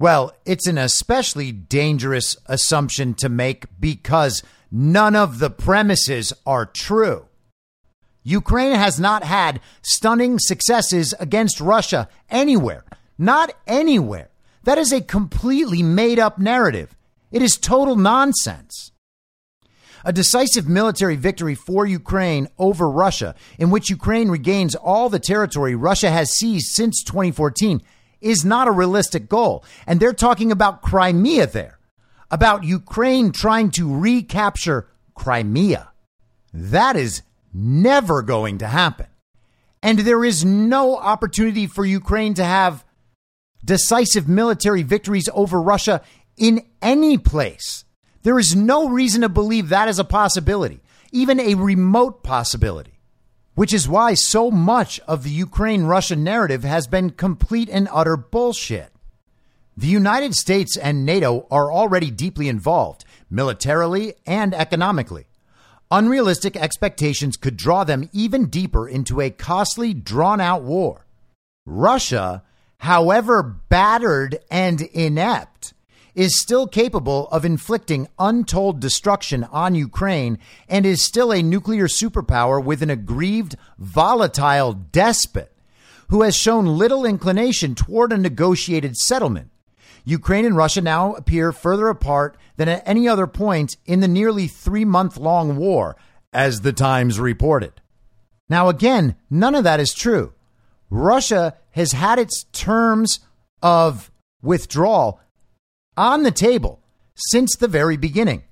Well, 0.00 0.32
it's 0.44 0.66
an 0.66 0.76
especially 0.76 1.52
dangerous 1.52 2.36
assumption 2.46 3.14
to 3.14 3.28
make 3.28 3.66
because 3.78 4.42
None 4.74 5.14
of 5.14 5.38
the 5.38 5.50
premises 5.50 6.32
are 6.46 6.64
true. 6.64 7.26
Ukraine 8.22 8.74
has 8.74 8.98
not 8.98 9.22
had 9.22 9.60
stunning 9.82 10.38
successes 10.38 11.12
against 11.20 11.60
Russia 11.60 12.08
anywhere. 12.30 12.84
Not 13.18 13.52
anywhere. 13.66 14.30
That 14.62 14.78
is 14.78 14.90
a 14.90 15.02
completely 15.02 15.82
made 15.82 16.18
up 16.18 16.38
narrative. 16.38 16.96
It 17.30 17.42
is 17.42 17.58
total 17.58 17.96
nonsense. 17.96 18.92
A 20.06 20.12
decisive 20.12 20.66
military 20.66 21.16
victory 21.16 21.54
for 21.54 21.84
Ukraine 21.84 22.48
over 22.58 22.88
Russia, 22.88 23.34
in 23.58 23.68
which 23.70 23.90
Ukraine 23.90 24.30
regains 24.30 24.74
all 24.74 25.10
the 25.10 25.18
territory 25.18 25.74
Russia 25.74 26.10
has 26.10 26.30
seized 26.30 26.68
since 26.72 27.04
2014, 27.04 27.82
is 28.22 28.42
not 28.42 28.68
a 28.68 28.72
realistic 28.72 29.28
goal. 29.28 29.64
And 29.86 30.00
they're 30.00 30.14
talking 30.14 30.50
about 30.50 30.80
Crimea 30.80 31.46
there 31.46 31.78
about 32.32 32.64
Ukraine 32.64 33.30
trying 33.30 33.70
to 33.72 33.94
recapture 33.94 34.88
Crimea. 35.14 35.92
That 36.52 36.96
is 36.96 37.22
never 37.52 38.22
going 38.22 38.58
to 38.58 38.66
happen. 38.66 39.06
And 39.82 40.00
there 40.00 40.24
is 40.24 40.44
no 40.44 40.96
opportunity 40.96 41.66
for 41.66 41.84
Ukraine 41.84 42.34
to 42.34 42.44
have 42.44 42.84
decisive 43.64 44.26
military 44.28 44.82
victories 44.82 45.28
over 45.34 45.60
Russia 45.60 46.00
in 46.36 46.64
any 46.80 47.18
place. 47.18 47.84
There 48.22 48.38
is 48.38 48.56
no 48.56 48.88
reason 48.88 49.20
to 49.20 49.28
believe 49.28 49.68
that 49.68 49.88
is 49.88 49.98
a 49.98 50.04
possibility, 50.04 50.80
even 51.10 51.38
a 51.38 51.54
remote 51.54 52.22
possibility, 52.22 53.00
which 53.54 53.74
is 53.74 53.88
why 53.88 54.14
so 54.14 54.50
much 54.50 55.00
of 55.00 55.24
the 55.24 55.30
Ukraine 55.30 55.84
Russia 55.84 56.16
narrative 56.16 56.62
has 56.62 56.86
been 56.86 57.10
complete 57.10 57.68
and 57.68 57.88
utter 57.92 58.16
bullshit. 58.16 58.91
The 59.82 59.88
United 59.88 60.36
States 60.36 60.76
and 60.76 61.04
NATO 61.04 61.48
are 61.50 61.72
already 61.72 62.12
deeply 62.12 62.48
involved, 62.48 63.04
militarily 63.28 64.14
and 64.24 64.54
economically. 64.54 65.26
Unrealistic 65.90 66.56
expectations 66.56 67.36
could 67.36 67.56
draw 67.56 67.82
them 67.82 68.08
even 68.12 68.46
deeper 68.46 68.88
into 68.88 69.20
a 69.20 69.30
costly, 69.30 69.92
drawn 69.92 70.40
out 70.40 70.62
war. 70.62 71.04
Russia, 71.66 72.44
however 72.78 73.42
battered 73.42 74.38
and 74.52 74.82
inept, 74.82 75.74
is 76.14 76.40
still 76.40 76.68
capable 76.68 77.26
of 77.30 77.44
inflicting 77.44 78.06
untold 78.20 78.78
destruction 78.78 79.42
on 79.50 79.74
Ukraine 79.74 80.38
and 80.68 80.86
is 80.86 81.04
still 81.04 81.32
a 81.32 81.42
nuclear 81.42 81.88
superpower 81.88 82.62
with 82.62 82.84
an 82.84 82.90
aggrieved, 82.90 83.56
volatile 83.80 84.74
despot 84.74 85.52
who 86.06 86.22
has 86.22 86.36
shown 86.36 86.66
little 86.66 87.04
inclination 87.04 87.74
toward 87.74 88.12
a 88.12 88.16
negotiated 88.16 88.96
settlement. 88.96 89.48
Ukraine 90.04 90.44
and 90.44 90.56
Russia 90.56 90.80
now 90.80 91.14
appear 91.14 91.52
further 91.52 91.88
apart 91.88 92.36
than 92.56 92.68
at 92.68 92.82
any 92.86 93.08
other 93.08 93.26
point 93.26 93.76
in 93.86 94.00
the 94.00 94.08
nearly 94.08 94.48
three 94.48 94.84
month 94.84 95.16
long 95.16 95.56
war, 95.56 95.96
as 96.32 96.62
the 96.62 96.72
Times 96.72 97.20
reported. 97.20 97.72
Now, 98.48 98.68
again, 98.68 99.16
none 99.30 99.54
of 99.54 99.64
that 99.64 99.80
is 99.80 99.94
true. 99.94 100.32
Russia 100.90 101.56
has 101.70 101.92
had 101.92 102.18
its 102.18 102.44
terms 102.52 103.20
of 103.62 104.10
withdrawal 104.42 105.20
on 105.96 106.22
the 106.22 106.30
table 106.30 106.80
since 107.14 107.56
the 107.56 107.68
very 107.68 107.96
beginning. 107.96 108.42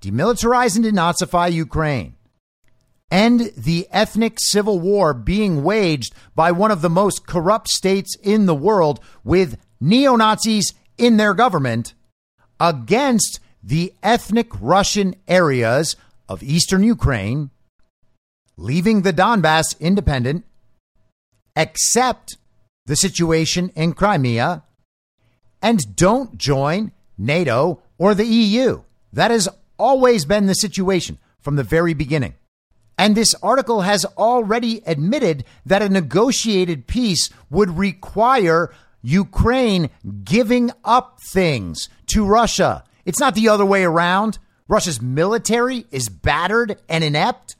Demilitarize 0.00 0.76
and 0.76 0.84
denazify 0.84 1.52
Ukraine. 1.52 2.16
End 3.10 3.52
the 3.56 3.86
ethnic 3.90 4.36
civil 4.38 4.80
war 4.80 5.14
being 5.14 5.62
waged 5.62 6.12
by 6.34 6.50
one 6.50 6.70
of 6.70 6.82
the 6.82 6.90
most 6.90 7.26
corrupt 7.26 7.68
states 7.68 8.16
in 8.22 8.46
the 8.46 8.54
world 8.54 9.00
with 9.22 9.58
neo 9.80 10.16
Nazis 10.16 10.74
in 10.98 11.16
their 11.16 11.34
government 11.34 11.94
against 12.60 13.40
the 13.62 13.92
ethnic 14.02 14.48
Russian 14.60 15.14
areas 15.26 15.96
of 16.28 16.42
eastern 16.42 16.82
Ukraine, 16.82 17.50
leaving 18.56 19.02
the 19.02 19.12
Donbass 19.12 19.78
independent, 19.80 20.44
accept 21.54 22.36
the 22.86 22.96
situation 22.96 23.70
in 23.74 23.92
Crimea, 23.92 24.62
and 25.60 25.96
don't 25.96 26.38
join 26.38 26.92
NATO 27.18 27.82
or 27.98 28.14
the 28.14 28.26
EU. 28.26 28.82
That 29.12 29.30
has 29.30 29.48
always 29.78 30.24
been 30.24 30.46
the 30.46 30.54
situation 30.54 31.18
from 31.40 31.56
the 31.56 31.62
very 31.62 31.94
beginning. 31.94 32.34
And 32.98 33.14
this 33.14 33.34
article 33.42 33.82
has 33.82 34.04
already 34.16 34.82
admitted 34.86 35.44
that 35.66 35.82
a 35.82 35.88
negotiated 35.88 36.86
peace 36.86 37.28
would 37.50 37.78
require 37.78 38.72
Ukraine 39.06 39.90
giving 40.24 40.72
up 40.84 41.20
things 41.20 41.88
to 42.06 42.26
Russia. 42.26 42.82
It's 43.04 43.20
not 43.20 43.36
the 43.36 43.48
other 43.48 43.64
way 43.64 43.84
around. 43.84 44.40
Russia's 44.66 45.00
military 45.00 45.86
is 45.92 46.08
battered 46.08 46.82
and 46.88 47.04
inept. 47.04 47.54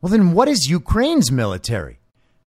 Well, 0.00 0.10
then 0.10 0.32
what 0.32 0.48
is 0.48 0.68
Ukraine's 0.68 1.30
military? 1.30 2.00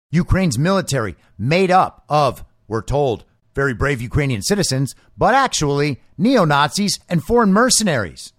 Ukraine's 0.10 0.58
military 0.58 1.16
made 1.38 1.70
up 1.70 2.04
of, 2.10 2.44
we're 2.68 2.82
told, 2.82 3.24
very 3.54 3.76
brave 3.76 4.02
Ukrainian 4.02 4.42
citizens, 4.42 4.96
but 5.16 5.36
actually 5.36 6.02
neo 6.18 6.44
Nazis 6.44 7.00
and 7.08 7.24
foreign 7.24 7.54
mercenaries 7.54 8.34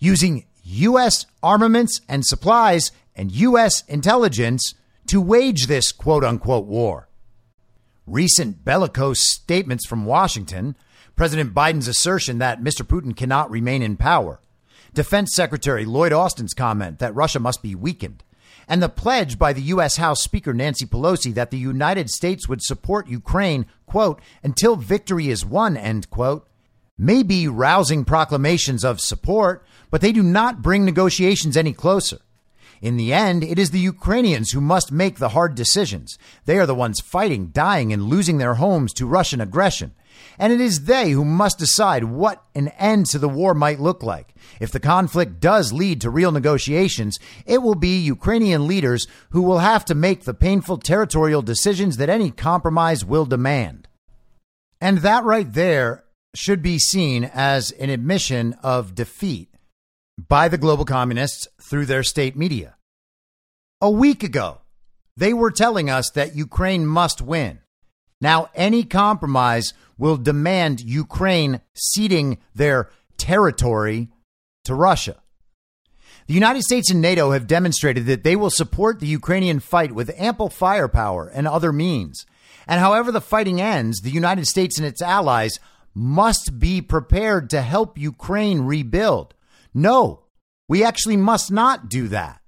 using 0.00 0.44
U.S. 0.64 1.26
armaments 1.40 2.00
and 2.08 2.26
supplies 2.26 2.90
and 3.14 3.30
U.S. 3.30 3.84
intelligence 3.86 4.74
to 5.06 5.20
wage 5.20 5.68
this 5.68 5.92
quote 5.92 6.24
unquote 6.24 6.66
war. 6.66 7.09
Recent 8.10 8.64
bellicose 8.64 9.20
statements 9.20 9.86
from 9.86 10.04
Washington, 10.04 10.74
President 11.14 11.54
Biden's 11.54 11.86
assertion 11.86 12.38
that 12.38 12.60
Mr. 12.60 12.82
Putin 12.82 13.16
cannot 13.16 13.52
remain 13.52 13.82
in 13.82 13.96
power, 13.96 14.40
Defense 14.92 15.32
Secretary 15.32 15.84
Lloyd 15.84 16.12
Austin's 16.12 16.52
comment 16.52 16.98
that 16.98 17.14
Russia 17.14 17.38
must 17.38 17.62
be 17.62 17.76
weakened, 17.76 18.24
and 18.66 18.82
the 18.82 18.88
pledge 18.88 19.38
by 19.38 19.52
the 19.52 19.62
U.S. 19.62 19.98
House 19.98 20.24
Speaker 20.24 20.52
Nancy 20.52 20.86
Pelosi 20.86 21.32
that 21.34 21.52
the 21.52 21.56
United 21.58 22.10
States 22.10 22.48
would 22.48 22.64
support 22.64 23.06
Ukraine, 23.06 23.64
quote, 23.86 24.20
until 24.42 24.74
victory 24.74 25.28
is 25.28 25.46
won, 25.46 25.76
end 25.76 26.10
quote, 26.10 26.48
may 26.98 27.22
be 27.22 27.46
rousing 27.46 28.04
proclamations 28.04 28.84
of 28.84 29.00
support, 29.00 29.64
but 29.88 30.00
they 30.00 30.10
do 30.10 30.24
not 30.24 30.62
bring 30.62 30.84
negotiations 30.84 31.56
any 31.56 31.72
closer. 31.72 32.18
In 32.80 32.96
the 32.96 33.12
end, 33.12 33.44
it 33.44 33.58
is 33.58 33.70
the 33.70 33.78
Ukrainians 33.78 34.52
who 34.52 34.60
must 34.60 34.90
make 34.90 35.18
the 35.18 35.30
hard 35.30 35.54
decisions. 35.54 36.18
They 36.46 36.58
are 36.58 36.66
the 36.66 36.74
ones 36.74 37.00
fighting, 37.00 37.48
dying, 37.48 37.92
and 37.92 38.04
losing 38.04 38.38
their 38.38 38.54
homes 38.54 38.94
to 38.94 39.06
Russian 39.06 39.40
aggression. 39.40 39.92
And 40.38 40.52
it 40.52 40.60
is 40.60 40.84
they 40.84 41.10
who 41.10 41.24
must 41.24 41.58
decide 41.58 42.04
what 42.04 42.42
an 42.54 42.68
end 42.78 43.06
to 43.06 43.18
the 43.18 43.28
war 43.28 43.52
might 43.52 43.80
look 43.80 44.02
like. 44.02 44.34
If 44.60 44.72
the 44.72 44.80
conflict 44.80 45.40
does 45.40 45.72
lead 45.72 46.00
to 46.00 46.10
real 46.10 46.32
negotiations, 46.32 47.18
it 47.44 47.62
will 47.62 47.74
be 47.74 47.98
Ukrainian 47.98 48.66
leaders 48.66 49.06
who 49.30 49.42
will 49.42 49.58
have 49.58 49.84
to 49.86 49.94
make 49.94 50.24
the 50.24 50.34
painful 50.34 50.78
territorial 50.78 51.42
decisions 51.42 51.98
that 51.98 52.08
any 52.08 52.30
compromise 52.30 53.04
will 53.04 53.26
demand. 53.26 53.88
And 54.80 54.98
that 54.98 55.24
right 55.24 55.52
there 55.52 56.04
should 56.34 56.62
be 56.62 56.78
seen 56.78 57.24
as 57.24 57.70
an 57.72 57.90
admission 57.90 58.54
of 58.62 58.94
defeat 58.94 59.49
by 60.28 60.48
the 60.48 60.58
global 60.58 60.84
communists 60.84 61.48
through 61.60 61.86
their 61.86 62.02
state 62.02 62.36
media. 62.36 62.76
A 63.80 63.90
week 63.90 64.22
ago, 64.22 64.60
they 65.16 65.32
were 65.32 65.50
telling 65.50 65.88
us 65.88 66.10
that 66.10 66.36
Ukraine 66.36 66.86
must 66.86 67.20
win. 67.22 67.60
Now, 68.20 68.50
any 68.54 68.84
compromise 68.84 69.72
will 69.96 70.16
demand 70.16 70.80
Ukraine 70.80 71.60
ceding 71.74 72.38
their 72.54 72.90
territory 73.16 74.08
to 74.64 74.74
Russia. 74.74 75.22
The 76.26 76.34
United 76.34 76.62
States 76.62 76.90
and 76.90 77.00
NATO 77.00 77.32
have 77.32 77.46
demonstrated 77.46 78.06
that 78.06 78.22
they 78.22 78.36
will 78.36 78.50
support 78.50 79.00
the 79.00 79.06
Ukrainian 79.06 79.58
fight 79.58 79.92
with 79.92 80.14
ample 80.16 80.50
firepower 80.50 81.28
and 81.28 81.48
other 81.48 81.72
means. 81.72 82.26
And 82.68 82.78
however 82.78 83.10
the 83.10 83.20
fighting 83.20 83.60
ends, 83.60 84.00
the 84.00 84.10
United 84.10 84.46
States 84.46 84.78
and 84.78 84.86
its 84.86 85.02
allies 85.02 85.58
must 85.94 86.58
be 86.58 86.80
prepared 86.82 87.50
to 87.50 87.62
help 87.62 87.98
Ukraine 87.98 88.60
rebuild. 88.60 89.34
No, 89.74 90.24
we 90.68 90.84
actually 90.84 91.16
must 91.16 91.50
not 91.50 91.88
do 91.88 92.08
that. 92.08 92.40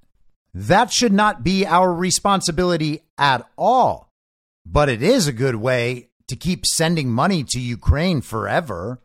That 0.55 0.93
should 0.93 1.13
not 1.13 1.43
be 1.43 1.67
our 1.67 1.93
responsibility 1.93 3.03
at 3.17 3.49
all. 3.57 4.11
But 4.67 4.89
it 4.89 5.03
is 5.03 5.27
a 5.27 5.33
good 5.33 5.57
way 5.57 6.11
to 6.29 6.37
keep 6.37 6.67
sending 6.67 7.11
money 7.11 7.45
to 7.49 7.61
Ukraine 7.61 8.21
forever. 8.21 9.01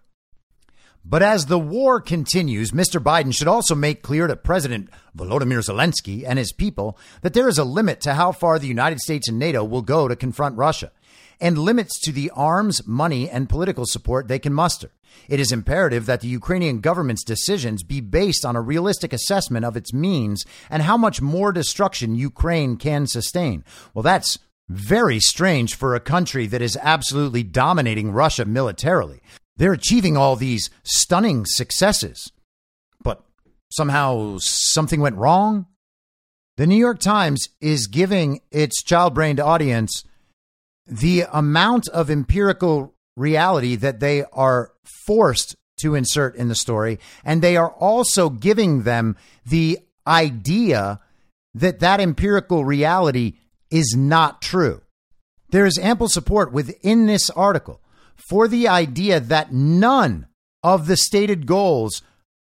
But 1.04 1.24
as 1.24 1.46
the 1.46 1.58
war 1.58 2.02
continues, 2.02 2.72
Mr. 2.72 3.02
Biden 3.02 3.34
should 3.34 3.48
also 3.48 3.76
make 3.76 4.04
clear 4.04 4.28
to 4.28 4.36
President 4.36 4.90
Volodymyr 5.18 5.64
Zelensky 5.64 6.26
and 6.28 6.38
his 6.38 6.52
people 6.52 6.98
that 7.22 7.34
there 7.34 7.48
is 7.48 7.58
a 7.58 7.64
limit 7.64 8.02
to 8.02 8.14
how 8.14 8.34
far 8.34 8.60
the 8.60 8.68
United 8.68 9.00
States 9.00 9.30
and 9.30 9.40
NATO 9.40 9.64
will 9.64 9.82
go 9.82 10.10
to 10.10 10.18
confront 10.18 10.58
Russia, 10.58 10.92
and 11.40 11.58
limits 11.58 12.00
to 12.02 12.12
the 12.12 12.32
arms, 12.32 12.86
money, 12.88 13.30
and 13.30 13.50
political 13.50 13.86
support 13.86 14.28
they 14.28 14.40
can 14.40 14.54
muster. 14.54 14.92
It 15.28 15.40
is 15.40 15.52
imperative 15.52 16.06
that 16.06 16.22
the 16.22 16.28
Ukrainian 16.28 16.80
government's 16.80 17.24
decisions 17.24 17.84
be 17.84 18.02
based 18.02 18.46
on 18.46 18.56
a 18.56 18.62
realistic 18.62 19.14
assessment 19.14 19.66
of 19.66 19.76
its 19.76 19.94
means 19.94 20.46
and 20.70 20.84
how 20.84 20.98
much 20.98 21.22
more 21.22 21.52
destruction 21.52 22.16
Ukraine 22.16 22.78
can 22.78 23.08
sustain. 23.08 23.64
Well, 23.94 24.04
that's 24.04 24.38
very 24.70 25.20
strange 25.20 25.76
for 25.76 25.96
a 25.96 26.00
country 26.00 26.46
that 26.48 26.62
is 26.62 26.78
absolutely 26.82 27.44
dominating 27.44 28.12
Russia 28.12 28.46
militarily. 28.46 29.22
They're 29.56 29.74
achieving 29.74 30.18
all 30.18 30.36
these 30.36 30.70
stunning 30.84 31.46
successes. 31.46 32.32
But 33.02 33.24
somehow 33.72 34.38
something 34.40 35.02
went 35.02 35.16
wrong? 35.16 35.68
The 36.58 36.68
New 36.68 36.78
York 36.78 37.00
Times 37.00 37.50
is 37.62 37.88
giving 37.88 38.42
its 38.52 38.84
child 38.84 39.14
brained 39.14 39.40
audience 39.40 40.04
the 40.88 41.26
amount 41.32 41.88
of 41.90 42.10
empirical 42.10 42.94
reality 43.16 43.76
that 43.76 44.00
they 44.00 44.24
are 44.34 44.72
forced 45.06 45.56
to 45.78 45.96
insert 45.96 46.36
in 46.36 46.48
the 46.48 46.56
story. 46.56 47.00
And 47.24 47.42
they 47.42 47.58
are 47.58 47.72
also 47.72 48.30
giving 48.30 48.84
them 48.84 49.16
the 49.46 49.80
idea 50.06 51.00
that 51.54 51.80
that 51.80 52.00
empirical 52.00 52.66
reality 52.66 53.34
is 53.70 53.96
not 53.98 54.42
true. 54.42 54.82
There 55.50 55.66
is 55.66 55.78
ample 55.78 56.10
support 56.10 56.52
within 56.52 57.06
this 57.06 57.30
article 57.32 57.82
for 58.16 58.48
the 58.48 58.68
idea 58.68 59.20
that 59.20 59.54
none 59.54 60.28
of 60.64 60.88
the 60.88 60.98
stated 60.98 61.46
goals 61.46 62.02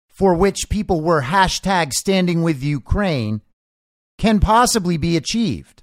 for 0.09 0.34
which 0.34 0.68
people 0.68 1.01
were 1.01 1.22
hashtag 1.22 1.93
standing 1.93 2.43
with 2.43 2.62
Ukraine 2.62 3.41
can 4.18 4.38
possibly 4.38 4.99
be 4.99 5.16
achieved. 5.16 5.82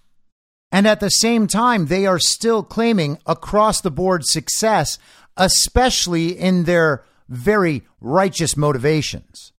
And 0.72 0.86
at 0.86 0.99
the 0.99 1.09
same 1.09 1.47
time, 1.47 1.88
they 1.88 2.05
are 2.05 2.20
still 2.20 2.63
claiming 2.63 3.20
across 3.26 3.82
the 3.82 3.91
board 3.91 4.26
success, 4.26 4.99
especially 5.38 6.38
in 6.38 6.65
their 6.65 7.03
very 7.30 7.84
righteous 8.01 8.57
motivations. 8.57 9.53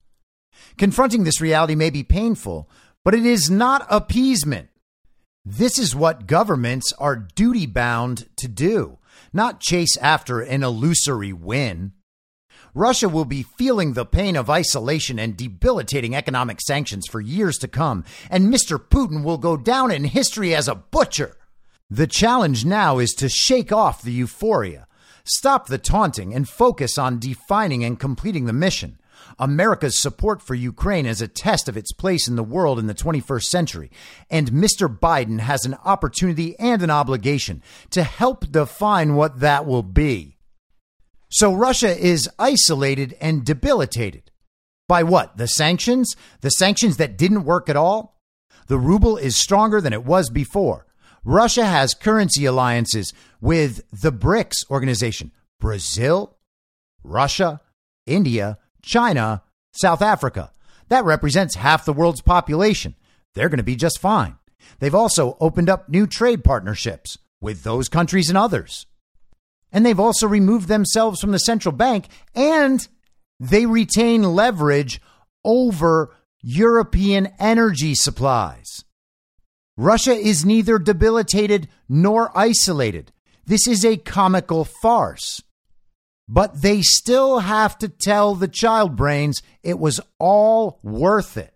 Confronting 0.78 1.24
this 1.24 1.42
reality 1.42 1.76
may 1.76 1.90
be 1.90 2.04
painful, 2.04 2.70
but 3.04 3.16
it 3.16 3.26
is 3.26 3.50
not 3.50 3.88
appeasement. 3.90 4.70
This 5.46 5.80
is 5.80 5.96
what 5.96 6.28
governments 6.28 6.92
are 7.00 7.16
duty 7.16 7.66
bound 7.66 8.28
to 8.38 8.48
do, 8.48 8.98
not 9.32 9.62
chase 9.62 9.96
after 9.98 10.42
an 10.42 10.62
illusory 10.62 11.32
win. 11.32 11.94
Russia 12.78 13.10
will 13.10 13.26
be 13.26 13.44
feeling 13.44 13.94
the 13.94 14.06
pain 14.06 14.36
of 14.36 14.50
isolation 14.50 15.18
and 15.18 15.36
debilitating 15.36 16.16
economic 16.16 16.62
sanctions 16.62 17.08
for 17.08 17.20
years 17.20 17.58
to 17.58 17.68
come, 17.68 18.04
and 18.30 18.54
Mr. 18.54 18.78
Putin 18.78 19.24
will 19.24 19.40
go 19.40 19.58
down 19.58 19.92
in 19.92 20.04
history 20.04 20.54
as 20.54 20.68
a 20.68 20.76
butcher. 20.76 21.36
The 21.90 22.08
challenge 22.08 22.66
now 22.66 23.00
is 23.00 23.14
to 23.16 23.30
shake 23.30 23.72
off 23.72 24.02
the 24.02 24.12
euphoria, 24.12 24.88
Stop 25.30 25.68
the 25.68 25.78
taunting 25.78 26.34
and 26.34 26.48
focus 26.48 26.98
on 26.98 27.20
defining 27.20 27.84
and 27.84 28.00
completing 28.00 28.46
the 28.46 28.54
mission. 28.54 28.98
America's 29.38 30.02
support 30.02 30.42
for 30.42 30.56
Ukraine 30.56 31.06
is 31.06 31.22
a 31.22 31.28
test 31.28 31.68
of 31.68 31.76
its 31.76 31.92
place 31.92 32.30
in 32.30 32.38
the 32.38 32.44
world 32.44 32.80
in 32.80 32.88
the 32.88 32.94
21st 32.94 33.44
century, 33.44 33.92
and 34.30 34.52
Mr. 34.52 34.88
Biden 34.88 35.40
has 35.40 35.66
an 35.66 35.76
opportunity 35.84 36.58
and 36.60 36.82
an 36.82 36.90
obligation 36.90 37.62
to 37.90 38.04
help 38.04 38.50
define 38.50 39.16
what 39.16 39.42
that 39.42 39.66
will 39.66 39.84
be. 39.84 40.37
So 41.30 41.54
Russia 41.54 41.98
is 41.98 42.30
isolated 42.40 43.16
and 43.20 43.46
debilitated. 43.46 44.32
By 44.88 45.04
what? 45.04 45.38
The 45.38 45.48
sanctions? 45.48 46.16
The 46.42 46.50
sanctions 46.50 46.98
that 46.98 47.18
didn't 47.18 47.44
work 47.44 47.70
at 47.70 47.76
all? 47.76 48.22
The 48.68 48.78
ruble 48.78 49.18
is 49.18 49.38
stronger 49.38 49.82
than 49.82 49.94
it 49.94 50.06
was 50.06 50.30
before. 50.30 50.86
Russia 51.24 51.66
has 51.66 51.94
currency 51.94 52.46
alliances 52.46 53.14
with 53.42 53.82
the 53.92 54.12
BRICS 54.12 54.70
organization 54.70 55.32
Brazil, 55.60 56.38
Russia, 57.04 57.60
India, 58.06 58.58
China, 58.82 59.44
South 59.74 60.02
Africa. 60.02 60.52
That 60.90 61.04
represents 61.04 61.56
half 61.56 61.84
the 61.84 61.94
world's 61.94 62.22
population. 62.22 62.96
They're 63.34 63.50
going 63.50 63.58
to 63.58 63.64
be 63.64 63.76
just 63.76 64.00
fine. 64.00 64.38
They've 64.80 64.96
also 64.96 65.38
opened 65.40 65.70
up 65.70 65.90
new 65.90 66.08
trade 66.08 66.44
partnerships 66.44 67.18
with 67.42 67.64
those 67.64 67.90
countries 67.90 68.30
and 68.30 68.38
others. 68.38 68.86
And 69.72 69.86
they've 69.86 70.00
also 70.00 70.28
removed 70.28 70.68
themselves 70.68 71.20
from 71.20 71.32
the 71.32 71.40
central 71.40 71.74
bank 71.74 72.08
and 72.34 72.88
they 73.40 73.66
retain 73.66 74.24
leverage 74.24 75.02
over 75.44 76.16
European 76.42 77.28
energy 77.40 77.94
supplies. 77.96 78.84
Russia 79.76 80.14
is 80.14 80.46
neither 80.46 80.80
debilitated 80.80 81.68
nor 81.88 82.36
isolated. 82.38 83.12
This 83.46 83.68
is 83.68 83.86
a 83.86 83.98
comical 83.98 84.66
farce. 84.66 85.42
But 86.28 86.62
they 86.62 86.82
still 86.82 87.40
have 87.40 87.78
to 87.80 87.88
tell 87.88 88.36
the 88.36 88.48
child 88.48 88.96
brains 88.96 89.42
it 89.64 89.80
was 89.80 90.02
all 90.20 90.80
worth 90.84 91.38
it. 91.38 91.54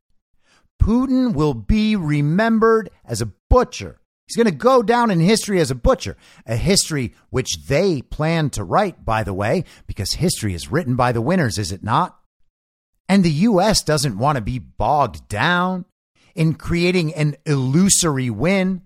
Putin 0.82 1.34
will 1.34 1.54
be 1.54 1.96
remembered 1.96 2.90
as 3.06 3.22
a 3.22 3.32
butcher. 3.50 4.01
He's 4.32 4.42
going 4.42 4.58
to 4.58 4.58
go 4.58 4.82
down 4.82 5.12
in 5.12 5.20
history 5.20 5.60
as 5.60 5.72
a 5.72 5.76
butcher, 5.76 6.16
a 6.46 6.56
history 6.56 7.14
which 7.32 7.66
they 7.68 8.02
plan 8.02 8.50
to 8.52 8.64
write, 8.64 9.04
by 9.04 9.24
the 9.24 9.34
way, 9.34 9.66
because 9.88 10.14
history 10.14 10.54
is 10.54 10.72
written 10.72 10.96
by 10.96 11.12
the 11.12 11.20
winners, 11.20 11.58
is 11.58 11.74
it 11.74 11.84
not? 11.84 12.18
And 13.10 13.26
the 13.26 13.32
U.S. 13.32 13.84
doesn't 13.84 14.18
want 14.18 14.38
to 14.38 14.42
be 14.42 14.58
bogged 14.58 15.28
down 15.28 15.84
in 16.34 16.54
creating 16.54 17.14
an 17.14 17.36
illusory 17.46 18.30
win. 18.30 18.84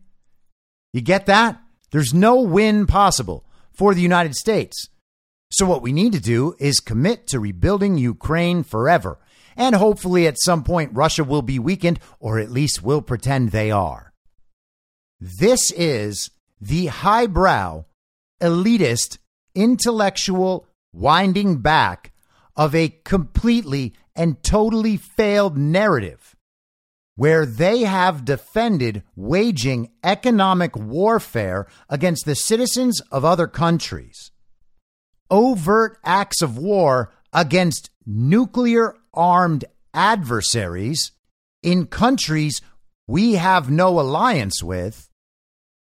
You 0.94 1.02
get 1.02 1.28
that? 1.28 1.62
There's 1.92 2.12
no 2.12 2.42
win 2.42 2.88
possible 2.88 3.46
for 3.72 3.94
the 3.94 4.02
United 4.02 4.34
States. 4.34 4.90
So, 5.52 5.68
what 5.68 5.84
we 5.84 5.94
need 5.94 6.14
to 6.14 6.20
do 6.20 6.56
is 6.58 6.80
commit 6.80 7.28
to 7.28 7.40
rebuilding 7.40 8.00
Ukraine 8.00 8.64
forever. 8.64 9.20
And 9.56 9.76
hopefully, 9.76 10.26
at 10.26 10.42
some 10.42 10.64
point, 10.64 10.96
Russia 10.96 11.24
will 11.24 11.44
be 11.44 11.60
weakened, 11.60 12.00
or 12.20 12.40
at 12.40 12.50
least 12.50 12.82
will 12.82 13.04
pretend 13.04 13.52
they 13.52 13.70
are. 13.70 14.05
This 15.20 15.72
is 15.72 16.30
the 16.60 16.88
highbrow, 16.88 17.86
elitist, 18.42 19.18
intellectual 19.54 20.68
winding 20.94 21.58
back 21.58 22.14
of 22.56 22.76
a 22.76 22.90
completely 23.04 23.94
and 24.16 24.42
totally 24.44 24.98
failed 24.98 25.58
narrative 25.58 26.36
where 27.18 27.46
they 27.46 27.82
have 27.82 28.26
defended 28.26 29.04
waging 29.16 29.90
economic 30.04 30.76
warfare 30.76 31.66
against 31.90 32.26
the 32.26 32.36
citizens 32.36 33.00
of 33.12 33.24
other 33.24 33.48
countries 33.48 34.32
overt 35.30 35.98
acts 36.04 36.42
of 36.42 36.58
war 36.58 37.12
against 37.34 37.90
nuclear 38.06 38.96
armed 39.14 39.66
adversaries 39.94 41.12
in 41.64 41.88
countries 41.88 42.62
we 43.08 43.34
have 43.34 43.70
no 43.70 44.00
alliance 44.00 44.64
with, 44.64 45.05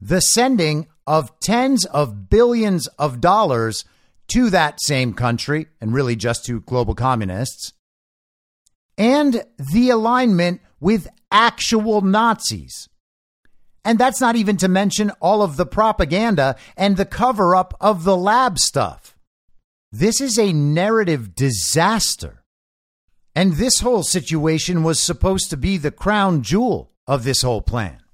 the 0.06 0.20
sending 0.20 0.88
of 1.08 1.40
tens 1.40 1.84
of 1.86 2.30
billions 2.30 2.86
of 3.00 3.20
dollars 3.20 3.86
to 4.28 4.52
that 4.52 4.80
same 4.82 5.14
country, 5.14 5.68
and 5.82 5.94
really 5.94 6.16
just 6.16 6.46
to 6.46 6.62
global 6.62 6.94
communists, 6.94 7.74
and 8.98 9.44
the 9.58 9.90
alignment 9.90 10.62
with 10.80 11.08
actual 11.32 12.02
Nazis. 12.02 12.88
And 13.84 13.98
that's 13.98 14.22
not 14.22 14.36
even 14.36 14.58
to 14.58 14.68
mention 14.68 15.12
all 15.20 15.42
of 15.42 15.58
the 15.58 15.66
propaganda 15.66 16.56
and 16.78 16.98
the 16.98 17.06
cover 17.06 17.56
up 17.56 17.76
of 17.82 18.04
the 18.04 18.18
lab 18.18 18.60
stuff. 18.60 19.18
This 19.92 20.22
is 20.22 20.38
a 20.38 20.54
narrative 20.54 21.36
disaster. 21.36 22.44
And 23.36 23.54
this 23.54 23.80
whole 23.80 24.04
situation 24.04 24.84
was 24.84 25.00
supposed 25.00 25.50
to 25.50 25.58
be 25.58 25.78
the 25.78 25.92
crown 25.92 26.42
jewel 26.42 26.92
of 27.08 27.24
this 27.24 27.42
whole 27.42 27.62
plan. 27.62 28.05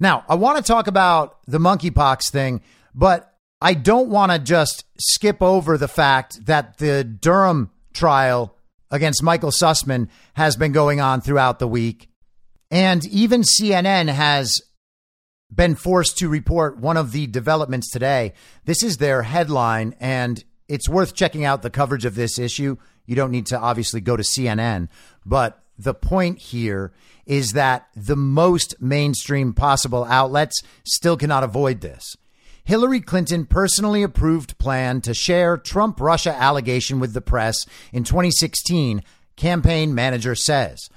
Now, 0.00 0.24
I 0.28 0.34
want 0.34 0.56
to 0.56 0.62
talk 0.64 0.86
about 0.86 1.38
the 1.46 1.58
monkeypox 1.58 2.30
thing, 2.30 2.62
but 2.94 3.34
I 3.60 3.74
don't 3.74 4.08
want 4.08 4.32
to 4.32 4.38
just 4.38 4.84
skip 4.98 5.42
over 5.42 5.76
the 5.76 5.88
fact 5.88 6.46
that 6.46 6.78
the 6.78 7.04
Durham 7.04 7.70
trial 7.92 8.56
against 8.90 9.22
Michael 9.22 9.50
Sussmann 9.50 10.08
has 10.34 10.56
been 10.56 10.72
going 10.72 11.00
on 11.00 11.20
throughout 11.20 11.58
the 11.58 11.68
week. 11.68 12.08
And 12.70 13.04
even 13.06 13.42
CNN 13.42 14.08
has 14.08 14.62
been 15.54 15.74
forced 15.74 16.16
to 16.18 16.28
report 16.28 16.78
one 16.78 16.96
of 16.96 17.12
the 17.12 17.26
developments 17.26 17.90
today. 17.90 18.32
This 18.64 18.82
is 18.82 18.96
their 18.96 19.22
headline, 19.22 19.94
and 20.00 20.42
it's 20.68 20.88
worth 20.88 21.14
checking 21.14 21.44
out 21.44 21.62
the 21.62 21.70
coverage 21.70 22.06
of 22.06 22.14
this 22.14 22.38
issue. 22.38 22.76
You 23.04 23.16
don't 23.16 23.32
need 23.32 23.46
to 23.46 23.58
obviously 23.58 24.00
go 24.00 24.16
to 24.16 24.22
CNN, 24.22 24.88
but 25.26 25.62
the 25.84 25.94
point 25.94 26.38
here 26.38 26.92
is 27.26 27.52
that 27.52 27.88
the 27.94 28.16
most 28.16 28.74
mainstream 28.80 29.52
possible 29.52 30.04
outlets 30.04 30.62
still 30.84 31.16
cannot 31.16 31.44
avoid 31.44 31.80
this. 31.80 32.16
Hillary 32.64 33.00
Clinton 33.00 33.46
personally 33.46 34.02
approved 34.02 34.58
plan 34.58 35.00
to 35.00 35.14
share 35.14 35.56
Trump 35.56 36.00
Russia 36.00 36.34
allegation 36.34 37.00
with 37.00 37.14
the 37.14 37.20
press 37.20 37.66
in 37.92 38.04
2016, 38.04 39.02
campaign 39.36 39.94
manager 39.94 40.34
says. 40.34 40.88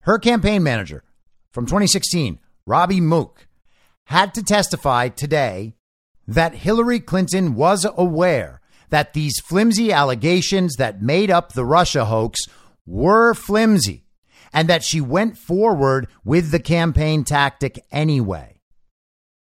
Her 0.00 0.18
campaign 0.18 0.62
manager 0.62 1.04
from 1.50 1.66
2016, 1.66 2.38
Robbie 2.66 3.00
Mook, 3.00 3.46
had 4.04 4.34
to 4.34 4.42
testify 4.42 5.08
today 5.08 5.74
that 6.26 6.54
Hillary 6.54 7.00
Clinton 7.00 7.54
was 7.54 7.86
aware 7.96 8.60
that 8.90 9.12
these 9.12 9.40
flimsy 9.40 9.92
allegations 9.92 10.76
that 10.76 11.02
made 11.02 11.30
up 11.30 11.52
the 11.52 11.64
Russia 11.64 12.04
hoax 12.04 12.40
were 12.86 13.34
flimsy 13.34 14.03
and 14.54 14.68
that 14.68 14.84
she 14.84 15.00
went 15.00 15.36
forward 15.36 16.06
with 16.24 16.52
the 16.52 16.60
campaign 16.60 17.24
tactic 17.24 17.84
anyway. 17.90 18.54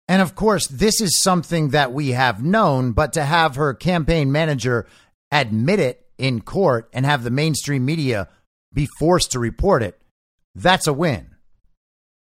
And 0.08 0.20
of 0.20 0.34
course, 0.34 0.66
this 0.66 1.00
is 1.00 1.22
something 1.22 1.68
that 1.70 1.92
we 1.92 2.10
have 2.10 2.42
known, 2.42 2.92
but 2.92 3.12
to 3.12 3.24
have 3.24 3.56
her 3.56 3.74
campaign 3.74 4.32
manager 4.32 4.86
admit 5.30 5.78
it 5.78 6.06
in 6.18 6.40
court 6.40 6.88
and 6.92 7.04
have 7.04 7.22
the 7.22 7.30
mainstream 7.30 7.84
media 7.84 8.28
be 8.72 8.88
forced 8.98 9.32
to 9.32 9.38
report 9.38 9.82
it, 9.82 10.00
that's 10.54 10.86
a 10.86 10.92
win. 10.92 11.34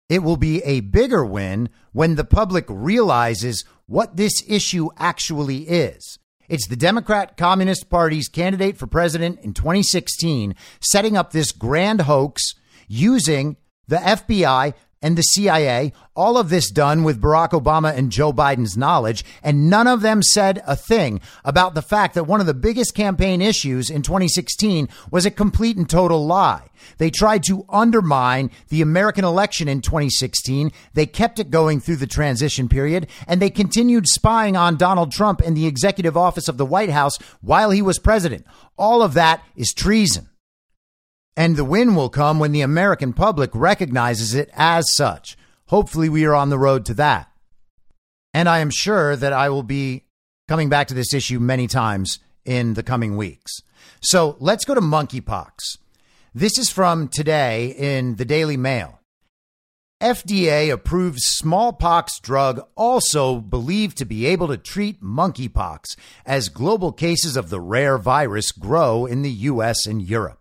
It 0.09 0.23
will 0.23 0.37
be 0.37 0.61
a 0.63 0.81
bigger 0.81 1.25
win 1.25 1.69
when 1.93 2.15
the 2.15 2.25
public 2.25 2.65
realizes 2.67 3.63
what 3.85 4.17
this 4.17 4.43
issue 4.47 4.89
actually 4.97 5.59
is. 5.69 6.19
It's 6.49 6.67
the 6.67 6.75
Democrat 6.75 7.37
Communist 7.37 7.89
Party's 7.89 8.27
candidate 8.27 8.77
for 8.77 8.87
president 8.87 9.39
in 9.39 9.53
2016 9.53 10.55
setting 10.81 11.15
up 11.15 11.31
this 11.31 11.53
grand 11.53 12.01
hoax 12.01 12.55
using 12.91 13.55
the 13.87 13.97
FBI 13.97 14.73
and 15.01 15.17
the 15.17 15.23
CIA, 15.23 15.93
all 16.15 16.37
of 16.37 16.49
this 16.49 16.69
done 16.69 17.03
with 17.03 17.21
Barack 17.21 17.49
Obama 17.49 17.95
and 17.95 18.11
Joe 18.11 18.31
Biden's 18.31 18.77
knowledge, 18.77 19.25
and 19.41 19.67
none 19.67 19.87
of 19.87 20.01
them 20.01 20.21
said 20.21 20.61
a 20.67 20.75
thing 20.75 21.19
about 21.43 21.73
the 21.73 21.81
fact 21.81 22.13
that 22.13 22.25
one 22.27 22.39
of 22.39 22.45
the 22.45 22.53
biggest 22.53 22.93
campaign 22.93 23.41
issues 23.41 23.89
in 23.89 24.03
2016 24.03 24.87
was 25.09 25.25
a 25.25 25.31
complete 25.31 25.75
and 25.75 25.89
total 25.89 26.27
lie. 26.27 26.69
They 26.99 27.09
tried 27.09 27.43
to 27.43 27.65
undermine 27.69 28.51
the 28.69 28.83
American 28.83 29.25
election 29.25 29.67
in 29.67 29.81
2016. 29.81 30.71
They 30.93 31.07
kept 31.07 31.39
it 31.39 31.49
going 31.49 31.79
through 31.79 31.95
the 31.95 32.07
transition 32.07 32.69
period, 32.69 33.07
and 33.27 33.41
they 33.41 33.49
continued 33.49 34.07
spying 34.07 34.55
on 34.55 34.77
Donald 34.77 35.11
Trump 35.11 35.41
in 35.41 35.55
the 35.55 35.65
executive 35.65 36.15
office 36.15 36.47
of 36.47 36.57
the 36.57 36.65
White 36.65 36.91
House 36.91 37.17
while 37.41 37.71
he 37.71 37.81
was 37.81 37.97
president. 37.97 38.45
All 38.77 39.01
of 39.01 39.15
that 39.15 39.43
is 39.55 39.73
treason. 39.73 40.27
And 41.37 41.55
the 41.55 41.65
win 41.65 41.95
will 41.95 42.09
come 42.09 42.39
when 42.39 42.51
the 42.51 42.61
American 42.61 43.13
public 43.13 43.51
recognizes 43.53 44.33
it 44.33 44.49
as 44.53 44.93
such. 44.95 45.37
Hopefully, 45.67 46.09
we 46.09 46.25
are 46.25 46.35
on 46.35 46.49
the 46.49 46.59
road 46.59 46.85
to 46.85 46.93
that. 46.95 47.31
And 48.33 48.49
I 48.49 48.59
am 48.59 48.69
sure 48.69 49.15
that 49.15 49.33
I 49.33 49.49
will 49.49 49.63
be 49.63 50.03
coming 50.47 50.69
back 50.69 50.87
to 50.87 50.93
this 50.93 51.13
issue 51.13 51.39
many 51.39 51.67
times 51.67 52.19
in 52.45 52.73
the 52.73 52.83
coming 52.83 53.15
weeks. 53.15 53.61
So 54.01 54.35
let's 54.39 54.65
go 54.65 54.75
to 54.75 54.81
monkeypox. 54.81 55.77
This 56.33 56.57
is 56.57 56.69
from 56.69 57.07
today 57.07 57.75
in 57.77 58.15
the 58.15 58.25
Daily 58.25 58.57
Mail. 58.57 58.99
FDA 60.01 60.71
approves 60.71 61.23
smallpox 61.25 62.19
drug 62.19 62.61
also 62.75 63.39
believed 63.39 63.97
to 63.97 64.05
be 64.05 64.25
able 64.25 64.47
to 64.47 64.57
treat 64.57 65.03
monkeypox 65.03 65.95
as 66.25 66.49
global 66.49 66.91
cases 66.91 67.37
of 67.37 67.49
the 67.49 67.59
rare 67.59 67.99
virus 67.99 68.51
grow 68.51 69.05
in 69.05 69.21
the 69.21 69.29
US 69.29 69.85
and 69.85 70.01
Europe. 70.01 70.40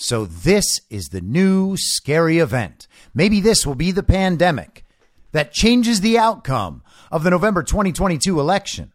So 0.00 0.24
this 0.24 0.80
is 0.88 1.10
the 1.10 1.20
new 1.20 1.76
scary 1.76 2.38
event. 2.38 2.88
Maybe 3.12 3.40
this 3.40 3.66
will 3.66 3.74
be 3.74 3.90
the 3.90 4.02
pandemic 4.02 4.86
that 5.32 5.52
changes 5.52 6.00
the 6.00 6.16
outcome 6.16 6.82
of 7.12 7.22
the 7.22 7.28
November 7.28 7.62
2022 7.62 8.40
election. 8.40 8.92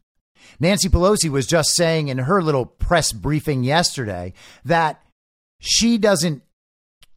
Nancy 0.59 0.89
Pelosi 0.89 1.29
was 1.29 1.45
just 1.45 1.75
saying 1.75 2.07
in 2.07 2.17
her 2.17 2.41
little 2.41 2.65
press 2.65 3.11
briefing 3.11 3.63
yesterday 3.63 4.33
that 4.63 4.99
she 5.59 5.99
doesn't 5.99 6.41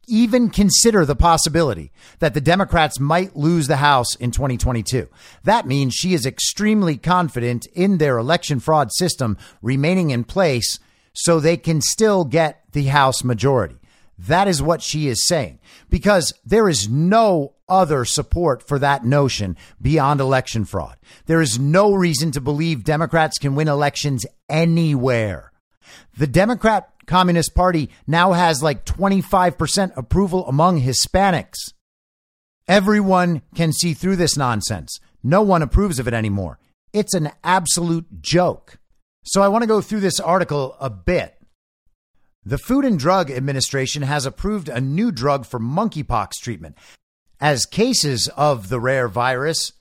even 0.07 0.51
consider 0.51 1.03
the 1.03 1.15
possibility 1.15 1.91
that 2.19 2.35
the 2.35 2.41
Democrats 2.41 2.99
might 2.99 3.35
lose 3.35 3.67
the 3.67 3.77
House 3.77 4.13
in 4.15 4.29
2022. 4.29 5.07
That 5.45 5.65
means 5.65 5.95
she 5.95 6.13
is 6.13 6.27
extremely 6.27 6.95
confident 6.95 7.65
in 7.73 7.97
their 7.97 8.19
election 8.19 8.59
fraud 8.59 8.91
system 8.91 9.35
remaining 9.63 10.11
in 10.11 10.25
place 10.25 10.79
so 11.13 11.39
they 11.39 11.57
can 11.57 11.81
still 11.81 12.23
get 12.23 12.58
the 12.71 12.85
House 12.85 13.23
majority. 13.23 13.75
That 14.17 14.47
is 14.47 14.61
what 14.61 14.81
she 14.81 15.07
is 15.07 15.25
saying 15.25 15.59
because 15.89 16.33
there 16.45 16.67
is 16.67 16.89
no 16.89 17.53
other 17.69 18.03
support 18.03 18.67
for 18.67 18.77
that 18.79 19.05
notion 19.05 19.55
beyond 19.81 20.19
election 20.19 20.65
fraud. 20.65 20.97
There 21.25 21.41
is 21.41 21.57
no 21.57 21.93
reason 21.93 22.31
to 22.31 22.41
believe 22.41 22.83
Democrats 22.83 23.37
can 23.37 23.55
win 23.55 23.69
elections 23.69 24.25
anywhere. 24.49 25.53
The 26.17 26.27
Democrat 26.27 26.89
Communist 27.05 27.55
Party 27.55 27.89
now 28.05 28.33
has 28.33 28.61
like 28.61 28.85
25% 28.85 29.95
approval 29.95 30.47
among 30.47 30.81
Hispanics. 30.81 31.73
Everyone 32.67 33.41
can 33.55 33.71
see 33.71 33.93
through 33.93 34.17
this 34.17 34.37
nonsense. 34.37 34.99
No 35.23 35.41
one 35.41 35.61
approves 35.61 35.97
of 35.97 36.07
it 36.07 36.13
anymore. 36.13 36.59
It's 36.93 37.13
an 37.13 37.31
absolute 37.43 38.21
joke. 38.21 38.77
So 39.23 39.41
I 39.41 39.47
want 39.47 39.63
to 39.63 39.67
go 39.67 39.81
through 39.81 40.01
this 40.01 40.19
article 40.19 40.75
a 40.79 40.89
bit. 40.89 41.38
The 42.45 42.57
Food 42.57 42.85
and 42.85 42.97
Drug 42.97 43.29
Administration 43.29 44.03
has 44.03 44.25
approved 44.25 44.69
a 44.69 44.79
new 44.79 45.11
drug 45.11 45.45
for 45.45 45.59
monkeypox 45.59 46.35
treatment, 46.41 46.77
as 47.41 47.65
cases 47.65 48.29
of 48.29 48.69
the 48.69 48.79
rare 48.79 49.09
virus 49.09 49.73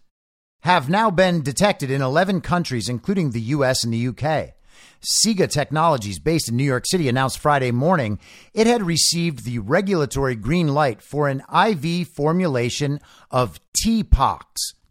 have 0.63 0.89
now 0.89 1.09
been 1.09 1.43
detected 1.43 1.89
in 1.89 2.03
11 2.03 2.41
countries, 2.41 2.89
including 2.89 3.31
the 3.31 3.41
US 3.41 3.85
and 3.85 3.95
the 3.95 4.09
UK. 4.09 4.55
SIGA 5.01 5.49
Technologies, 5.49 6.19
based 6.19 6.49
in 6.49 6.57
New 6.57 6.65
York 6.65 6.85
City, 6.85 7.09
announced 7.09 7.39
Friday 7.39 7.71
morning 7.71 8.19
it 8.53 8.67
had 8.67 8.83
received 8.83 9.45
the 9.45 9.61
regulatory 9.61 10.35
green 10.35 10.75
light 10.75 11.01
for 11.01 11.29
an 11.29 11.43
IV 11.55 12.09
formulation 12.09 12.99
of 13.31 13.61
TPOXX, 13.87 14.43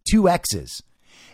two 0.09 0.29
X's, 0.29 0.81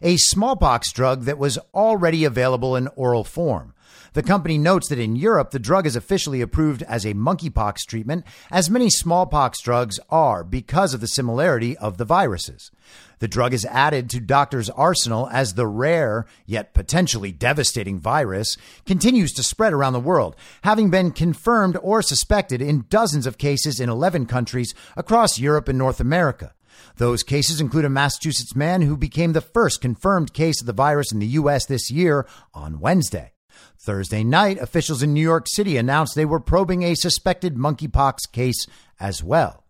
a 0.01 0.17
smallpox 0.17 0.91
drug 0.91 1.25
that 1.25 1.37
was 1.37 1.59
already 1.75 2.25
available 2.25 2.75
in 2.75 2.87
oral 2.95 3.23
form. 3.23 3.75
The 4.13 4.21
company 4.21 4.59
notes 4.59 4.89
that 4.89 4.99
in 4.99 5.15
Europe, 5.15 5.49
the 5.49 5.57
drug 5.57 5.87
is 5.87 5.95
officially 5.95 6.41
approved 6.41 6.83
as 6.83 7.03
a 7.03 7.15
monkeypox 7.15 7.85
treatment, 7.87 8.25
as 8.51 8.69
many 8.69 8.89
smallpox 8.91 9.59
drugs 9.59 9.99
are 10.07 10.43
because 10.43 10.93
of 10.93 11.01
the 11.01 11.07
similarity 11.07 11.75
of 11.77 11.97
the 11.97 12.05
viruses. 12.05 12.69
The 13.17 13.27
drug 13.27 13.55
is 13.55 13.65
added 13.65 14.11
to 14.11 14.19
doctors' 14.19 14.69
arsenal 14.69 15.29
as 15.31 15.55
the 15.55 15.65
rare, 15.65 16.27
yet 16.45 16.75
potentially 16.75 17.31
devastating 17.31 17.99
virus 17.99 18.55
continues 18.85 19.31
to 19.33 19.41
spread 19.41 19.73
around 19.73 19.93
the 19.93 19.99
world, 19.99 20.35
having 20.63 20.91
been 20.91 21.09
confirmed 21.11 21.77
or 21.81 22.03
suspected 22.03 22.61
in 22.61 22.85
dozens 22.89 23.25
of 23.25 23.39
cases 23.39 23.79
in 23.79 23.89
11 23.89 24.27
countries 24.27 24.75
across 24.95 25.39
Europe 25.39 25.67
and 25.67 25.77
North 25.79 25.99
America. 25.99 26.53
Those 26.97 27.23
cases 27.23 27.59
include 27.59 27.85
a 27.85 27.89
Massachusetts 27.89 28.55
man 28.55 28.83
who 28.83 28.95
became 28.95 29.33
the 29.33 29.41
first 29.41 29.81
confirmed 29.81 30.33
case 30.33 30.61
of 30.61 30.67
the 30.67 30.73
virus 30.73 31.11
in 31.11 31.17
the 31.17 31.27
U.S. 31.27 31.65
this 31.65 31.89
year 31.89 32.27
on 32.53 32.79
Wednesday. 32.79 33.32
Thursday 33.79 34.23
night, 34.23 34.57
officials 34.59 35.03
in 35.03 35.13
New 35.13 35.21
York 35.21 35.45
City 35.47 35.77
announced 35.77 36.15
they 36.15 36.25
were 36.25 36.39
probing 36.39 36.83
a 36.83 36.95
suspected 36.95 37.55
monkeypox 37.55 38.31
case 38.31 38.65
as 38.99 39.23
well. 39.23 39.63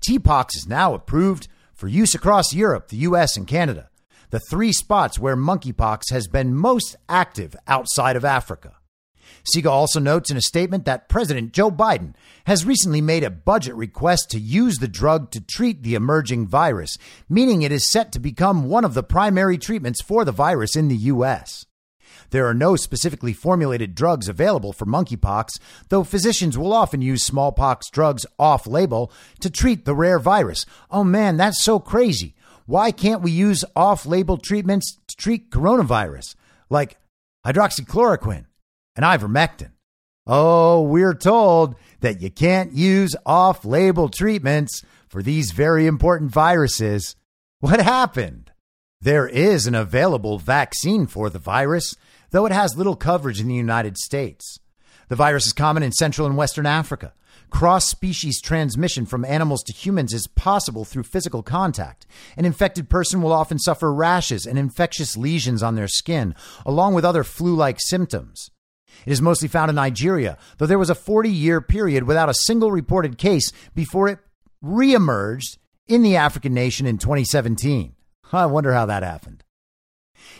TPOXX 0.00 0.56
is 0.56 0.68
now 0.68 0.94
approved 0.94 1.48
for 1.74 1.88
use 1.88 2.14
across 2.14 2.54
Europe, 2.54 2.88
the 2.88 2.98
US, 2.98 3.36
and 3.36 3.46
Canada, 3.46 3.90
the 4.30 4.40
three 4.40 4.72
spots 4.72 5.18
where 5.18 5.36
monkeypox 5.36 6.10
has 6.10 6.26
been 6.26 6.54
most 6.54 6.96
active 7.08 7.56
outside 7.66 8.16
of 8.16 8.24
Africa. 8.24 8.76
SIGA 9.44 9.70
also 9.70 10.00
notes 10.00 10.30
in 10.30 10.36
a 10.36 10.42
statement 10.42 10.84
that 10.84 11.08
President 11.08 11.52
Joe 11.52 11.70
Biden 11.70 12.14
has 12.46 12.66
recently 12.66 13.00
made 13.00 13.24
a 13.24 13.30
budget 13.30 13.74
request 13.74 14.30
to 14.30 14.40
use 14.40 14.78
the 14.78 14.88
drug 14.88 15.30
to 15.30 15.40
treat 15.40 15.82
the 15.82 15.94
emerging 15.94 16.46
virus, 16.46 16.98
meaning 17.28 17.62
it 17.62 17.72
is 17.72 17.90
set 17.90 18.12
to 18.12 18.18
become 18.18 18.68
one 18.68 18.84
of 18.84 18.94
the 18.94 19.02
primary 19.02 19.58
treatments 19.58 20.02
for 20.02 20.24
the 20.24 20.32
virus 20.32 20.76
in 20.76 20.88
the 20.88 20.96
U.S. 20.96 21.64
There 22.30 22.46
are 22.46 22.54
no 22.54 22.76
specifically 22.76 23.32
formulated 23.32 23.94
drugs 23.94 24.28
available 24.28 24.72
for 24.72 24.86
monkeypox, 24.86 25.58
though 25.88 26.04
physicians 26.04 26.56
will 26.56 26.72
often 26.72 27.02
use 27.02 27.24
smallpox 27.24 27.90
drugs 27.90 28.24
off 28.38 28.66
label 28.66 29.12
to 29.40 29.50
treat 29.50 29.84
the 29.84 29.94
rare 29.94 30.18
virus. 30.18 30.64
Oh 30.90 31.04
man, 31.04 31.36
that's 31.36 31.62
so 31.62 31.78
crazy. 31.78 32.34
Why 32.66 32.92
can't 32.92 33.22
we 33.22 33.32
use 33.32 33.64
off 33.74 34.06
label 34.06 34.36
treatments 34.36 34.96
to 35.08 35.16
treat 35.16 35.50
coronavirus, 35.50 36.36
like 36.68 36.98
hydroxychloroquine 37.44 38.46
and 38.94 39.04
ivermectin? 39.04 39.72
Oh, 40.26 40.82
we're 40.82 41.14
told 41.14 41.74
that 42.00 42.20
you 42.20 42.30
can't 42.30 42.72
use 42.72 43.16
off 43.26 43.64
label 43.64 44.08
treatments 44.08 44.82
for 45.08 45.22
these 45.22 45.50
very 45.50 45.86
important 45.86 46.30
viruses. 46.30 47.16
What 47.58 47.80
happened? 47.80 48.52
There 49.00 49.26
is 49.26 49.66
an 49.66 49.74
available 49.74 50.38
vaccine 50.38 51.06
for 51.06 51.30
the 51.30 51.38
virus 51.38 51.96
though 52.30 52.46
it 52.46 52.52
has 52.52 52.76
little 52.76 52.96
coverage 52.96 53.40
in 53.40 53.48
the 53.48 53.54
United 53.54 53.96
States. 53.98 54.58
The 55.08 55.16
virus 55.16 55.46
is 55.46 55.52
common 55.52 55.82
in 55.82 55.92
Central 55.92 56.26
and 56.26 56.36
Western 56.36 56.66
Africa. 56.66 57.12
Cross 57.50 57.88
species 57.88 58.40
transmission 58.40 59.06
from 59.06 59.24
animals 59.24 59.62
to 59.64 59.72
humans 59.72 60.14
is 60.14 60.28
possible 60.28 60.84
through 60.84 61.02
physical 61.02 61.42
contact. 61.42 62.06
An 62.36 62.44
infected 62.44 62.88
person 62.88 63.20
will 63.20 63.32
often 63.32 63.58
suffer 63.58 63.92
rashes 63.92 64.46
and 64.46 64.58
infectious 64.58 65.16
lesions 65.16 65.62
on 65.62 65.74
their 65.74 65.88
skin, 65.88 66.34
along 66.64 66.94
with 66.94 67.04
other 67.04 67.24
flu 67.24 67.56
like 67.56 67.78
symptoms. 67.80 68.50
It 69.04 69.12
is 69.12 69.22
mostly 69.22 69.48
found 69.48 69.68
in 69.68 69.76
Nigeria, 69.76 70.38
though 70.58 70.66
there 70.66 70.78
was 70.78 70.90
a 70.90 70.94
40 70.94 71.28
year 71.28 71.60
period 71.60 72.04
without 72.04 72.28
a 72.28 72.34
single 72.34 72.70
reported 72.70 73.18
case 73.18 73.50
before 73.74 74.08
it 74.08 74.20
reemerged 74.64 75.58
in 75.88 76.02
the 76.02 76.16
African 76.16 76.54
nation 76.54 76.86
in 76.86 76.98
2017. 76.98 77.94
I 78.32 78.46
wonder 78.46 78.72
how 78.72 78.86
that 78.86 79.02
happened. 79.02 79.42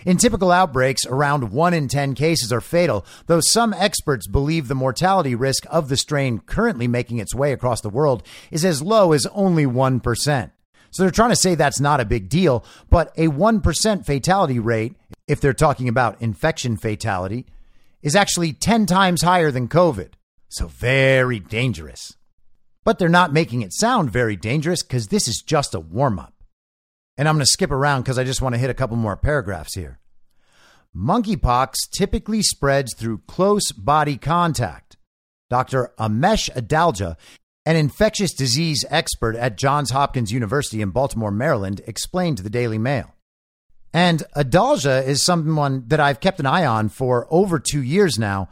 In 0.05 0.16
typical 0.16 0.51
outbreaks, 0.51 1.05
around 1.07 1.53
1 1.53 1.74
in 1.74 1.89
10 1.89 2.14
cases 2.14 2.53
are 2.53 2.61
fatal, 2.61 3.05
though 3.26 3.41
some 3.41 3.74
experts 3.74 4.26
believe 4.26 4.68
the 4.68 4.74
mortality 4.74 5.35
risk 5.35 5.64
of 5.70 5.89
the 5.89 5.97
strain 5.97 6.39
currently 6.39 6.89
making 6.89 7.18
its 7.18 7.35
way 7.35 7.53
across 7.53 7.81
the 7.81 7.91
world 7.91 8.22
is 8.51 8.64
as 8.64 8.83
low 8.83 9.12
as 9.12 9.26
only 9.26 9.66
1%. 9.66 10.51
So 10.91 11.03
they're 11.03 11.11
trying 11.11 11.31
to 11.31 11.37
say 11.37 11.55
that's 11.55 11.81
not 11.81 12.01
a 12.01 12.05
big 12.05 12.28
deal, 12.28 12.64
but 12.89 13.12
a 13.16 13.28
1% 13.28 14.07
fatality 14.07 14.59
rate, 14.59 14.97
if 15.28 15.41
they're 15.41 15.53
talking 15.53 15.89
about 15.89 16.20
infection 16.20 16.76
fatality, 16.76 17.47
is 18.03 18.16
actually 18.16 18.53
10 18.53 18.87
times 18.87 19.22
higher 19.22 19.51
than 19.51 19.68
COVID. 19.68 20.11
So 20.49 20.66
very 20.66 21.39
dangerous. 21.39 22.16
But 22.83 22.99
they're 22.99 23.09
not 23.09 23.33
making 23.33 23.62
it 23.62 23.72
sound 23.72 24.11
very 24.11 24.37
dangerous 24.37 24.83
because 24.83 25.09
this 25.09 25.28
is 25.28 25.43
just 25.43 25.74
a 25.74 25.81
warm 25.81 26.18
up. 26.18 26.35
And 27.21 27.29
I'm 27.29 27.35
going 27.35 27.45
to 27.45 27.53
skip 27.53 27.71
around 27.71 28.01
because 28.01 28.18
I 28.18 28.25
just 28.25 28.41
want 28.41 28.55
to 28.55 28.59
hit 28.59 28.71
a 28.71 28.75
couple 28.75 28.97
more 28.97 29.14
paragraphs 29.14 29.75
here. 29.75 29.99
Monkeypox 30.97 31.75
typically 31.93 32.41
spreads 32.41 32.95
through 32.95 33.18
close 33.27 33.73
body 33.73 34.16
contact. 34.16 34.97
Dr. 35.51 35.93
Amesh 35.99 36.49
Adalja, 36.53 37.18
an 37.66 37.77
infectious 37.77 38.33
disease 38.33 38.87
expert 38.89 39.37
at 39.37 39.59
Johns 39.59 39.91
Hopkins 39.91 40.33
University 40.33 40.81
in 40.81 40.93
Baltimore, 40.93 41.31
Maryland, 41.31 41.83
explained 41.87 42.39
to 42.39 42.43
the 42.43 42.49
Daily 42.49 42.79
Mail. 42.79 43.14
And 43.93 44.23
Adalja 44.35 45.07
is 45.07 45.23
someone 45.23 45.85
that 45.89 46.01
I've 46.01 46.21
kept 46.21 46.41
an 46.41 46.47
eye 46.47 46.64
on 46.64 46.89
for 46.89 47.27
over 47.29 47.59
two 47.59 47.83
years 47.83 48.18
now. 48.18 48.49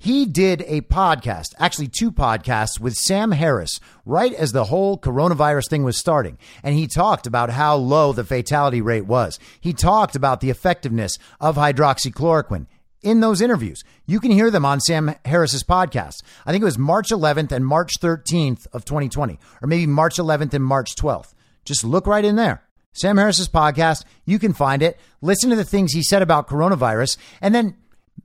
He 0.00 0.26
did 0.26 0.62
a 0.68 0.82
podcast, 0.82 1.54
actually 1.58 1.88
two 1.88 2.12
podcasts 2.12 2.78
with 2.78 2.94
Sam 2.94 3.32
Harris 3.32 3.80
right 4.06 4.32
as 4.32 4.52
the 4.52 4.66
whole 4.66 4.96
coronavirus 4.96 5.68
thing 5.68 5.82
was 5.82 5.98
starting. 5.98 6.38
And 6.62 6.76
he 6.76 6.86
talked 6.86 7.26
about 7.26 7.50
how 7.50 7.74
low 7.74 8.12
the 8.12 8.22
fatality 8.22 8.80
rate 8.80 9.06
was. 9.06 9.40
He 9.60 9.72
talked 9.72 10.14
about 10.14 10.40
the 10.40 10.50
effectiveness 10.50 11.18
of 11.40 11.56
hydroxychloroquine 11.56 12.66
in 13.02 13.18
those 13.18 13.40
interviews. 13.40 13.82
You 14.06 14.20
can 14.20 14.30
hear 14.30 14.52
them 14.52 14.64
on 14.64 14.78
Sam 14.78 15.16
Harris's 15.24 15.64
podcast. 15.64 16.22
I 16.46 16.52
think 16.52 16.62
it 16.62 16.66
was 16.66 16.78
March 16.78 17.08
11th 17.08 17.50
and 17.50 17.66
March 17.66 17.94
13th 18.00 18.68
of 18.72 18.84
2020, 18.84 19.40
or 19.60 19.66
maybe 19.66 19.88
March 19.88 20.14
11th 20.14 20.54
and 20.54 20.64
March 20.64 20.94
12th. 20.94 21.34
Just 21.64 21.82
look 21.82 22.06
right 22.06 22.24
in 22.24 22.36
there. 22.36 22.62
Sam 22.92 23.16
Harris's 23.16 23.48
podcast. 23.48 24.04
You 24.24 24.38
can 24.38 24.52
find 24.52 24.80
it. 24.80 24.96
Listen 25.20 25.50
to 25.50 25.56
the 25.56 25.64
things 25.64 25.92
he 25.92 26.04
said 26.04 26.22
about 26.22 26.46
coronavirus 26.46 27.16
and 27.40 27.52
then 27.52 27.76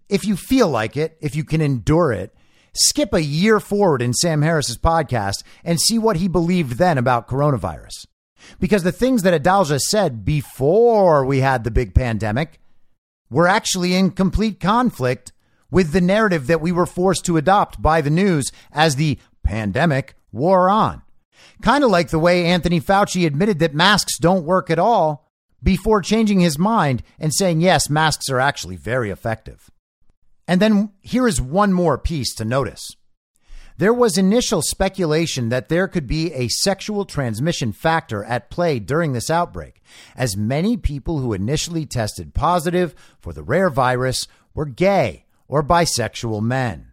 if 0.10 0.26
you 0.26 0.36
feel 0.36 0.68
like 0.68 0.98
it, 0.98 1.18
if 1.22 1.36
you 1.36 1.44
can 1.44 1.62
endure 1.62 2.12
it, 2.12 2.36
skip 2.74 3.14
a 3.14 3.22
year 3.24 3.60
forward 3.60 4.02
in 4.02 4.14
Sam 4.14 4.42
Harris's 4.42 4.78
podcast 4.78 5.44
and 5.64 5.80
see 5.80 5.98
what 5.98 6.18
he 6.18 6.28
believed 6.28 6.78
then 6.78 6.98
about 6.98 7.28
coronavirus. 7.28 8.06
Because 8.60 8.84
the 8.84 8.92
things 8.92 9.24
that 9.24 9.42
Adalja 9.42 9.80
said 9.80 10.26
before 10.26 11.26
we 11.26 11.40
had 11.40 11.64
the 11.64 11.72
big 11.72 11.94
pandemic 11.94 12.60
were 13.30 13.48
actually 13.48 13.96
in 13.96 14.12
complete 14.12 14.60
conflict 14.60 15.32
with 15.72 15.92
the 15.92 16.02
narrative 16.02 16.48
that 16.48 16.62
we 16.62 16.72
were 16.72 16.86
forced 16.86 17.26
to 17.26 17.38
adopt 17.38 17.82
by 17.82 18.02
the 18.02 18.10
news 18.10 18.52
as 18.72 18.96
the 18.96 19.18
pandemic 19.44 20.16
wore 20.32 20.70
on. 20.70 21.02
Kind 21.62 21.84
of 21.84 21.90
like 21.90 22.10
the 22.10 22.20
way 22.20 22.46
Anthony 22.46 22.80
Fauci 22.80 23.26
admitted 23.26 23.60
that 23.60 23.74
masks 23.74 24.18
don't 24.20 24.46
work 24.46 24.70
at 24.70 24.80
all 24.80 25.30
before 25.62 26.02
changing 26.02 26.42
his 26.42 26.60
mind 26.60 27.02
and 27.18 27.34
saying, 27.34 27.62
yes, 27.62 27.90
masks 27.90 28.30
are 28.30 28.40
actually 28.40 28.76
very 28.76 29.10
effective. 29.10 29.72
And 30.48 30.62
then 30.62 30.92
here 31.02 31.28
is 31.28 31.42
one 31.42 31.74
more 31.74 31.98
piece 31.98 32.34
to 32.36 32.46
notice. 32.46 32.96
There 33.78 33.94
was 33.94 34.18
initial 34.18 34.62
speculation 34.62 35.50
that 35.50 35.70
there 35.70 35.88
could 35.88 36.06
be 36.06 36.32
a 36.34 36.48
sexual 36.48 37.06
transmission 37.06 37.72
factor 37.72 38.24
at 38.24 38.52
play 38.52 38.80
during 38.80 39.14
this 39.14 39.32
outbreak, 39.32 39.82
as 40.16 40.38
many 40.38 40.78
people 40.78 41.20
who 41.20 41.34
initially 41.34 41.86
tested 41.86 42.36
positive 42.36 42.94
for 43.20 43.34
the 43.34 43.42
rare 43.42 43.72
virus 43.72 44.28
were 44.54 44.66
gay 44.66 45.26
or 45.48 45.64
bisexual 45.64 46.42
men. 46.42 46.92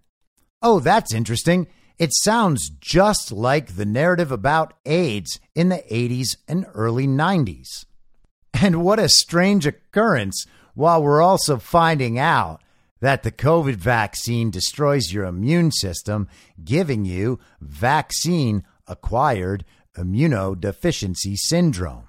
Oh, 0.62 0.80
that's 0.80 1.12
interesting. 1.12 1.66
It 1.98 2.14
sounds 2.14 2.70
just 2.80 3.30
like 3.30 3.76
the 3.76 3.84
narrative 3.84 4.32
about 4.32 4.72
AIDS 4.86 5.38
in 5.54 5.68
the 5.68 5.84
80s 5.90 6.38
and 6.48 6.64
early 6.72 7.06
90s. 7.06 7.84
And 8.54 8.82
what 8.82 8.98
a 8.98 9.08
strange 9.08 9.66
occurrence 9.66 10.46
while 10.74 11.02
we're 11.02 11.20
also 11.20 11.58
finding 11.58 12.18
out 12.18 12.62
that 13.00 13.22
the 13.22 13.32
COVID 13.32 13.76
vaccine 13.76 14.50
destroys 14.50 15.12
your 15.12 15.24
immune 15.24 15.72
system, 15.72 16.28
giving 16.62 17.04
you 17.04 17.38
vaccine 17.60 18.64
acquired 18.86 19.64
immunodeficiency 19.96 21.36
syndrome. 21.36 22.06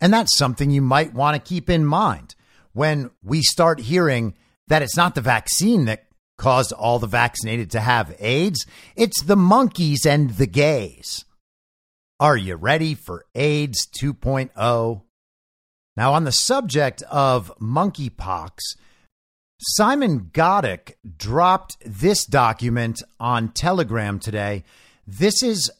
And 0.00 0.12
that's 0.12 0.36
something 0.36 0.70
you 0.70 0.82
might 0.82 1.14
want 1.14 1.36
to 1.36 1.48
keep 1.48 1.68
in 1.68 1.84
mind 1.84 2.34
when 2.72 3.10
we 3.22 3.42
start 3.42 3.80
hearing 3.80 4.34
that 4.68 4.82
it's 4.82 4.96
not 4.96 5.14
the 5.14 5.20
vaccine 5.20 5.86
that 5.86 6.06
caused 6.38 6.72
all 6.72 6.98
the 6.98 7.06
vaccinated 7.06 7.70
to 7.70 7.80
have 7.80 8.16
AIDS, 8.18 8.64
it's 8.96 9.22
the 9.22 9.36
monkeys 9.36 10.06
and 10.06 10.30
the 10.30 10.46
gays. 10.46 11.24
Are 12.18 12.36
you 12.36 12.56
ready 12.56 12.94
for 12.94 13.26
AIDS 13.34 13.86
2.0? 13.86 15.02
Now, 15.96 16.12
on 16.14 16.24
the 16.24 16.32
subject 16.32 17.02
of 17.10 17.52
monkeypox, 17.60 18.52
Simon 19.62 20.30
Goddek 20.32 20.94
dropped 21.18 21.76
this 21.84 22.24
document 22.24 23.02
on 23.18 23.50
Telegram 23.50 24.18
today. 24.18 24.64
This 25.06 25.42
is 25.42 25.70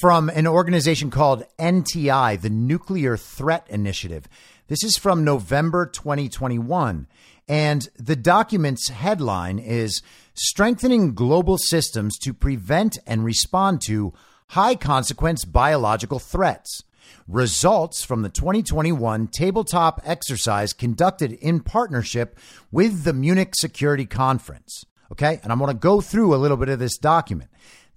from 0.00 0.28
an 0.30 0.48
organization 0.48 1.12
called 1.12 1.44
NTI, 1.56 2.40
the 2.40 2.50
Nuclear 2.50 3.16
Threat 3.16 3.68
Initiative. 3.70 4.26
This 4.66 4.82
is 4.82 4.96
from 4.96 5.22
November 5.22 5.86
2021. 5.86 7.06
And 7.48 7.88
the 7.96 8.16
document's 8.16 8.88
headline 8.88 9.60
is 9.60 10.02
Strengthening 10.34 11.14
Global 11.14 11.56
Systems 11.56 12.18
to 12.24 12.34
Prevent 12.34 12.98
and 13.06 13.24
Respond 13.24 13.80
to 13.86 14.12
High 14.48 14.74
Consequence 14.74 15.44
Biological 15.44 16.18
Threats 16.18 16.82
results 17.30 18.04
from 18.04 18.22
the 18.22 18.28
2021 18.28 19.28
tabletop 19.28 20.00
exercise 20.04 20.72
conducted 20.72 21.32
in 21.32 21.60
partnership 21.60 22.38
with 22.72 23.04
the 23.04 23.12
Munich 23.12 23.52
Security 23.54 24.04
Conference. 24.04 24.84
Okay. 25.12 25.40
And 25.42 25.52
I'm 25.52 25.58
going 25.58 25.72
to 25.72 25.78
go 25.78 26.00
through 26.00 26.34
a 26.34 26.36
little 26.36 26.56
bit 26.56 26.68
of 26.68 26.78
this 26.78 26.98
document. 26.98 27.50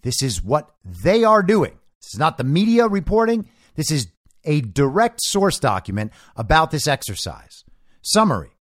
This 0.03 0.21
is 0.21 0.43
what 0.43 0.69
they 0.83 1.23
are 1.23 1.43
doing. 1.43 1.77
This 2.01 2.13
is 2.13 2.19
not 2.19 2.37
the 2.37 2.43
media 2.43 2.87
reporting. 2.87 3.49
This 3.75 3.91
is 3.91 4.07
a 4.43 4.61
direct 4.61 5.19
source 5.21 5.59
document 5.59 6.11
about 6.35 6.71
this 6.71 6.87
exercise. 6.87 7.63
Summary 8.01 8.52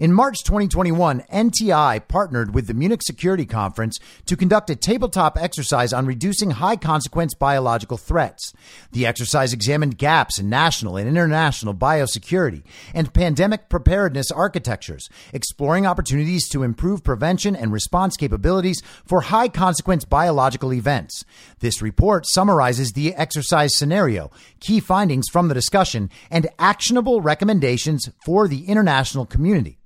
in 0.00 0.14
March 0.14 0.42
2021, 0.44 1.20
NTI 1.30 2.08
partnered 2.08 2.54
with 2.54 2.66
the 2.66 2.72
Munich 2.72 3.02
Security 3.02 3.44
Conference 3.44 4.00
to 4.24 4.34
conduct 4.34 4.70
a 4.70 4.74
tabletop 4.74 5.36
exercise 5.36 5.92
on 5.92 6.06
reducing 6.06 6.52
high 6.52 6.76
consequence 6.76 7.34
biological 7.34 7.98
threats. 7.98 8.54
The 8.92 9.04
exercise 9.04 9.52
examined 9.52 9.98
gaps 9.98 10.38
in 10.38 10.48
national 10.48 10.96
and 10.96 11.06
international 11.06 11.74
biosecurity 11.74 12.62
and 12.94 13.12
pandemic 13.12 13.68
preparedness 13.68 14.30
architectures, 14.30 15.10
exploring 15.34 15.86
opportunities 15.86 16.48
to 16.48 16.62
improve 16.62 17.04
prevention 17.04 17.54
and 17.54 17.70
response 17.70 18.16
capabilities 18.16 18.82
for 19.04 19.20
high 19.20 19.48
consequence 19.48 20.06
biological 20.06 20.72
events. 20.72 21.26
This 21.58 21.82
report 21.82 22.24
summarizes 22.24 22.92
the 22.92 23.14
exercise 23.16 23.76
scenario, 23.76 24.30
key 24.60 24.80
findings 24.80 25.28
from 25.28 25.48
the 25.48 25.54
discussion, 25.54 26.08
and 26.30 26.48
actionable 26.58 27.20
recommendations 27.20 28.08
for 28.24 28.48
the 28.48 28.64
international 28.66 29.26
community. 29.26 29.76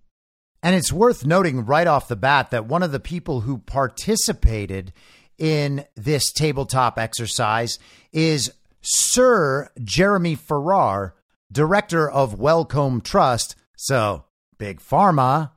And 0.65 0.75
it's 0.75 0.91
worth 0.91 1.27
noting 1.27 1.67
right 1.67 1.87
off 1.87 2.09
the 2.09 2.17
bat 2.17 2.51
that 2.51 2.65
one 2.65 2.83
of 2.83 2.91
the 2.91 2.99
people 2.99 3.43
who 3.43 3.59
participated 3.59 4.95
in 5.37 5.85
this 5.95 6.33
tabletop 6.33 6.99
exercise 6.99 7.79
is 8.15 8.51
Sir 8.81 9.69
Jeremy 9.83 10.35
Farrar, 10.35 11.17
director 11.53 12.11
of 12.11 12.41
Wellcome 12.41 13.03
Trust. 13.03 13.57
So, 13.77 14.25
big 14.57 14.81
pharma. 14.81 15.51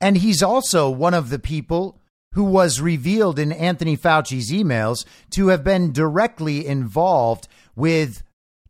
And 0.00 0.16
he's 0.16 0.42
also 0.42 0.88
one 0.88 1.12
of 1.12 1.28
the 1.28 1.38
people 1.38 2.00
who 2.32 2.44
was 2.44 2.80
revealed 2.80 3.38
in 3.38 3.52
Anthony 3.52 3.98
Fauci's 3.98 4.50
emails 4.50 5.04
to 5.32 5.48
have 5.48 5.62
been 5.62 5.92
directly 5.92 6.66
involved 6.66 7.48
with 7.74 8.22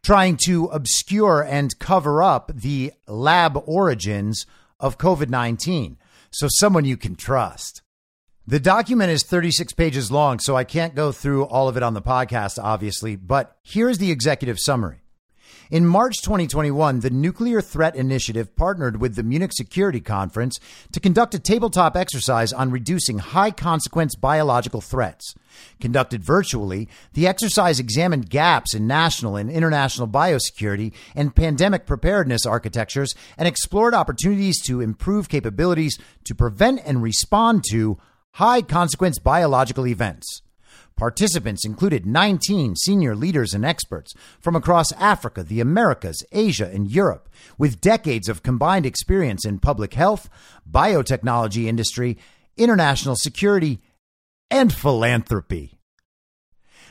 trying 0.02 0.38
to 0.46 0.64
obscure 0.66 1.40
and 1.40 1.78
cover 1.78 2.20
up 2.20 2.50
the 2.52 2.92
lab 3.06 3.62
origins 3.64 4.44
of 4.80 4.98
COVID 4.98 5.28
19. 5.28 5.98
So, 6.30 6.48
someone 6.50 6.84
you 6.84 6.96
can 6.96 7.16
trust. 7.16 7.82
The 8.46 8.60
document 8.60 9.10
is 9.10 9.24
36 9.24 9.72
pages 9.72 10.12
long, 10.12 10.38
so 10.38 10.56
I 10.56 10.62
can't 10.62 10.94
go 10.94 11.10
through 11.10 11.46
all 11.46 11.68
of 11.68 11.76
it 11.76 11.82
on 11.82 11.94
the 11.94 12.02
podcast, 12.02 12.62
obviously, 12.62 13.16
but 13.16 13.56
here's 13.64 13.98
the 13.98 14.12
executive 14.12 14.60
summary. 14.60 15.05
In 15.68 15.84
March 15.84 16.22
2021, 16.22 17.00
the 17.00 17.10
Nuclear 17.10 17.60
Threat 17.60 17.96
Initiative 17.96 18.54
partnered 18.54 19.00
with 19.00 19.16
the 19.16 19.24
Munich 19.24 19.50
Security 19.52 20.00
Conference 20.00 20.60
to 20.92 21.00
conduct 21.00 21.34
a 21.34 21.40
tabletop 21.40 21.96
exercise 21.96 22.52
on 22.52 22.70
reducing 22.70 23.18
high 23.18 23.50
consequence 23.50 24.14
biological 24.14 24.80
threats. 24.80 25.34
Conducted 25.80 26.22
virtually, 26.22 26.88
the 27.14 27.26
exercise 27.26 27.80
examined 27.80 28.30
gaps 28.30 28.74
in 28.74 28.86
national 28.86 29.34
and 29.34 29.50
international 29.50 30.06
biosecurity 30.06 30.92
and 31.16 31.34
pandemic 31.34 31.84
preparedness 31.84 32.46
architectures 32.46 33.16
and 33.36 33.48
explored 33.48 33.92
opportunities 33.92 34.62
to 34.62 34.80
improve 34.80 35.28
capabilities 35.28 35.98
to 36.22 36.34
prevent 36.36 36.80
and 36.84 37.02
respond 37.02 37.64
to 37.72 37.98
high 38.34 38.62
consequence 38.62 39.18
biological 39.18 39.88
events. 39.88 40.42
Participants 40.96 41.66
included 41.66 42.06
19 42.06 42.74
senior 42.74 43.14
leaders 43.14 43.52
and 43.52 43.66
experts 43.66 44.14
from 44.40 44.56
across 44.56 44.92
Africa, 44.92 45.42
the 45.42 45.60
Americas, 45.60 46.24
Asia, 46.32 46.70
and 46.72 46.90
Europe, 46.90 47.28
with 47.58 47.82
decades 47.82 48.30
of 48.30 48.42
combined 48.42 48.86
experience 48.86 49.44
in 49.44 49.58
public 49.58 49.92
health, 49.92 50.30
biotechnology 50.70 51.66
industry, 51.66 52.16
international 52.56 53.14
security, 53.14 53.82
and 54.50 54.72
philanthropy. 54.72 55.76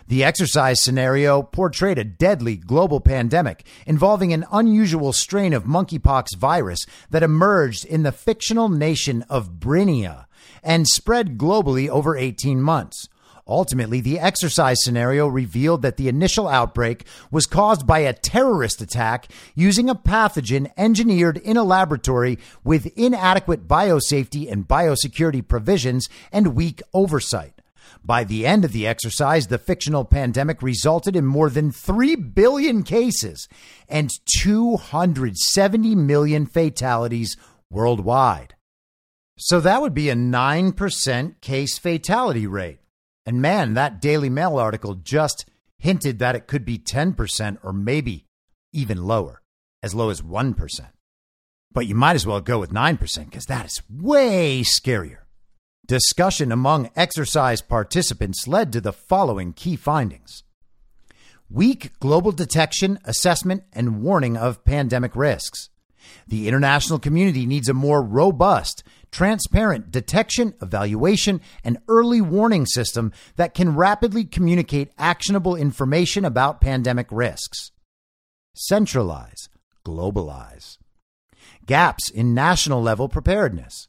The 0.08 0.24
exercise 0.24 0.84
scenario 0.84 1.41
portrayed 1.41 1.97
a 1.97 2.03
deadly 2.03 2.58
global 2.58 2.99
pandemic 2.99 3.66
involving 3.88 4.34
an 4.34 4.45
unusual 4.51 5.14
strain 5.14 5.51
of 5.51 5.64
monkeypox 5.64 6.36
virus 6.38 6.86
that 7.10 7.24
emerged 7.24 7.86
in 7.86 8.03
the 8.03 8.12
fictional 8.12 8.70
nation 8.70 9.24
of 9.30 9.53
Brinia 9.53 10.26
and 10.62 10.88
spread 10.88 11.39
globally 11.39 11.89
over 11.89 12.16
18 12.16 12.62
months. 12.62 13.10
Ultimately, 13.47 14.01
the 14.01 14.19
exercise 14.19 14.77
scenario 14.83 15.27
revealed 15.27 15.83
that 15.83 15.97
the 15.97 16.07
initial 16.07 16.47
outbreak 16.47 17.05
was 17.29 17.45
caused 17.45 17.85
by 17.85 17.99
a 17.99 18.13
terrorist 18.13 18.81
attack 18.81 19.27
using 19.53 19.87
a 19.87 19.93
pathogen 19.93 20.71
engineered 20.77 21.37
in 21.37 21.55
a 21.55 21.63
laboratory 21.63 22.39
with 22.63 22.87
inadequate 22.97 23.67
biosafety 23.67 24.51
and 24.51 24.67
biosecurity 24.67 25.47
provisions 25.47 26.09
and 26.31 26.55
weak 26.55 26.81
oversight. 26.91 27.61
By 28.03 28.23
the 28.23 28.47
end 28.47 28.65
of 28.65 28.71
the 28.71 28.87
exercise, 28.87 29.47
the 29.47 29.59
fictional 29.59 30.05
pandemic 30.05 30.63
resulted 30.63 31.15
in 31.15 31.25
more 31.25 31.51
than 31.51 31.71
3 31.71 32.15
billion 32.15 32.81
cases 32.81 33.47
and 33.87 34.11
270 34.39 35.95
million 35.95 36.45
fatalities 36.47 37.37
worldwide. 37.69 38.55
So 39.37 39.59
that 39.59 39.81
would 39.81 39.93
be 39.93 40.09
a 40.09 40.15
9% 40.15 41.41
case 41.41 41.77
fatality 41.77 42.47
rate. 42.47 42.79
And 43.26 43.41
man, 43.41 43.73
that 43.73 44.01
Daily 44.01 44.30
Mail 44.30 44.57
article 44.57 44.95
just 44.95 45.45
hinted 45.78 46.19
that 46.19 46.36
it 46.36 46.47
could 46.47 46.63
be 46.65 46.78
10% 46.78 47.57
or 47.63 47.73
maybe 47.73 48.26
even 48.71 49.05
lower, 49.05 49.41
as 49.82 49.95
low 49.95 50.09
as 50.09 50.21
1%. 50.21 50.82
But 51.71 51.88
you 51.88 51.95
might 51.95 52.15
as 52.15 52.26
well 52.26 52.39
go 52.39 52.59
with 52.59 52.71
9% 52.71 53.26
because 53.26 53.45
that 53.45 53.65
is 53.65 53.82
way 53.89 54.61
scarier. 54.61 55.19
Discussion 55.88 56.51
among 56.51 56.89
exercise 56.95 57.61
participants 57.61 58.47
led 58.47 58.71
to 58.73 58.82
the 58.82 58.93
following 58.93 59.53
key 59.53 59.76
findings. 59.76 60.43
weak 61.49 61.91
global 61.99 62.32
detection, 62.32 62.99
assessment, 63.05 63.63
and 63.73 64.01
warning 64.01 64.36
of 64.38 64.63
pandemic 64.65 65.15
risks. 65.15 65.69
The 66.28 66.47
international 66.47 66.99
community 66.99 67.45
needs 67.45 67.69
a 67.69 67.73
more 67.73 68.01
robust, 68.01 68.84
transparent 69.12 69.91
detection, 69.91 70.53
evaluation, 70.62 71.41
and 71.64 71.78
early 71.88 72.22
warning 72.22 72.66
system 72.66 73.12
that 73.36 73.53
can 73.53 73.76
rapidly 73.76 74.26
communicate 74.26 74.91
actionable 74.97 75.56
information 75.56 76.26
about 76.26 76.62
pandemic 76.62 77.08
risks. 77.12 77.72
Centralize, 78.56 79.49
globalize. 79.86 80.78
Gaps 81.66 82.10
in 82.10 82.34
national 82.34 82.82
level 82.82 83.10
preparedness. 83.10 83.88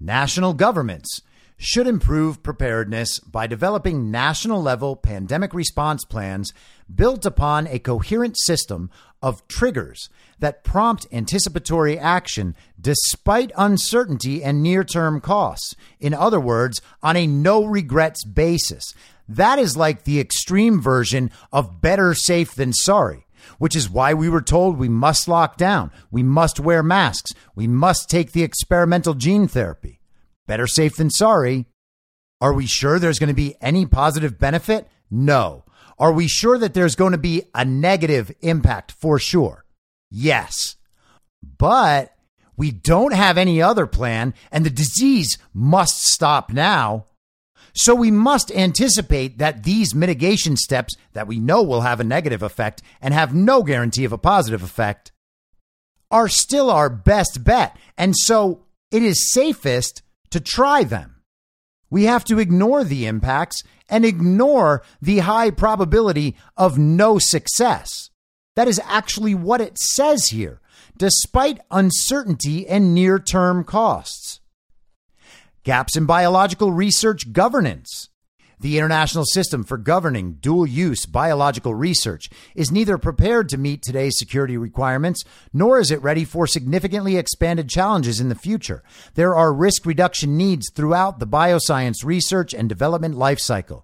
National 0.00 0.52
governments 0.52 1.20
should 1.64 1.86
improve 1.86 2.42
preparedness 2.42 3.20
by 3.20 3.46
developing 3.46 4.10
national 4.10 4.60
level 4.60 4.96
pandemic 4.96 5.54
response 5.54 6.04
plans 6.04 6.52
built 6.92 7.24
upon 7.24 7.68
a 7.68 7.78
coherent 7.78 8.36
system 8.36 8.90
of 9.22 9.46
triggers 9.46 10.08
that 10.40 10.64
prompt 10.64 11.06
anticipatory 11.12 11.96
action 11.96 12.56
despite 12.80 13.52
uncertainty 13.56 14.42
and 14.42 14.60
near 14.60 14.82
term 14.82 15.20
costs. 15.20 15.76
In 16.00 16.12
other 16.12 16.40
words, 16.40 16.82
on 17.00 17.16
a 17.16 17.28
no 17.28 17.64
regrets 17.64 18.24
basis. 18.24 18.92
That 19.28 19.60
is 19.60 19.76
like 19.76 20.02
the 20.02 20.18
extreme 20.18 20.82
version 20.82 21.30
of 21.52 21.80
better 21.80 22.12
safe 22.12 22.56
than 22.56 22.72
sorry 22.72 23.24
which 23.58 23.74
is 23.74 23.90
why 23.90 24.14
we 24.14 24.28
were 24.28 24.40
told 24.40 24.78
we 24.78 24.88
must 24.88 25.26
lock 25.26 25.56
down, 25.56 25.90
we 26.12 26.22
must 26.22 26.60
wear 26.60 26.80
masks, 26.80 27.32
we 27.56 27.66
must 27.66 28.08
take 28.08 28.30
the 28.30 28.44
experimental 28.44 29.14
gene 29.14 29.48
therapy. 29.48 30.01
Better 30.52 30.66
safe 30.66 30.96
than 30.96 31.08
sorry. 31.08 31.64
Are 32.42 32.52
we 32.52 32.66
sure 32.66 32.98
there's 32.98 33.18
going 33.18 33.28
to 33.28 33.34
be 33.34 33.56
any 33.62 33.86
positive 33.86 34.38
benefit? 34.38 34.86
No. 35.10 35.64
Are 35.98 36.12
we 36.12 36.28
sure 36.28 36.58
that 36.58 36.74
there's 36.74 36.94
going 36.94 37.12
to 37.12 37.18
be 37.18 37.44
a 37.54 37.64
negative 37.64 38.30
impact 38.42 38.92
for 38.92 39.18
sure? 39.18 39.64
Yes. 40.10 40.76
But 41.42 42.14
we 42.54 42.70
don't 42.70 43.14
have 43.14 43.38
any 43.38 43.62
other 43.62 43.86
plan, 43.86 44.34
and 44.50 44.66
the 44.66 44.68
disease 44.68 45.38
must 45.54 46.02
stop 46.02 46.52
now. 46.52 47.06
So 47.74 47.94
we 47.94 48.10
must 48.10 48.52
anticipate 48.52 49.38
that 49.38 49.64
these 49.64 49.94
mitigation 49.94 50.58
steps 50.58 50.94
that 51.14 51.26
we 51.26 51.40
know 51.40 51.62
will 51.62 51.80
have 51.80 51.98
a 51.98 52.04
negative 52.04 52.42
effect 52.42 52.82
and 53.00 53.14
have 53.14 53.34
no 53.34 53.62
guarantee 53.62 54.04
of 54.04 54.12
a 54.12 54.18
positive 54.18 54.62
effect 54.62 55.12
are 56.10 56.28
still 56.28 56.70
our 56.70 56.90
best 56.90 57.42
bet. 57.42 57.74
And 57.96 58.14
so 58.14 58.66
it 58.90 59.02
is 59.02 59.32
safest 59.32 60.02
to 60.32 60.40
try 60.40 60.84
them. 60.84 61.22
We 61.90 62.04
have 62.04 62.24
to 62.24 62.38
ignore 62.38 62.84
the 62.84 63.06
impacts 63.06 63.62
and 63.88 64.04
ignore 64.04 64.82
the 65.00 65.18
high 65.20 65.50
probability 65.50 66.36
of 66.56 66.78
no 66.78 67.18
success. 67.18 68.10
That 68.56 68.68
is 68.68 68.80
actually 68.84 69.34
what 69.34 69.60
it 69.60 69.78
says 69.78 70.26
here, 70.26 70.60
despite 70.96 71.60
uncertainty 71.70 72.66
and 72.66 72.94
near 72.94 73.18
term 73.18 73.64
costs 73.64 74.40
gaps 75.64 75.96
in 75.96 76.06
biological 76.06 76.72
research 76.72 77.32
governance. 77.32 78.08
The 78.62 78.78
international 78.78 79.24
system 79.24 79.64
for 79.64 79.76
governing 79.76 80.34
dual 80.34 80.68
use 80.68 81.04
biological 81.04 81.74
research 81.74 82.30
is 82.54 82.70
neither 82.70 82.96
prepared 82.96 83.48
to 83.48 83.58
meet 83.58 83.82
today's 83.82 84.16
security 84.16 84.56
requirements 84.56 85.24
nor 85.52 85.80
is 85.80 85.90
it 85.90 86.00
ready 86.00 86.24
for 86.24 86.46
significantly 86.46 87.16
expanded 87.16 87.68
challenges 87.68 88.20
in 88.20 88.28
the 88.28 88.36
future. 88.36 88.84
There 89.14 89.34
are 89.34 89.52
risk 89.52 89.84
reduction 89.84 90.36
needs 90.36 90.70
throughout 90.70 91.18
the 91.18 91.26
bioscience 91.26 92.04
research 92.04 92.54
and 92.54 92.68
development 92.68 93.16
lifecycle. 93.16 93.82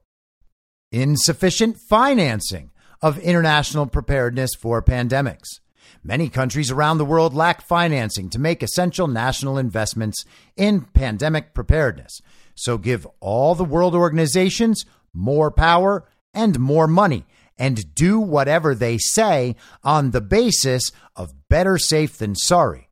Insufficient 0.93 1.77
financing 1.91 2.71
of 3.03 3.19
international 3.19 3.87
preparedness 3.87 4.53
for 4.61 4.81
pandemics. 4.81 5.59
Many 6.05 6.29
countries 6.29 6.71
around 6.71 6.99
the 6.99 7.05
world 7.05 7.35
lack 7.35 7.67
financing 7.67 8.31
to 8.31 8.39
make 8.39 8.63
essential 8.63 9.09
national 9.09 9.59
investments 9.59 10.25
in 10.57 10.83
pandemic 10.83 11.53
preparedness. 11.53 12.21
So 12.59 12.79
give 12.79 13.07
all 13.21 13.55
the 13.55 13.65
world 13.65 13.95
organizations 13.95 14.85
more 15.15 15.51
power 15.51 16.09
and 16.35 16.59
more 16.59 16.87
money 16.87 17.25
and 17.57 17.95
do 17.95 18.21
whatever 18.21 18.75
they 18.75 18.99
say 18.99 19.57
on 19.83 20.11
the 20.11 20.21
basis 20.21 20.93
of 21.17 21.49
better 21.49 21.79
safe 21.79 22.19
than 22.19 22.35
sorry. 22.35 22.89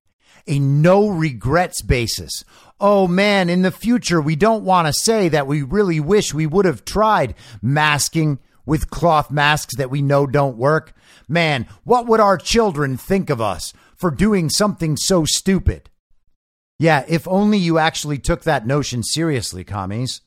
A 0.47 0.59
no 0.59 1.09
regrets 1.09 1.83
basis. 1.83 2.45
Oh 2.81 3.09
man, 3.09 3.49
in 3.49 3.63
the 3.63 3.71
future, 3.71 4.21
we 4.21 4.37
don't 4.37 4.65
want 4.65 4.87
to 4.87 4.93
say 4.93 5.29
that 5.29 5.47
we 5.47 5.63
really 5.63 5.99
wish 5.99 6.35
we 6.35 6.47
would 6.47 6.65
have 6.65 6.85
tried 6.85 7.35
masking 7.63 8.39
with 8.65 8.91
cloth 8.91 9.31
masks 9.31 9.77
that 9.77 9.91
we 9.91 10.03
know 10.03 10.27
don't 10.27 10.57
work. 10.57 10.93
Man, 11.29 11.67
what 11.85 12.07
would 12.07 12.21
our 12.21 12.37
children 12.37 12.97
think 12.97 13.31
of 13.31 13.41
us 13.41 13.73
for 13.97 14.11
doing 14.11 14.51
something 14.51 14.97
so 14.97 15.25
stupid? 15.25 15.91
Yeah, 16.79 17.05
if 17.09 17.27
only 17.27 17.59
you 17.59 17.79
actually 17.79 18.19
took 18.19 18.43
that 18.43 18.67
notion 18.67 19.03
seriously, 19.03 19.65
commies. 19.65 20.21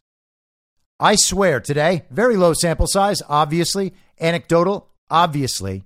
I 1.00 1.16
swear 1.16 1.60
today, 1.60 2.06
very 2.10 2.36
low 2.36 2.54
sample 2.54 2.88
size, 2.88 3.22
obviously, 3.30 3.94
anecdotal, 4.20 4.90
obviously, 5.10 5.84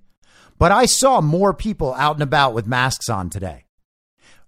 but 0.57 0.71
I 0.71 0.85
saw 0.85 1.21
more 1.21 1.53
people 1.53 1.93
out 1.95 2.15
and 2.15 2.23
about 2.23 2.53
with 2.53 2.65
masks 2.65 3.09
on 3.09 3.29
today. 3.29 3.65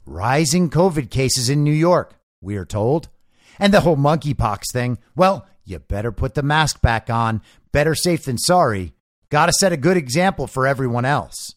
Rising 0.05 0.69
COVID 0.69 1.09
cases 1.09 1.49
in 1.49 1.63
New 1.63 1.73
York, 1.73 2.15
we 2.41 2.55
are 2.55 2.65
told. 2.65 3.09
And 3.59 3.73
the 3.73 3.81
whole 3.81 3.97
monkeypox 3.97 4.71
thing, 4.71 4.97
well, 5.15 5.47
you 5.63 5.79
better 5.79 6.11
put 6.11 6.35
the 6.35 6.43
mask 6.43 6.81
back 6.81 7.09
on. 7.09 7.41
Better 7.71 7.95
safe 7.95 8.23
than 8.23 8.37
sorry. 8.37 8.93
Got 9.29 9.47
to 9.47 9.53
set 9.53 9.73
a 9.73 9.77
good 9.77 9.97
example 9.97 10.47
for 10.47 10.67
everyone 10.67 11.05
else. 11.05 11.55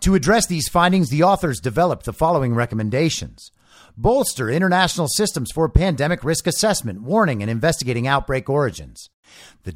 To 0.00 0.14
address 0.14 0.46
these 0.46 0.68
findings, 0.68 1.10
the 1.10 1.22
authors 1.22 1.60
developed 1.60 2.06
the 2.06 2.12
following 2.12 2.54
recommendations 2.54 3.50
bolster 3.96 4.48
international 4.48 5.08
systems 5.08 5.50
for 5.52 5.68
pandemic 5.68 6.24
risk 6.24 6.46
assessment, 6.46 7.02
warning, 7.02 7.42
and 7.42 7.50
investigating 7.50 8.06
outbreak 8.06 8.48
origins. 8.48 9.10
The 9.64 9.74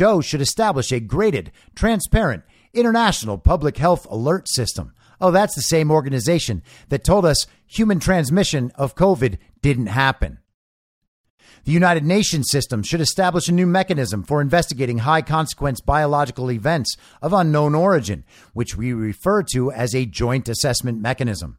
WHO 0.00 0.22
should 0.22 0.40
establish 0.40 0.90
a 0.90 0.98
graded, 0.98 1.52
transparent, 1.76 2.42
international 2.72 3.38
public 3.38 3.76
health 3.76 4.06
alert 4.10 4.48
system. 4.48 4.92
Oh, 5.20 5.30
that's 5.30 5.54
the 5.54 5.62
same 5.62 5.92
organization 5.92 6.62
that 6.88 7.04
told 7.04 7.24
us 7.24 7.46
human 7.66 8.00
transmission 8.00 8.72
of 8.74 8.96
COVID 8.96 9.38
didn't 9.62 9.86
happen. 9.86 10.38
The 11.64 11.72
United 11.72 12.04
Nations 12.04 12.50
system 12.50 12.82
should 12.82 13.00
establish 13.00 13.48
a 13.48 13.52
new 13.52 13.66
mechanism 13.66 14.22
for 14.22 14.42
investigating 14.42 14.98
high 14.98 15.22
consequence 15.22 15.80
biological 15.80 16.50
events 16.50 16.94
of 17.22 17.32
unknown 17.32 17.74
origin, 17.74 18.24
which 18.52 18.76
we 18.76 18.92
refer 18.92 19.42
to 19.54 19.72
as 19.72 19.94
a 19.94 20.04
joint 20.04 20.46
assessment 20.50 21.00
mechanism. 21.00 21.56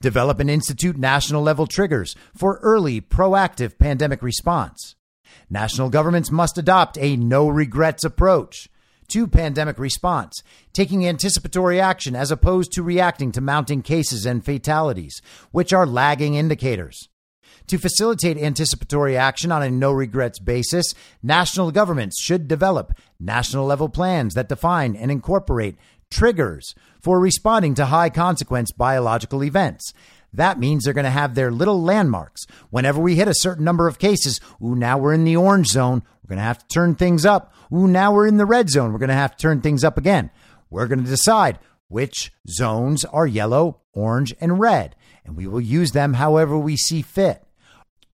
Develop 0.00 0.38
and 0.38 0.48
institute 0.48 0.96
national 0.96 1.42
level 1.42 1.66
triggers 1.66 2.14
for 2.32 2.60
early 2.62 3.00
proactive 3.00 3.76
pandemic 3.76 4.22
response. 4.22 4.94
National 5.50 5.90
governments 5.90 6.30
must 6.30 6.56
adopt 6.56 6.96
a 6.98 7.16
no 7.16 7.48
regrets 7.48 8.04
approach 8.04 8.68
to 9.08 9.26
pandemic 9.26 9.80
response, 9.80 10.44
taking 10.72 11.04
anticipatory 11.04 11.80
action 11.80 12.14
as 12.14 12.30
opposed 12.30 12.70
to 12.70 12.84
reacting 12.84 13.32
to 13.32 13.40
mounting 13.40 13.82
cases 13.82 14.24
and 14.24 14.44
fatalities, 14.44 15.20
which 15.50 15.72
are 15.72 15.86
lagging 15.86 16.34
indicators. 16.34 17.08
To 17.68 17.78
facilitate 17.78 18.38
anticipatory 18.38 19.16
action 19.16 19.52
on 19.52 19.62
a 19.62 19.70
no 19.70 19.92
regrets 19.92 20.38
basis, 20.38 20.94
national 21.22 21.70
governments 21.70 22.20
should 22.20 22.48
develop 22.48 22.92
national 23.20 23.66
level 23.66 23.88
plans 23.88 24.34
that 24.34 24.48
define 24.48 24.96
and 24.96 25.10
incorporate 25.10 25.76
triggers 26.10 26.74
for 27.00 27.20
responding 27.20 27.74
to 27.74 27.86
high 27.86 28.10
consequence 28.10 28.72
biological 28.72 29.44
events. 29.44 29.92
That 30.32 30.58
means 30.58 30.84
they're 30.84 30.92
going 30.92 31.04
to 31.04 31.10
have 31.10 31.34
their 31.34 31.50
little 31.50 31.82
landmarks. 31.82 32.46
Whenever 32.70 33.00
we 33.00 33.16
hit 33.16 33.28
a 33.28 33.34
certain 33.34 33.64
number 33.64 33.88
of 33.88 33.98
cases, 33.98 34.40
ooh, 34.62 34.74
now 34.74 34.98
we're 34.98 35.14
in 35.14 35.24
the 35.24 35.36
orange 35.36 35.68
zone. 35.68 36.02
We're 36.22 36.28
going 36.28 36.38
to 36.38 36.44
have 36.44 36.58
to 36.58 36.68
turn 36.68 36.94
things 36.94 37.24
up. 37.24 37.52
Ooh, 37.72 37.86
now 37.86 38.12
we're 38.12 38.26
in 38.26 38.36
the 38.36 38.46
red 38.46 38.68
zone. 38.68 38.92
We're 38.92 38.98
going 38.98 39.08
to 39.08 39.14
have 39.14 39.36
to 39.36 39.42
turn 39.42 39.60
things 39.60 39.84
up 39.84 39.96
again. 39.96 40.30
We're 40.70 40.86
going 40.86 41.02
to 41.02 41.10
decide 41.10 41.58
which 41.88 42.30
zones 42.48 43.04
are 43.06 43.26
yellow, 43.26 43.80
orange, 43.94 44.34
and 44.40 44.60
red, 44.60 44.94
and 45.24 45.36
we 45.36 45.46
will 45.46 45.60
use 45.60 45.92
them 45.92 46.14
however 46.14 46.58
we 46.58 46.76
see 46.76 47.00
fit. 47.00 47.42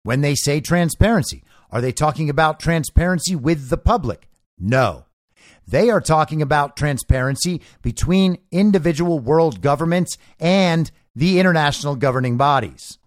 When 0.03 0.19
they 0.19 0.35
say 0.35 0.59
transparency, 0.59 1.43
are 1.71 1.79
they 1.79 1.93
talking 1.93 2.29
about 2.29 2.59
transparency 2.59 3.35
with 3.35 3.69
the 3.69 3.77
public? 3.77 4.29
No. 4.59 5.05
They 5.65 5.89
are 5.89 6.01
talking 6.01 6.41
about 6.41 6.75
transparency 6.75 7.61
between 7.81 8.37
individual 8.51 9.19
world 9.19 9.61
governments 9.61 10.17
and 10.39 10.91
the 11.15 11.39
international 11.39 11.95
governing 11.95 12.35
bodies. 12.35 12.97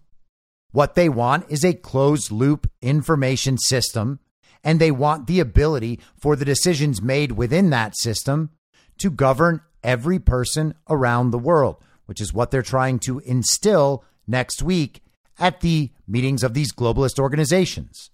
What 0.71 0.95
they 0.95 1.07
want 1.07 1.45
is 1.49 1.63
a 1.63 1.73
closed 1.73 2.31
loop 2.31 2.69
information 2.81 3.57
system, 3.59 4.19
and 4.63 4.79
they 4.79 4.91
want 4.91 5.27
the 5.27 5.39
ability 5.39 5.99
for 6.17 6.35
the 6.35 6.45
decisions 6.45 7.01
made 7.01 7.33
within 7.33 7.69
that 7.69 7.95
system 7.97 8.49
to 8.97 9.11
govern 9.11 9.61
every 9.83 10.17
person 10.17 10.73
around 10.89 11.29
the 11.29 11.37
world, 11.37 11.77
which 12.07 12.19
is 12.19 12.33
what 12.33 12.49
they're 12.49 12.63
trying 12.63 12.97
to 12.99 13.19
instill 13.19 14.03
next 14.27 14.63
week 14.63 15.01
at 15.39 15.61
the 15.61 15.91
meetings 16.07 16.43
of 16.43 16.53
these 16.53 16.73
globalist 16.73 17.19
organizations 17.19 18.11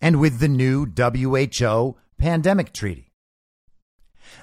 and 0.00 0.20
with 0.20 0.38
the 0.38 0.48
new 0.48 0.86
WHO 0.86 1.96
pandemic 2.18 2.72
treaty. 2.72 3.12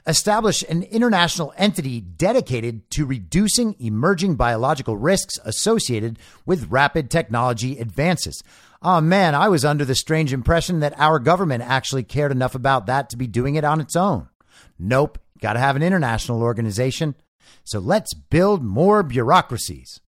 establish 0.05 0.63
an 0.69 0.83
international 0.83 1.53
entity 1.57 1.99
dedicated 2.01 2.89
to 2.91 3.05
reducing 3.05 3.75
emerging 3.79 4.35
biological 4.35 4.97
risks 4.97 5.37
associated 5.43 6.19
with 6.45 6.69
rapid 6.69 7.09
technology 7.09 7.77
advances. 7.79 8.43
Oh 8.81 9.01
man, 9.01 9.35
I 9.35 9.49
was 9.49 9.65
under 9.65 9.85
the 9.85 9.95
strange 9.95 10.33
impression 10.33 10.79
that 10.79 10.99
our 10.99 11.19
government 11.19 11.63
actually 11.63 12.03
cared 12.03 12.31
enough 12.31 12.55
about 12.55 12.85
that 12.85 13.09
to 13.09 13.17
be 13.17 13.27
doing 13.27 13.55
it 13.55 13.63
on 13.63 13.81
its 13.81 13.95
own. 13.95 14.29
Nope, 14.77 15.17
got 15.41 15.53
to 15.53 15.59
have 15.59 15.75
an 15.75 15.83
international 15.83 16.41
organization. 16.41 17.15
So 17.63 17.79
let's 17.79 18.13
build 18.13 18.63
more 18.63 19.03
bureaucracies. 19.03 19.99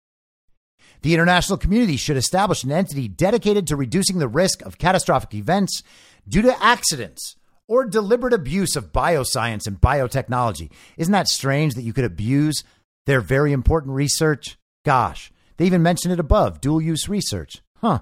The 1.01 1.13
international 1.13 1.57
community 1.57 1.95
should 1.95 2.17
establish 2.17 2.63
an 2.63 2.71
entity 2.71 3.07
dedicated 3.07 3.67
to 3.67 3.75
reducing 3.75 4.19
the 4.19 4.27
risk 4.27 4.61
of 4.63 4.77
catastrophic 4.77 5.33
events 5.33 5.81
due 6.27 6.41
to 6.41 6.63
accidents 6.63 7.37
or 7.67 7.85
deliberate 7.85 8.33
abuse 8.33 8.75
of 8.75 8.91
bioscience 8.91 9.67
and 9.67 9.79
biotechnology. 9.79 10.71
Isn't 10.97 11.13
that 11.13 11.27
strange 11.27 11.75
that 11.75 11.83
you 11.83 11.93
could 11.93 12.03
abuse 12.03 12.63
their 13.05 13.21
very 13.21 13.53
important 13.53 13.93
research? 13.93 14.57
Gosh, 14.83 15.31
they 15.57 15.65
even 15.65 15.83
mentioned 15.83 16.11
it 16.11 16.19
above 16.19 16.61
dual 16.61 16.81
use 16.81 17.07
research. 17.07 17.61
Huh. 17.77 17.99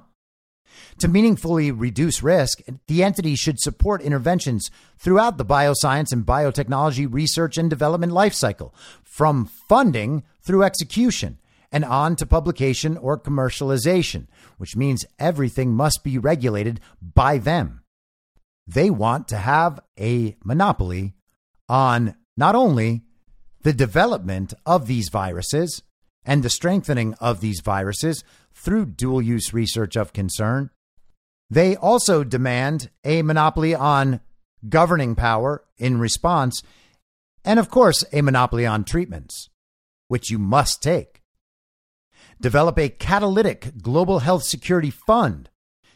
To 0.99 1.07
meaningfully 1.07 1.71
reduce 1.71 2.23
risk, 2.23 2.59
the 2.87 3.03
entity 3.03 3.35
should 3.35 3.59
support 3.59 4.01
interventions 4.01 4.69
throughout 4.97 5.37
the 5.37 5.45
bioscience 5.45 6.11
and 6.11 6.25
biotechnology 6.25 7.07
research 7.11 7.57
and 7.57 7.69
development 7.69 8.11
lifecycle, 8.11 8.73
from 9.03 9.49
funding 9.67 10.23
through 10.41 10.63
execution 10.63 11.39
and 11.71 11.83
on 11.83 12.15
to 12.15 12.25
publication 12.25 12.97
or 12.97 13.19
commercialization, 13.19 14.27
which 14.57 14.75
means 14.75 15.05
everything 15.19 15.73
must 15.73 16.03
be 16.03 16.17
regulated 16.17 16.79
by 17.01 17.37
them 17.37 17.81
they 18.67 18.89
want 18.89 19.29
to 19.29 19.37
have 19.37 19.79
a 19.97 20.35
monopoly 20.43 21.13
on 21.69 22.15
not 22.35 22.53
only 22.53 23.03
the 23.63 23.73
development 23.73 24.53
of 24.65 24.87
these 24.87 25.09
viruses 25.09 25.81
and 26.23 26.43
the 26.43 26.49
strengthening 26.49 27.13
of 27.15 27.39
these 27.39 27.61
viruses 27.61 28.23
through 28.53 28.85
dual 28.85 29.21
use 29.21 29.53
research 29.53 29.95
of 29.95 30.13
concern, 30.13 30.69
they 31.49 31.77
also 31.77 32.23
demand 32.25 32.89
a 33.05 33.21
monopoly 33.21 33.73
on 33.73 34.19
governing 34.67 35.15
power 35.15 35.63
in 35.77 35.97
response, 35.97 36.61
and 37.45 37.59
of 37.59 37.69
course, 37.69 38.03
a 38.11 38.21
monopoly 38.21 38.65
on 38.65 38.83
treatments, 38.83 39.49
which 40.09 40.29
you 40.29 40.37
must 40.37 40.83
take. 40.83 41.16
Develop 42.39 42.77
a 42.77 42.89
catalytic 42.89 43.81
global 43.81 44.19
health 44.19 44.43
security 44.43 44.91
fund 44.91 45.49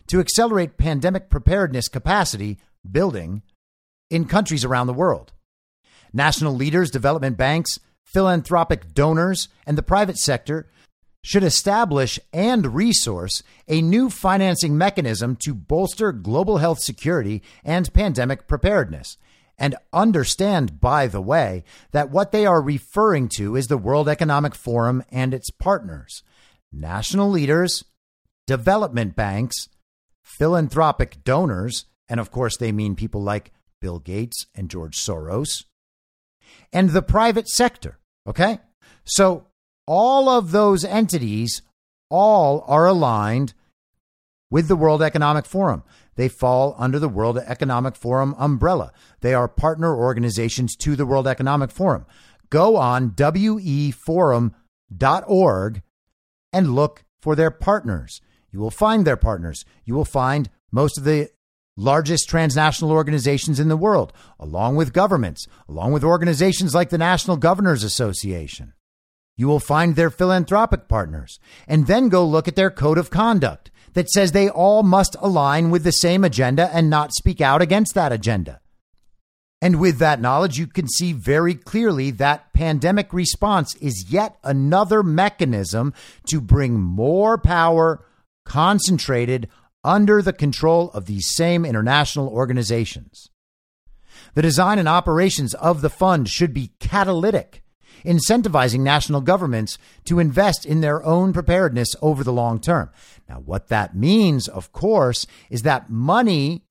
to 0.07 0.19
accelerate 0.19 0.77
pandemic 0.77 1.29
preparedness 1.29 1.87
capacity 1.87 2.59
building 2.89 3.43
in 4.09 4.25
countries 4.25 4.65
around 4.65 4.87
the 4.87 4.93
world. 4.93 5.33
National 6.11 6.53
leaders, 6.53 6.91
development 6.91 7.37
banks, 7.37 7.79
philanthropic 8.03 8.93
donors, 8.93 9.47
and 9.65 9.77
the 9.77 9.83
private 9.83 10.17
sector 10.17 10.67
should 11.23 11.43
establish 11.43 12.19
and 12.33 12.73
resource 12.73 13.43
a 13.67 13.81
new 13.81 14.09
financing 14.09 14.77
mechanism 14.77 15.35
to 15.35 15.53
bolster 15.53 16.11
global 16.11 16.57
health 16.57 16.79
security 16.79 17.41
and 17.63 17.93
pandemic 17.93 18.47
preparedness. 18.47 19.17
And 19.57 19.75
understand, 19.93 20.79
by 20.79 21.05
the 21.05 21.21
way, 21.21 21.63
that 21.91 22.09
what 22.09 22.31
they 22.31 22.47
are 22.47 22.61
referring 22.61 23.29
to 23.35 23.55
is 23.55 23.67
the 23.67 23.77
World 23.77 24.09
Economic 24.09 24.55
Forum 24.55 25.03
and 25.11 25.33
its 25.33 25.51
partners, 25.51 26.23
national 26.71 27.29
leaders, 27.29 27.83
development 28.47 29.15
banks, 29.15 29.69
philanthropic 30.23 31.23
donors, 31.23 31.85
and 32.07 32.19
of 32.19 32.31
course 32.31 32.57
they 32.57 32.71
mean 32.71 32.95
people 32.95 33.21
like 33.21 33.51
Bill 33.79 33.99
Gates 33.99 34.45
and 34.55 34.69
George 34.69 34.97
Soros, 34.97 35.65
and 36.71 36.91
the 36.91 37.01
private 37.01 37.47
sector. 37.47 37.97
Okay? 38.27 38.59
So 39.03 39.47
all 39.87 40.29
of 40.29 40.51
those 40.51 40.85
entities 40.85 41.61
all 42.09 42.63
are 42.67 42.85
aligned 42.85 43.53
with 44.49 44.67
the 44.67 44.75
World 44.75 45.01
Economic 45.01 45.45
Forum. 45.45 45.83
They 46.15 46.27
fall 46.27 46.75
under 46.77 46.99
the 46.99 47.09
World 47.09 47.37
Economic 47.37 47.95
Forum 47.95 48.35
umbrella. 48.37 48.91
They 49.21 49.33
are 49.33 49.47
partner 49.47 49.95
organizations 49.95 50.75
to 50.77 50.95
the 50.95 51.05
World 51.05 51.27
Economic 51.27 51.71
Forum. 51.71 52.05
Go 52.49 52.75
on 52.75 53.11
weforum.org 53.11 54.51
and 56.51 56.75
look 56.75 57.03
for 57.21 57.35
their 57.35 57.51
partners. 57.51 58.21
You 58.51 58.59
will 58.59 58.71
find 58.71 59.05
their 59.05 59.17
partners. 59.17 59.63
You 59.85 59.93
will 59.93 60.05
find 60.05 60.49
most 60.71 60.97
of 60.97 61.03
the 61.03 61.29
largest 61.77 62.29
transnational 62.29 62.91
organizations 62.91 63.59
in 63.59 63.69
the 63.69 63.77
world, 63.77 64.13
along 64.39 64.75
with 64.75 64.93
governments, 64.93 65.47
along 65.67 65.93
with 65.93 66.03
organizations 66.03 66.75
like 66.75 66.89
the 66.89 66.97
National 66.97 67.37
Governors 67.37 67.83
Association. 67.83 68.73
You 69.37 69.47
will 69.47 69.59
find 69.59 69.95
their 69.95 70.09
philanthropic 70.09 70.87
partners, 70.87 71.39
and 71.67 71.87
then 71.87 72.09
go 72.09 72.25
look 72.25 72.47
at 72.47 72.55
their 72.55 72.69
code 72.69 72.97
of 72.97 73.09
conduct 73.09 73.71
that 73.93 74.09
says 74.09 74.31
they 74.31 74.49
all 74.49 74.83
must 74.83 75.15
align 75.19 75.69
with 75.71 75.83
the 75.83 75.91
same 75.91 76.23
agenda 76.23 76.69
and 76.73 76.89
not 76.89 77.13
speak 77.13 77.41
out 77.41 77.61
against 77.61 77.93
that 77.95 78.11
agenda. 78.11 78.61
And 79.61 79.79
with 79.79 79.99
that 79.99 80.19
knowledge, 80.19 80.57
you 80.57 80.65
can 80.65 80.87
see 80.87 81.13
very 81.13 81.53
clearly 81.53 82.09
that 82.11 82.51
pandemic 82.51 83.13
response 83.13 83.75
is 83.75 84.07
yet 84.09 84.37
another 84.43 85.03
mechanism 85.03 85.93
to 86.29 86.41
bring 86.41 86.79
more 86.79 87.37
power 87.37 88.03
concentrated 88.43 89.47
under 89.83 90.21
the 90.21 90.33
control 90.33 90.89
of 90.91 91.05
these 91.05 91.35
same 91.35 91.63
international 91.63 92.27
organizations. 92.27 93.29
The 94.33 94.41
design 94.41 94.79
and 94.79 94.87
operations 94.87 95.53
of 95.55 95.81
the 95.81 95.89
fund 95.89 96.27
should 96.27 96.53
be 96.53 96.71
catalytic, 96.79 97.63
incentivizing 98.03 98.79
national 98.79 99.21
governments 99.21 99.77
to 100.05 100.19
invest 100.19 100.65
in 100.65 100.81
their 100.81 101.03
own 101.03 101.33
preparedness 101.33 101.95
over 102.01 102.23
the 102.23 102.33
long 102.33 102.59
term. 102.59 102.89
Now, 103.29 103.41
what 103.45 103.67
that 103.67 103.95
means, 103.95 104.47
of 104.47 104.71
course, 104.71 105.27
is 105.49 105.61
that 105.63 105.89
money 105.89 106.63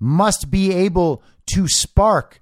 must 0.00 0.50
be 0.50 0.72
able 0.72 1.22
to 1.54 1.68
spark 1.68 2.40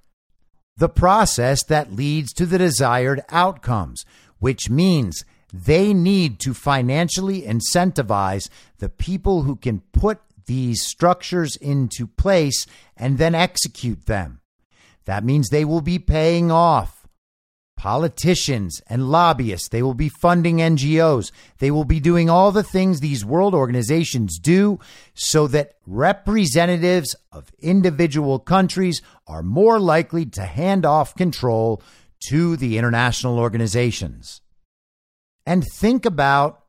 the 0.77 0.89
process 0.89 1.63
that 1.63 1.93
leads 1.93 2.31
to 2.33 2.45
the 2.45 2.57
desired 2.57 3.21
outcomes, 3.29 4.05
which 4.39 4.69
means 4.69 5.25
they 5.51 5.93
need 5.93 6.39
to 6.39 6.53
financially 6.53 7.41
incentivize 7.41 8.49
the 8.79 8.89
people 8.89 9.43
who 9.43 9.55
can 9.55 9.81
put 9.91 10.19
these 10.45 10.85
structures 10.85 11.55
into 11.57 12.07
place 12.07 12.65
and 12.95 13.17
then 13.17 13.35
execute 13.35 14.05
them. 14.05 14.39
That 15.05 15.23
means 15.23 15.49
they 15.49 15.65
will 15.65 15.81
be 15.81 15.99
paying 15.99 16.51
off 16.51 16.96
politicians 17.77 18.81
and 18.87 19.09
lobbyists. 19.09 19.69
They 19.69 19.81
will 19.81 19.93
be 19.93 20.09
funding 20.09 20.57
NGOs. 20.57 21.31
They 21.59 21.71
will 21.71 21.85
be 21.85 21.99
doing 21.99 22.29
all 22.29 22.51
the 22.51 22.63
things 22.63 22.99
these 22.99 23.23
world 23.23 23.53
organizations 23.53 24.39
do 24.39 24.79
so 25.13 25.47
that 25.47 25.75
representatives 25.85 27.15
of 27.31 27.51
individual 27.59 28.39
countries 28.39 29.01
are 29.27 29.43
more 29.43 29.79
likely 29.79 30.25
to 30.25 30.41
hand 30.41 30.85
off 30.85 31.15
control 31.15 31.81
to 32.29 32.57
the 32.57 32.77
international 32.77 33.39
organizations 33.39 34.41
and 35.45 35.63
think 35.63 36.05
about 36.05 36.63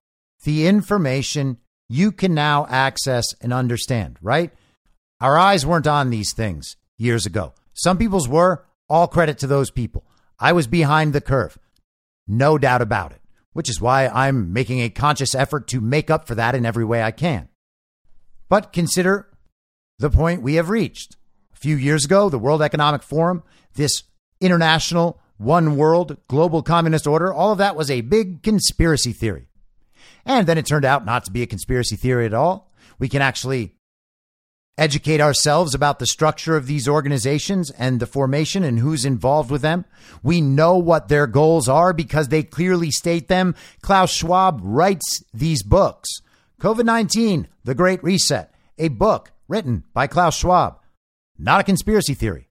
the 0.45 0.67
information 0.69 1.57
you 1.89 2.13
can 2.13 2.35
now 2.35 2.67
access 2.69 3.25
and 3.41 3.53
understand, 3.53 4.19
right? 4.23 4.53
Our 5.21 5.37
eyes 5.37 5.67
weren't 5.67 5.87
on 5.87 6.11
these 6.11 6.33
things 6.35 6.77
years 6.97 7.27
ago. 7.27 7.55
Some 7.73 7.99
people's 7.99 8.29
were. 8.29 8.65
All 8.89 9.09
credit 9.09 9.39
to 9.39 9.47
those 9.47 9.71
people. 9.71 10.05
I 10.39 10.53
was 10.53 10.67
behind 10.67 11.13
the 11.13 11.21
curve. 11.21 11.59
No 12.27 12.59
doubt 12.59 12.83
about 12.83 13.13
it, 13.13 13.21
which 13.53 13.69
is 13.69 13.81
why 13.81 14.07
I'm 14.09 14.53
making 14.53 14.81
a 14.81 14.91
conscious 14.91 15.35
effort 15.35 15.67
to 15.69 15.81
make 15.81 16.11
up 16.11 16.27
for 16.27 16.35
that 16.35 16.55
in 16.55 16.67
every 16.67 16.85
way 16.85 17.03
I 17.03 17.11
can. 17.11 17.49
But 18.49 18.73
consider 18.73 19.29
the 19.99 20.11
point 20.11 20.43
we 20.43 20.55
have 20.55 20.71
reached. 20.71 21.17
A 21.53 21.57
few 21.57 21.77
years 21.77 22.05
ago, 22.05 22.29
the 22.29 22.39
World 22.39 22.63
Economic 22.63 23.03
Forum, 23.03 23.43
this 23.75 24.05
international 24.41 25.21
one 25.39 25.77
world, 25.77 26.17
global 26.29 26.63
communist 26.63 27.07
order, 27.07 27.33
all 27.33 27.53
of 27.53 27.59
that 27.59 27.77
was 27.77 27.91
a 27.91 28.03
big 28.03 28.43
conspiracy 28.43 29.13
theory. 29.13 29.49
And 30.25 30.47
then 30.47 30.59
it 30.59 30.67
turned 30.67 30.85
out 30.85 31.07
not 31.07 31.25
to 31.25 31.31
be 31.31 31.43
a 31.43 31.47
conspiracy 31.47 31.97
theory 31.97 32.27
at 32.27 32.35
all. 32.35 32.73
We 32.99 33.09
can 33.09 33.23
actually 33.23 33.75
educate 34.79 35.21
ourselves 35.21 35.75
about 35.75 35.99
the 35.99 36.07
structure 36.07 36.57
of 36.57 36.67
these 36.67 36.89
organizations 36.89 37.71
and 37.73 38.01
the 38.01 38.07
formation 38.07 38.63
and 38.63 38.79
who's 38.79 39.05
involved 39.05 39.51
with 39.51 39.61
them. 39.61 39.85
We 40.23 40.41
know 40.41 40.79
what 40.79 41.09
their 41.09 41.27
goals 41.27 41.69
are 41.69 41.93
because 41.93 42.29
they 42.29 42.45
clearly 42.45 42.91
state 42.91 43.29
them. 43.29 43.55
Klaus 43.83 44.13
Schwab 44.13 44.61
writes 44.63 45.23
these 45.35 45.63
books. 45.63 46.09
COVID 46.61 46.85
19, 46.85 47.49
The 47.65 47.75
Great 47.75 48.03
Reset, 48.03 48.53
a 48.79 48.89
book 48.89 49.33
written 49.49 49.85
by 49.93 50.07
Klaus 50.07 50.37
Schwab, 50.37 50.81
not 51.39 51.61
a 51.61 51.65
conspiracy 51.65 52.15
theory. 52.15 52.49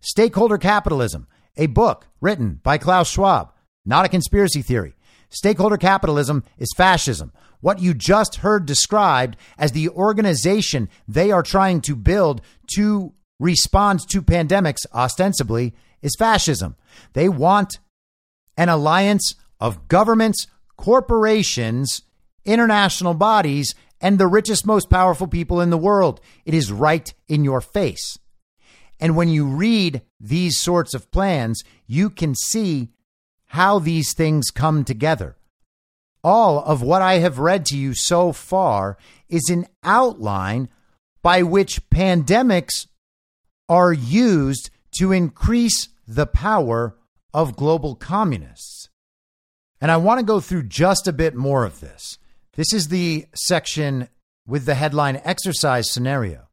Stakeholder 0.00 0.58
Capitalism, 0.58 1.26
a 1.56 1.66
book 1.66 2.06
written 2.20 2.60
by 2.62 2.78
Klaus 2.78 3.10
Schwab, 3.10 3.52
not 3.84 4.04
a 4.04 4.08
conspiracy 4.08 4.62
theory. 4.62 4.94
Stakeholder 5.34 5.76
capitalism 5.76 6.44
is 6.58 6.72
fascism. 6.76 7.32
What 7.60 7.80
you 7.80 7.92
just 7.92 8.36
heard 8.36 8.66
described 8.66 9.36
as 9.58 9.72
the 9.72 9.88
organization 9.88 10.88
they 11.08 11.32
are 11.32 11.42
trying 11.42 11.80
to 11.82 11.96
build 11.96 12.40
to 12.76 13.12
respond 13.40 14.08
to 14.10 14.22
pandemics, 14.22 14.86
ostensibly, 14.94 15.74
is 16.02 16.14
fascism. 16.16 16.76
They 17.14 17.28
want 17.28 17.80
an 18.56 18.68
alliance 18.68 19.34
of 19.58 19.88
governments, 19.88 20.46
corporations, 20.76 22.02
international 22.44 23.14
bodies, 23.14 23.74
and 24.00 24.18
the 24.18 24.28
richest, 24.28 24.64
most 24.64 24.88
powerful 24.88 25.26
people 25.26 25.60
in 25.60 25.70
the 25.70 25.78
world. 25.78 26.20
It 26.44 26.54
is 26.54 26.70
right 26.70 27.12
in 27.26 27.42
your 27.42 27.60
face. 27.60 28.18
And 29.00 29.16
when 29.16 29.28
you 29.28 29.46
read 29.46 30.02
these 30.20 30.60
sorts 30.60 30.94
of 30.94 31.10
plans, 31.10 31.64
you 31.88 32.08
can 32.08 32.36
see 32.36 32.90
how 33.54 33.78
these 33.78 34.12
things 34.12 34.50
come 34.50 34.84
together. 34.84 35.36
All 36.24 36.58
of 36.64 36.82
what 36.82 37.02
I 37.02 37.18
have 37.18 37.38
read 37.38 37.64
to 37.66 37.78
you 37.78 37.94
so 37.94 38.32
far 38.32 38.98
is 39.28 39.48
an 39.48 39.66
outline 39.84 40.68
by 41.22 41.44
which 41.44 41.88
pandemics 41.88 42.88
are 43.68 43.92
used 43.92 44.70
to 44.98 45.12
increase 45.12 45.88
the 46.04 46.26
power 46.26 46.96
of 47.32 47.54
global 47.54 47.94
communists. 47.94 48.88
And 49.80 49.92
I 49.92 49.98
want 49.98 50.18
to 50.18 50.26
go 50.26 50.40
through 50.40 50.64
just 50.64 51.06
a 51.06 51.12
bit 51.12 51.36
more 51.36 51.64
of 51.64 51.78
this. 51.78 52.18
This 52.54 52.72
is 52.72 52.88
the 52.88 53.26
section 53.36 54.08
with 54.48 54.66
the 54.66 54.74
headline 54.74 55.20
Exercise 55.22 55.92
Scenario. 55.92 56.48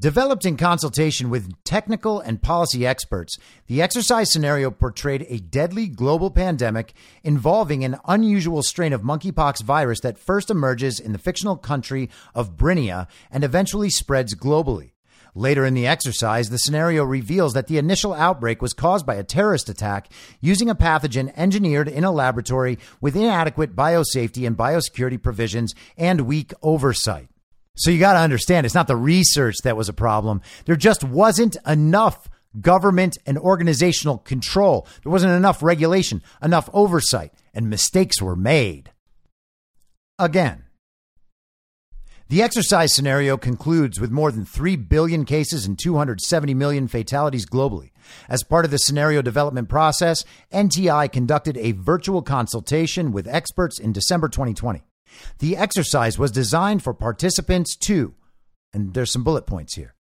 Developed 0.00 0.46
in 0.46 0.56
consultation 0.56 1.28
with 1.28 1.52
technical 1.64 2.20
and 2.20 2.40
policy 2.40 2.86
experts, 2.86 3.36
the 3.66 3.82
exercise 3.82 4.30
scenario 4.30 4.70
portrayed 4.70 5.26
a 5.28 5.38
deadly 5.38 5.88
global 5.88 6.30
pandemic 6.30 6.92
involving 7.24 7.82
an 7.82 7.98
unusual 8.06 8.62
strain 8.62 8.92
of 8.92 9.02
monkeypox 9.02 9.60
virus 9.60 9.98
that 10.02 10.16
first 10.16 10.50
emerges 10.50 11.00
in 11.00 11.10
the 11.10 11.18
fictional 11.18 11.56
country 11.56 12.08
of 12.32 12.56
Brinia 12.56 13.08
and 13.28 13.42
eventually 13.42 13.90
spreads 13.90 14.36
globally. 14.36 14.92
Later 15.34 15.66
in 15.66 15.74
the 15.74 15.88
exercise, 15.88 16.50
the 16.50 16.58
scenario 16.58 17.02
reveals 17.02 17.54
that 17.54 17.66
the 17.66 17.78
initial 17.78 18.14
outbreak 18.14 18.62
was 18.62 18.74
caused 18.74 19.04
by 19.04 19.16
a 19.16 19.24
terrorist 19.24 19.68
attack 19.68 20.12
using 20.40 20.70
a 20.70 20.76
pathogen 20.76 21.32
engineered 21.36 21.88
in 21.88 22.04
a 22.04 22.12
laboratory 22.12 22.78
with 23.00 23.16
inadequate 23.16 23.74
biosafety 23.74 24.46
and 24.46 24.56
biosecurity 24.56 25.20
provisions 25.20 25.74
and 25.96 26.20
weak 26.20 26.52
oversight. 26.62 27.30
So 27.78 27.90
you 27.90 27.98
got 27.98 28.14
to 28.14 28.18
understand, 28.18 28.66
it's 28.66 28.74
not 28.74 28.88
the 28.88 28.96
research 28.96 29.56
that 29.62 29.76
was 29.76 29.88
a 29.88 29.92
problem. 29.92 30.42
There 30.66 30.76
just 30.76 31.04
wasn't 31.04 31.56
enough 31.66 32.28
government 32.60 33.18
and 33.24 33.38
organizational 33.38 34.18
control. 34.18 34.86
There 35.02 35.12
wasn't 35.12 35.32
enough 35.32 35.62
regulation, 35.62 36.22
enough 36.42 36.68
oversight, 36.72 37.32
and 37.54 37.70
mistakes 37.70 38.20
were 38.20 38.36
made. 38.36 38.90
Again, 40.18 40.64
the 42.28 42.42
exercise 42.42 42.94
scenario 42.94 43.36
concludes 43.36 44.00
with 44.00 44.10
more 44.10 44.32
than 44.32 44.44
3 44.44 44.76
billion 44.76 45.24
cases 45.24 45.64
and 45.64 45.78
270 45.78 46.52
million 46.54 46.88
fatalities 46.88 47.46
globally. 47.46 47.90
As 48.28 48.42
part 48.42 48.64
of 48.64 48.70
the 48.70 48.78
scenario 48.78 49.22
development 49.22 49.68
process, 49.68 50.24
NTI 50.52 51.10
conducted 51.12 51.56
a 51.56 51.72
virtual 51.72 52.22
consultation 52.22 53.12
with 53.12 53.28
experts 53.28 53.78
in 53.78 53.92
December 53.92 54.28
2020. 54.28 54.82
The 55.38 55.56
exercise 55.56 56.18
was 56.18 56.30
designed 56.30 56.82
for 56.82 56.94
participants 56.94 57.76
to, 57.76 58.14
and 58.72 58.94
there's 58.94 59.12
some 59.12 59.24
bullet 59.24 59.46
points 59.46 59.74
here, 59.74 59.94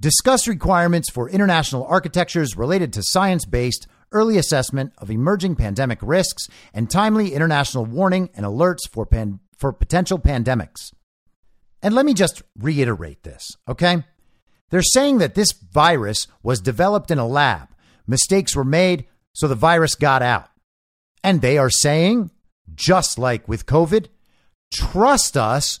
discuss 0.00 0.48
requirements 0.48 1.10
for 1.10 1.28
international 1.28 1.84
architectures 1.84 2.56
related 2.56 2.92
to 2.94 3.02
science 3.02 3.44
based 3.44 3.86
early 4.12 4.38
assessment 4.38 4.92
of 4.98 5.10
emerging 5.10 5.56
pandemic 5.56 5.98
risks 6.02 6.48
and 6.74 6.90
timely 6.90 7.32
international 7.32 7.84
warning 7.84 8.28
and 8.34 8.44
alerts 8.44 8.80
for, 8.90 9.06
pan- 9.06 9.40
for 9.56 9.72
potential 9.72 10.18
pandemics. 10.18 10.92
And 11.82 11.94
let 11.94 12.04
me 12.04 12.14
just 12.14 12.42
reiterate 12.58 13.22
this, 13.22 13.46
okay? 13.68 14.04
They're 14.70 14.82
saying 14.82 15.18
that 15.18 15.34
this 15.34 15.52
virus 15.52 16.26
was 16.42 16.60
developed 16.60 17.10
in 17.10 17.18
a 17.18 17.26
lab. 17.26 17.68
Mistakes 18.06 18.54
were 18.54 18.64
made, 18.64 19.06
so 19.32 19.48
the 19.48 19.54
virus 19.54 19.94
got 19.94 20.22
out. 20.22 20.48
And 21.22 21.40
they 21.40 21.58
are 21.58 21.70
saying, 21.70 22.30
just 22.74 23.18
like 23.18 23.48
with 23.48 23.66
COVID, 23.66 24.06
Trust 24.72 25.36
us. 25.36 25.80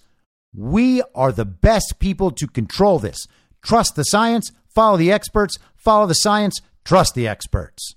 We 0.54 1.02
are 1.14 1.32
the 1.32 1.44
best 1.44 1.96
people 1.98 2.30
to 2.32 2.46
control 2.46 2.98
this. 2.98 3.26
Trust 3.62 3.94
the 3.94 4.04
science, 4.04 4.50
follow 4.68 4.96
the 4.96 5.12
experts, 5.12 5.58
follow 5.76 6.06
the 6.06 6.14
science, 6.14 6.60
trust 6.84 7.14
the 7.14 7.28
experts. 7.28 7.94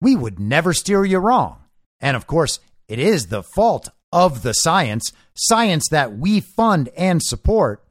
We 0.00 0.16
would 0.16 0.38
never 0.38 0.72
steer 0.72 1.04
you 1.04 1.18
wrong. 1.18 1.64
And 2.00 2.16
of 2.16 2.26
course, 2.26 2.58
it 2.88 2.98
is 2.98 3.26
the 3.26 3.42
fault 3.42 3.88
of 4.12 4.42
the 4.42 4.52
science, 4.52 5.12
science 5.34 5.88
that 5.90 6.16
we 6.16 6.40
fund 6.40 6.88
and 6.96 7.22
support. 7.22 7.82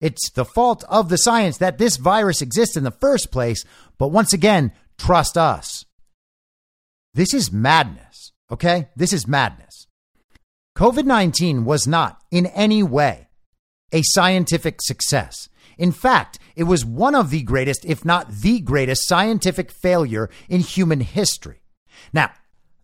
It's 0.00 0.30
the 0.30 0.44
fault 0.44 0.82
of 0.88 1.08
the 1.08 1.18
science 1.18 1.58
that 1.58 1.78
this 1.78 1.96
virus 1.96 2.40
exists 2.40 2.76
in 2.76 2.84
the 2.84 2.90
first 2.90 3.30
place. 3.30 3.64
But 3.98 4.08
once 4.08 4.32
again, 4.32 4.72
trust 4.96 5.36
us. 5.36 5.84
This 7.12 7.34
is 7.34 7.52
madness, 7.52 8.32
okay? 8.50 8.88
This 8.96 9.12
is 9.12 9.26
madness. 9.26 9.86
COVID 10.80 11.04
19 11.04 11.66
was 11.66 11.86
not 11.86 12.22
in 12.30 12.46
any 12.46 12.82
way 12.82 13.28
a 13.92 14.00
scientific 14.02 14.80
success. 14.80 15.50
In 15.76 15.92
fact, 15.92 16.38
it 16.56 16.62
was 16.62 16.86
one 16.86 17.14
of 17.14 17.28
the 17.28 17.42
greatest, 17.42 17.84
if 17.84 18.02
not 18.02 18.30
the 18.30 18.60
greatest, 18.60 19.06
scientific 19.06 19.70
failure 19.70 20.30
in 20.48 20.60
human 20.60 21.00
history. 21.00 21.60
Now, 22.14 22.30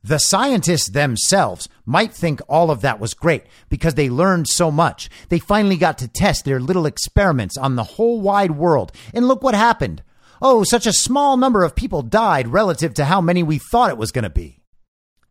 the 0.05 0.19
scientists 0.19 0.91
themselves 0.91 1.71
might 1.87 2.13
think 2.13 2.43
all 2.51 2.71
of 2.71 2.83
that 2.83 3.01
was 3.01 3.15
great 3.15 3.45
because 3.71 3.95
they 3.95 4.11
learned 4.11 4.47
so 4.47 4.71
much. 4.71 5.09
They 5.31 5.39
finally 5.39 5.79
got 5.79 5.97
to 5.97 6.07
test 6.07 6.45
their 6.45 6.61
little 6.61 6.85
experiments 6.85 7.57
on 7.57 7.77
the 7.77 7.93
whole 7.97 8.21
wide 8.21 8.51
world. 8.51 8.93
And 9.15 9.27
look 9.27 9.43
what 9.43 9.55
happened. 9.55 10.03
Oh, 10.43 10.65
such 10.65 10.87
a 10.87 10.93
small 10.93 11.39
number 11.39 11.65
of 11.65 11.75
people 11.75 12.03
died 12.03 12.49
relative 12.49 12.93
to 12.93 13.07
how 13.07 13.23
many 13.23 13.43
we 13.43 13.57
thought 13.57 13.89
it 13.89 13.97
was 13.97 14.13
going 14.13 14.25
to 14.25 14.29
be 14.29 14.56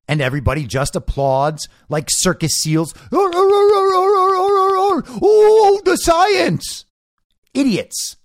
and 0.08 0.22
everybody 0.22 0.66
just 0.66 0.96
applauds 0.96 1.68
like 1.90 2.08
circus 2.10 2.54
seals. 2.54 2.94
Oh, 3.12 3.32
the 5.84 5.98
science! 5.98 6.86
Idiots. 7.54 8.18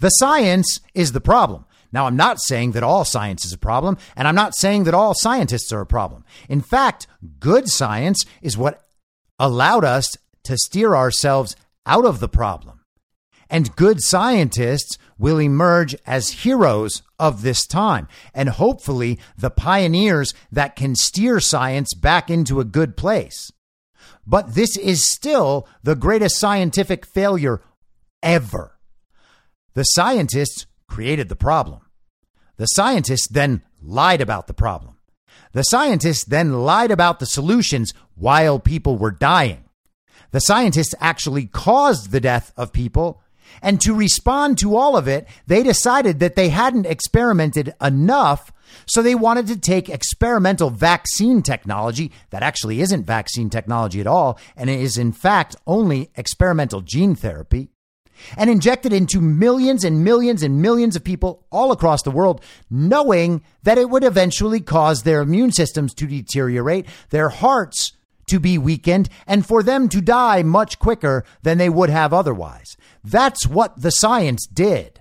The 0.00 0.10
science 0.10 0.80
is 0.94 1.12
the 1.12 1.20
problem. 1.20 1.64
Now, 1.92 2.06
I'm 2.06 2.16
not 2.16 2.40
saying 2.40 2.72
that 2.72 2.82
all 2.82 3.04
science 3.04 3.44
is 3.44 3.52
a 3.52 3.58
problem, 3.58 3.96
and 4.16 4.26
I'm 4.26 4.34
not 4.34 4.56
saying 4.56 4.82
that 4.84 4.94
all 4.94 5.14
scientists 5.14 5.72
are 5.72 5.80
a 5.80 5.86
problem. 5.86 6.24
In 6.48 6.60
fact, 6.60 7.06
good 7.38 7.68
science 7.68 8.24
is 8.42 8.58
what 8.58 8.82
allowed 9.38 9.84
us 9.84 10.16
to 10.42 10.58
steer 10.58 10.96
ourselves 10.96 11.54
out 11.86 12.04
of 12.04 12.18
the 12.18 12.28
problem. 12.28 12.80
And 13.54 13.76
good 13.76 14.02
scientists 14.02 14.98
will 15.16 15.38
emerge 15.38 15.94
as 16.04 16.42
heroes 16.42 17.02
of 17.20 17.42
this 17.42 17.68
time 17.68 18.08
and 18.34 18.48
hopefully 18.48 19.20
the 19.38 19.48
pioneers 19.48 20.34
that 20.50 20.74
can 20.74 20.96
steer 20.96 21.38
science 21.38 21.94
back 21.94 22.28
into 22.28 22.58
a 22.58 22.64
good 22.64 22.96
place. 22.96 23.52
But 24.26 24.56
this 24.56 24.76
is 24.76 25.08
still 25.08 25.68
the 25.84 25.94
greatest 25.94 26.36
scientific 26.36 27.06
failure 27.06 27.62
ever. 28.24 28.76
The 29.74 29.84
scientists 29.84 30.66
created 30.88 31.28
the 31.28 31.36
problem. 31.36 31.82
The 32.56 32.66
scientists 32.66 33.28
then 33.28 33.62
lied 33.80 34.20
about 34.20 34.48
the 34.48 34.54
problem. 34.54 34.96
The 35.52 35.62
scientists 35.62 36.24
then 36.24 36.64
lied 36.64 36.90
about 36.90 37.20
the 37.20 37.26
solutions 37.26 37.94
while 38.16 38.58
people 38.58 38.98
were 38.98 39.12
dying. 39.12 39.62
The 40.32 40.40
scientists 40.40 40.96
actually 40.98 41.46
caused 41.46 42.10
the 42.10 42.18
death 42.18 42.52
of 42.56 42.72
people 42.72 43.20
and 43.62 43.80
to 43.80 43.94
respond 43.94 44.58
to 44.58 44.76
all 44.76 44.96
of 44.96 45.08
it, 45.08 45.26
they 45.46 45.62
decided 45.62 46.20
that 46.20 46.36
they 46.36 46.48
hadn't 46.48 46.86
experimented 46.86 47.74
enough. 47.80 48.52
So 48.86 49.02
they 49.02 49.14
wanted 49.14 49.46
to 49.48 49.58
take 49.58 49.88
experimental 49.88 50.70
vaccine 50.70 51.42
technology 51.42 52.12
that 52.30 52.42
actually 52.42 52.80
isn't 52.80 53.06
vaccine 53.06 53.50
technology 53.50 54.00
at 54.00 54.06
all, 54.06 54.38
and 54.56 54.68
is 54.68 54.98
in 54.98 55.12
fact 55.12 55.56
only 55.66 56.10
experimental 56.16 56.80
gene 56.80 57.14
therapy, 57.14 57.70
and 58.36 58.50
inject 58.50 58.86
it 58.86 58.92
into 58.92 59.20
millions 59.20 59.84
and 59.84 60.04
millions 60.04 60.42
and 60.42 60.60
millions 60.60 60.96
of 60.96 61.04
people 61.04 61.46
all 61.50 61.72
across 61.72 62.02
the 62.02 62.10
world, 62.10 62.40
knowing 62.70 63.42
that 63.62 63.78
it 63.78 63.90
would 63.90 64.04
eventually 64.04 64.60
cause 64.60 65.02
their 65.02 65.20
immune 65.20 65.52
systems 65.52 65.94
to 65.94 66.06
deteriorate, 66.06 66.86
their 67.10 67.28
hearts 67.28 67.92
to 68.26 68.40
be 68.40 68.58
weakened, 68.58 69.08
and 69.26 69.46
for 69.46 69.62
them 69.62 69.88
to 69.90 70.00
die 70.00 70.42
much 70.42 70.78
quicker 70.78 71.24
than 71.42 71.58
they 71.58 71.68
would 71.68 71.90
have 71.90 72.12
otherwise. 72.12 72.76
That's 73.02 73.46
what 73.46 73.80
the 73.80 73.90
science 73.90 74.46
did. 74.46 75.00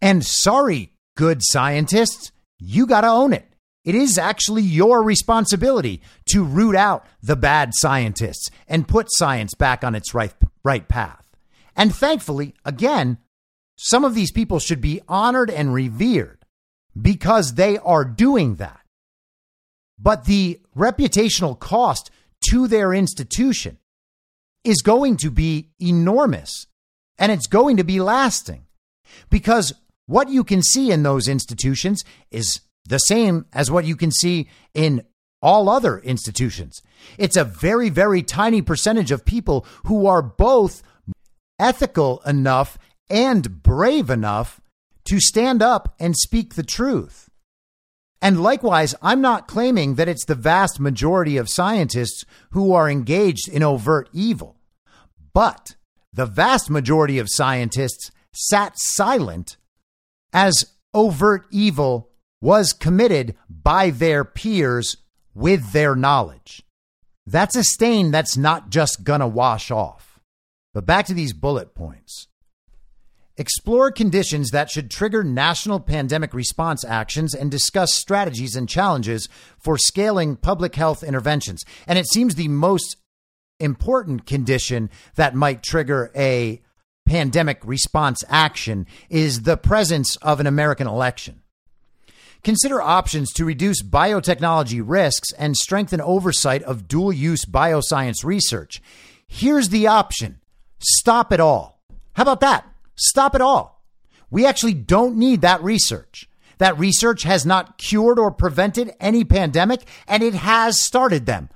And 0.00 0.24
sorry, 0.24 0.92
good 1.16 1.38
scientists, 1.42 2.32
you 2.58 2.86
got 2.86 3.02
to 3.02 3.08
own 3.08 3.32
it. 3.32 3.46
It 3.84 3.94
is 3.94 4.16
actually 4.16 4.62
your 4.62 5.02
responsibility 5.02 6.00
to 6.30 6.42
root 6.42 6.74
out 6.74 7.04
the 7.22 7.36
bad 7.36 7.72
scientists 7.74 8.50
and 8.66 8.88
put 8.88 9.08
science 9.10 9.54
back 9.54 9.84
on 9.84 9.94
its 9.94 10.14
right, 10.14 10.32
right 10.62 10.88
path. 10.88 11.24
And 11.76 11.94
thankfully, 11.94 12.54
again, 12.64 13.18
some 13.76 14.04
of 14.04 14.14
these 14.14 14.32
people 14.32 14.58
should 14.58 14.80
be 14.80 15.02
honored 15.08 15.50
and 15.50 15.74
revered 15.74 16.44
because 17.00 17.54
they 17.54 17.76
are 17.78 18.04
doing 18.04 18.54
that. 18.56 18.80
But 19.98 20.24
the 20.24 20.60
reputational 20.76 21.58
cost 21.58 22.10
to 22.50 22.66
their 22.66 22.92
institution 22.92 23.78
is 24.64 24.82
going 24.82 25.16
to 25.18 25.30
be 25.30 25.70
enormous 25.78 26.66
and 27.18 27.30
it's 27.30 27.46
going 27.46 27.76
to 27.76 27.84
be 27.84 28.00
lasting 28.00 28.66
because 29.30 29.72
what 30.06 30.28
you 30.28 30.44
can 30.44 30.62
see 30.62 30.90
in 30.90 31.02
those 31.02 31.28
institutions 31.28 32.04
is 32.30 32.60
the 32.86 32.98
same 32.98 33.46
as 33.52 33.70
what 33.70 33.84
you 33.84 33.96
can 33.96 34.10
see 34.10 34.48
in 34.74 35.04
all 35.40 35.68
other 35.68 35.98
institutions. 35.98 36.82
It's 37.18 37.36
a 37.36 37.44
very, 37.44 37.90
very 37.90 38.22
tiny 38.22 38.62
percentage 38.62 39.10
of 39.10 39.24
people 39.24 39.66
who 39.84 40.06
are 40.06 40.22
both 40.22 40.82
ethical 41.58 42.20
enough 42.26 42.78
and 43.10 43.62
brave 43.62 44.10
enough 44.10 44.60
to 45.04 45.20
stand 45.20 45.62
up 45.62 45.94
and 46.00 46.16
speak 46.16 46.54
the 46.54 46.62
truth. 46.62 47.28
And 48.24 48.42
likewise, 48.42 48.94
I'm 49.02 49.20
not 49.20 49.46
claiming 49.46 49.96
that 49.96 50.08
it's 50.08 50.24
the 50.24 50.34
vast 50.34 50.80
majority 50.80 51.36
of 51.36 51.50
scientists 51.50 52.24
who 52.52 52.72
are 52.72 52.88
engaged 52.88 53.50
in 53.50 53.62
overt 53.62 54.08
evil, 54.14 54.56
but 55.34 55.76
the 56.10 56.24
vast 56.24 56.70
majority 56.70 57.18
of 57.18 57.28
scientists 57.28 58.10
sat 58.32 58.72
silent 58.76 59.58
as 60.32 60.72
overt 60.94 61.44
evil 61.50 62.08
was 62.40 62.72
committed 62.72 63.36
by 63.50 63.90
their 63.90 64.24
peers 64.24 64.96
with 65.34 65.72
their 65.72 65.94
knowledge. 65.94 66.62
That's 67.26 67.56
a 67.56 67.62
stain 67.62 68.10
that's 68.10 68.38
not 68.38 68.70
just 68.70 69.04
gonna 69.04 69.28
wash 69.28 69.70
off. 69.70 70.18
But 70.72 70.86
back 70.86 71.04
to 71.06 71.14
these 71.14 71.34
bullet 71.34 71.74
points. 71.74 72.28
Explore 73.36 73.90
conditions 73.90 74.50
that 74.50 74.70
should 74.70 74.90
trigger 74.90 75.24
national 75.24 75.80
pandemic 75.80 76.32
response 76.32 76.84
actions 76.84 77.34
and 77.34 77.50
discuss 77.50 77.92
strategies 77.92 78.54
and 78.54 78.68
challenges 78.68 79.28
for 79.58 79.76
scaling 79.76 80.36
public 80.36 80.76
health 80.76 81.02
interventions. 81.02 81.64
And 81.88 81.98
it 81.98 82.06
seems 82.06 82.36
the 82.36 82.46
most 82.46 82.96
important 83.58 84.24
condition 84.24 84.88
that 85.16 85.34
might 85.34 85.64
trigger 85.64 86.12
a 86.14 86.62
pandemic 87.06 87.60
response 87.64 88.22
action 88.28 88.86
is 89.10 89.42
the 89.42 89.56
presence 89.56 90.14
of 90.16 90.38
an 90.38 90.46
American 90.46 90.86
election. 90.86 91.42
Consider 92.44 92.80
options 92.80 93.32
to 93.32 93.44
reduce 93.44 93.82
biotechnology 93.82 94.82
risks 94.84 95.32
and 95.32 95.56
strengthen 95.56 96.00
oversight 96.00 96.62
of 96.62 96.86
dual 96.86 97.12
use 97.12 97.44
bioscience 97.46 98.22
research. 98.22 98.80
Here's 99.26 99.70
the 99.70 99.86
option 99.88 100.40
stop 100.78 101.32
it 101.32 101.40
all. 101.40 101.80
How 102.12 102.22
about 102.22 102.40
that? 102.40 102.73
Stop 102.96 103.34
it 103.34 103.40
all. 103.40 103.84
We 104.30 104.46
actually 104.46 104.74
don't 104.74 105.16
need 105.16 105.42
that 105.42 105.62
research. 105.62 106.28
That 106.58 106.78
research 106.78 107.24
has 107.24 107.44
not 107.44 107.78
cured 107.78 108.18
or 108.18 108.30
prevented 108.30 108.92
any 109.00 109.24
pandemic, 109.24 109.82
and 110.06 110.22
it 110.22 110.34
has 110.34 110.82
started 110.82 111.26
them. 111.26 111.50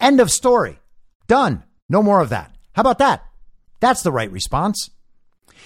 End 0.00 0.20
of 0.20 0.30
story. 0.30 0.78
Done. 1.26 1.64
No 1.88 2.02
more 2.02 2.20
of 2.20 2.28
that. 2.30 2.54
How 2.72 2.80
about 2.80 2.98
that? 2.98 3.24
That's 3.80 4.02
the 4.02 4.12
right 4.12 4.30
response. 4.30 4.90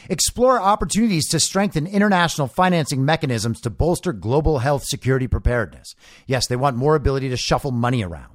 Explore 0.09 0.61
opportunities 0.61 1.29
to 1.29 1.41
strengthen 1.41 1.87
international 1.87 2.49
financing 2.49 3.05
mechanisms 3.05 3.61
to 3.63 3.71
bolster 3.71 4.13
global 4.13 4.59
health 4.59 4.85
security 4.85 5.27
preparedness. 5.27 5.95
Yes, 6.27 6.47
they 6.47 6.57
want 6.57 6.77
more 6.77 6.95
ability 6.95 7.29
to 7.31 7.37
shuffle 7.37 7.71
money 7.71 8.03
around. 8.03 8.34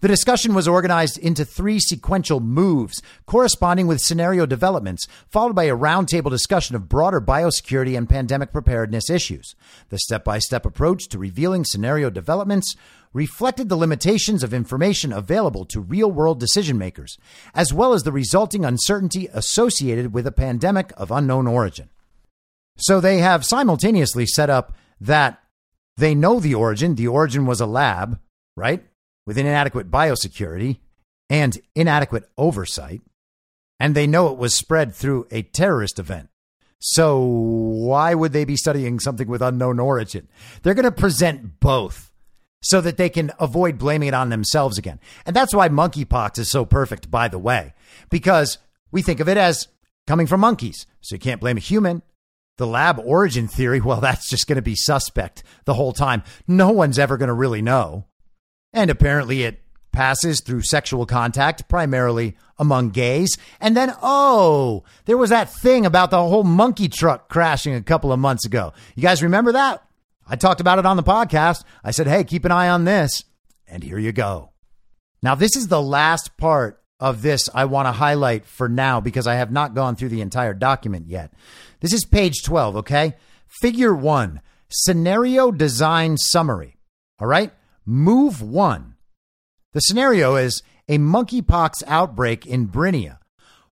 The 0.00 0.08
discussion 0.08 0.54
was 0.54 0.66
organized 0.66 1.18
into 1.18 1.44
three 1.44 1.78
sequential 1.78 2.40
moves 2.40 3.00
corresponding 3.26 3.86
with 3.86 4.00
scenario 4.00 4.46
developments, 4.46 5.06
followed 5.28 5.54
by 5.54 5.64
a 5.64 5.76
roundtable 5.76 6.30
discussion 6.30 6.74
of 6.74 6.88
broader 6.88 7.20
biosecurity 7.20 7.96
and 7.96 8.08
pandemic 8.08 8.52
preparedness 8.52 9.08
issues. 9.08 9.54
The 9.90 9.98
step 9.98 10.24
by 10.24 10.38
step 10.38 10.66
approach 10.66 11.08
to 11.08 11.18
revealing 11.18 11.64
scenario 11.64 12.10
developments 12.10 12.74
reflected 13.12 13.68
the 13.68 13.76
limitations 13.76 14.42
of 14.42 14.54
information 14.54 15.12
available 15.12 15.64
to 15.66 15.80
real 15.80 16.10
world 16.10 16.40
decision 16.40 16.78
makers, 16.78 17.18
as 17.54 17.72
well 17.72 17.92
as 17.92 18.02
the 18.02 18.12
resulting 18.12 18.64
uncertainty 18.64 19.28
associated 19.32 20.12
with 20.12 20.26
a 20.26 20.32
pandemic 20.32 20.92
of 20.96 21.10
unknown 21.10 21.46
origin. 21.46 21.90
So 22.76 23.00
they 23.00 23.18
have 23.18 23.44
simultaneously 23.44 24.26
set 24.26 24.50
up 24.50 24.74
that 25.00 25.42
they 25.96 26.14
know 26.14 26.40
the 26.40 26.54
origin. 26.54 26.94
The 26.94 27.08
origin 27.08 27.46
was 27.46 27.60
a 27.60 27.66
lab, 27.66 28.18
right? 28.56 28.84
With 29.26 29.38
inadequate 29.38 29.90
biosecurity 29.90 30.78
and 31.30 31.58
inadequate 31.74 32.28
oversight. 32.36 33.02
And 33.78 33.94
they 33.94 34.06
know 34.06 34.28
it 34.28 34.38
was 34.38 34.56
spread 34.56 34.94
through 34.94 35.26
a 35.30 35.42
terrorist 35.42 35.98
event. 35.98 36.28
So 36.80 37.20
why 37.20 38.14
would 38.14 38.32
they 38.32 38.44
be 38.44 38.56
studying 38.56 38.98
something 38.98 39.28
with 39.28 39.40
unknown 39.40 39.78
origin? 39.78 40.28
They're 40.62 40.74
going 40.74 40.84
to 40.84 40.92
present 40.92 41.60
both 41.60 42.12
so 42.60 42.80
that 42.80 42.96
they 42.96 43.08
can 43.08 43.30
avoid 43.38 43.78
blaming 43.78 44.08
it 44.08 44.14
on 44.14 44.30
themselves 44.30 44.78
again. 44.78 45.00
And 45.26 45.34
that's 45.34 45.54
why 45.54 45.68
monkeypox 45.68 46.38
is 46.38 46.50
so 46.50 46.64
perfect, 46.64 47.10
by 47.10 47.28
the 47.28 47.38
way, 47.38 47.74
because 48.10 48.58
we 48.90 49.02
think 49.02 49.20
of 49.20 49.28
it 49.28 49.36
as 49.36 49.68
coming 50.06 50.26
from 50.26 50.40
monkeys. 50.40 50.86
So 51.00 51.14
you 51.14 51.20
can't 51.20 51.40
blame 51.40 51.56
a 51.56 51.60
human. 51.60 52.02
The 52.58 52.66
lab 52.66 53.00
origin 53.04 53.48
theory, 53.48 53.80
well, 53.80 54.00
that's 54.02 54.28
just 54.28 54.46
going 54.46 54.56
to 54.56 54.62
be 54.62 54.76
suspect 54.76 55.42
the 55.64 55.74
whole 55.74 55.92
time. 55.92 56.22
No 56.46 56.70
one's 56.70 56.98
ever 56.98 57.16
going 57.16 57.28
to 57.28 57.34
really 57.34 57.62
know. 57.62 58.06
And 58.72 58.90
apparently 58.90 59.42
it 59.42 59.62
passes 59.92 60.40
through 60.40 60.62
sexual 60.62 61.06
contact, 61.06 61.68
primarily 61.68 62.36
among 62.58 62.90
gays. 62.90 63.36
And 63.60 63.76
then, 63.76 63.94
oh, 64.02 64.84
there 65.04 65.18
was 65.18 65.30
that 65.30 65.52
thing 65.52 65.84
about 65.84 66.10
the 66.10 66.22
whole 66.22 66.44
monkey 66.44 66.88
truck 66.88 67.28
crashing 67.28 67.74
a 67.74 67.82
couple 67.82 68.12
of 68.12 68.18
months 68.18 68.46
ago. 68.46 68.72
You 68.94 69.02
guys 69.02 69.22
remember 69.22 69.52
that? 69.52 69.82
I 70.26 70.36
talked 70.36 70.60
about 70.60 70.78
it 70.78 70.86
on 70.86 70.96
the 70.96 71.02
podcast. 71.02 71.64
I 71.84 71.90
said, 71.90 72.06
hey, 72.06 72.24
keep 72.24 72.44
an 72.44 72.52
eye 72.52 72.68
on 72.68 72.84
this. 72.84 73.24
And 73.66 73.82
here 73.82 73.98
you 73.98 74.12
go. 74.12 74.50
Now, 75.22 75.34
this 75.34 75.56
is 75.56 75.68
the 75.68 75.82
last 75.82 76.36
part 76.36 76.82
of 76.98 77.22
this 77.22 77.48
I 77.52 77.64
want 77.64 77.86
to 77.86 77.92
highlight 77.92 78.46
for 78.46 78.68
now 78.68 79.00
because 79.00 79.26
I 79.26 79.34
have 79.34 79.50
not 79.50 79.74
gone 79.74 79.96
through 79.96 80.10
the 80.10 80.20
entire 80.20 80.54
document 80.54 81.08
yet. 81.08 81.32
This 81.80 81.92
is 81.92 82.04
page 82.04 82.42
12, 82.44 82.76
okay? 82.76 83.14
Figure 83.48 83.94
one 83.94 84.40
scenario 84.68 85.50
design 85.50 86.16
summary. 86.16 86.76
All 87.18 87.26
right? 87.26 87.52
Move 87.84 88.40
one. 88.40 88.94
The 89.72 89.80
scenario 89.80 90.36
is 90.36 90.62
a 90.88 90.98
monkeypox 90.98 91.82
outbreak 91.86 92.46
in 92.46 92.68
Brinia. 92.68 93.18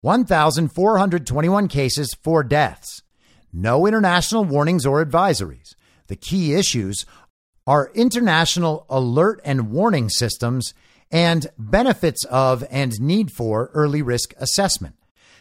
1,421 0.00 1.68
cases, 1.68 2.14
four 2.22 2.42
deaths. 2.42 3.02
No 3.52 3.86
international 3.86 4.44
warnings 4.44 4.84
or 4.84 5.04
advisories. 5.04 5.74
The 6.08 6.16
key 6.16 6.54
issues 6.54 7.06
are 7.66 7.92
international 7.94 8.86
alert 8.88 9.40
and 9.44 9.70
warning 9.70 10.08
systems 10.08 10.74
and 11.10 11.46
benefits 11.58 12.24
of 12.24 12.64
and 12.70 12.98
need 13.00 13.30
for 13.30 13.70
early 13.74 14.02
risk 14.02 14.34
assessment. 14.38 14.96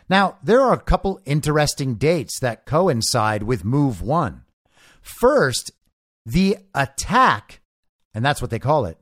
Now, 0.10 0.38
there 0.44 0.62
are 0.62 0.74
a 0.74 0.80
couple 0.80 1.22
interesting 1.26 1.96
dates 1.96 2.40
that 2.42 2.66
coincide 2.66 3.44
with 3.44 3.64
Move 3.64 4.02
1. 4.02 4.44
First, 5.02 5.72
the 6.26 6.58
attack, 6.76 7.61
and 8.14 8.24
that's 8.24 8.42
what 8.42 8.52
they 8.52 8.60
call 8.60 8.86
it, 8.86 8.98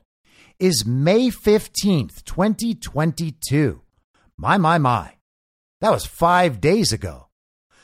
is 0.58 0.86
May 0.86 1.28
15th, 1.28 2.24
2022. 2.24 3.82
My, 4.36 4.56
my, 4.58 4.78
my. 4.78 5.14
That 5.80 5.90
was 5.90 6.06
five 6.06 6.60
days 6.60 6.92
ago. 6.92 7.28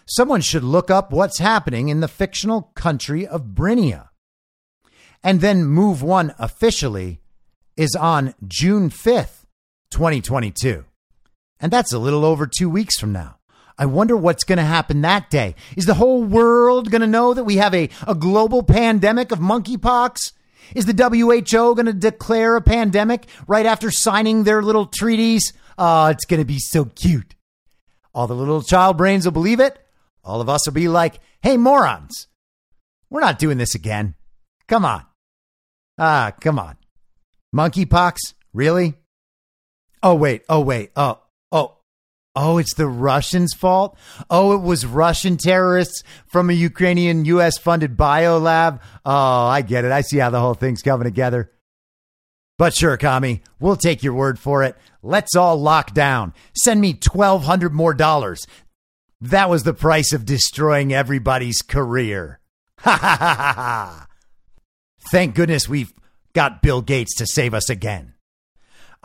Someone 0.07 0.40
should 0.40 0.62
look 0.62 0.90
up 0.90 1.12
what's 1.12 1.39
happening 1.39 1.89
in 1.89 2.01
the 2.01 2.09
fictional 2.09 2.70
country 2.74 3.27
of 3.27 3.55
Brinia. 3.55 4.09
And 5.23 5.40
then 5.40 5.65
move 5.65 6.03
one 6.03 6.35
officially 6.39 7.20
is 7.77 7.97
on 7.97 8.35
June 8.47 8.90
5th, 8.90 9.44
2022. 9.90 10.85
And 11.59 11.73
that's 11.73 11.93
a 11.93 11.98
little 11.98 12.24
over 12.24 12.47
two 12.47 12.70
weeks 12.70 12.98
from 12.98 13.12
now. 13.12 13.39
I 13.78 13.86
wonder 13.86 14.16
what's 14.16 14.44
going 14.44 14.59
to 14.59 14.65
happen 14.65 15.03
that 15.03 15.28
day. 15.28 15.55
Is 15.77 15.85
the 15.85 15.94
whole 15.94 16.23
world 16.23 16.90
going 16.90 17.03
to 17.03 17.07
know 17.07 17.35
that 17.35 17.44
we 17.44 17.57
have 17.57 17.74
a, 17.74 17.90
a 18.07 18.15
global 18.15 18.62
pandemic 18.62 19.32
of 19.32 19.39
monkeypox? 19.39 20.32
Is 20.74 20.86
the 20.86 20.93
WHO 20.93 21.74
going 21.74 21.86
to 21.86 21.93
declare 21.93 22.56
a 22.56 22.62
pandemic 22.62 23.26
right 23.47 23.66
after 23.66 23.90
signing 23.90 24.44
their 24.44 24.62
little 24.62 24.86
treaties? 24.86 25.52
Oh, 25.78 26.06
it's 26.06 26.24
going 26.24 26.40
to 26.40 26.47
be 26.47 26.59
so 26.59 26.86
cute. 26.86 27.34
All 28.14 28.26
the 28.26 28.34
little 28.34 28.62
child 28.62 28.97
brains 28.97 29.24
will 29.24 29.32
believe 29.32 29.60
it 29.60 29.78
all 30.26 30.40
of 30.40 30.48
us 30.48 30.66
will 30.66 30.74
be 30.74 30.88
like, 30.88 31.20
hey, 31.40 31.56
morons, 31.56 32.26
we're 33.09 33.20
not 33.20 33.38
doing 33.38 33.59
this 33.59 33.76
again. 33.76 34.16
Come 34.66 34.84
on. 34.84 35.06
Ah, 35.98 36.32
come 36.40 36.59
on. 36.59 36.76
Monkeypox? 37.55 38.34
Really? 38.52 38.94
Oh, 40.02 40.16
wait. 40.16 40.43
Oh, 40.48 40.60
wait. 40.60 40.90
Oh, 40.97 41.20
oh, 42.36 42.58
it's 42.58 42.74
the 42.74 42.86
Russians' 42.86 43.54
fault? 43.54 43.96
Oh, 44.30 44.54
it 44.54 44.60
was 44.60 44.86
Russian 44.86 45.38
terrorists 45.38 46.04
from 46.26 46.50
a 46.50 46.52
Ukrainian 46.52 47.24
U.S. 47.24 47.58
funded 47.58 47.96
biolab? 47.96 48.80
Oh, 49.04 49.46
I 49.46 49.62
get 49.62 49.84
it. 49.84 49.90
I 49.90 50.02
see 50.02 50.18
how 50.18 50.30
the 50.30 50.40
whole 50.40 50.54
thing's 50.54 50.82
coming 50.82 51.04
together. 51.04 51.50
But 52.58 52.74
sure, 52.74 52.96
Kami, 52.96 53.42
we'll 53.58 53.76
take 53.76 54.02
your 54.02 54.14
word 54.14 54.38
for 54.38 54.62
it. 54.62 54.76
Let's 55.02 55.36
all 55.36 55.56
lock 55.60 55.92
down. 55.92 56.32
Send 56.54 56.80
me 56.80 56.92
1200 56.92 57.72
more 57.72 57.94
dollars. 57.94 58.46
That 59.20 59.50
was 59.50 59.62
the 59.62 59.74
price 59.74 60.12
of 60.12 60.24
destroying 60.24 60.92
everybody's 60.92 61.62
career. 61.62 62.40
Ha 62.80 62.96
ha 62.96 63.16
ha 63.18 63.34
ha 63.36 63.52
ha. 63.54 64.06
Thank 65.10 65.34
goodness 65.34 65.68
we've 65.68 65.92
got 66.34 66.62
Bill 66.62 66.82
Gates 66.82 67.14
to 67.16 67.26
save 67.26 67.54
us 67.54 67.70
again. 67.70 68.15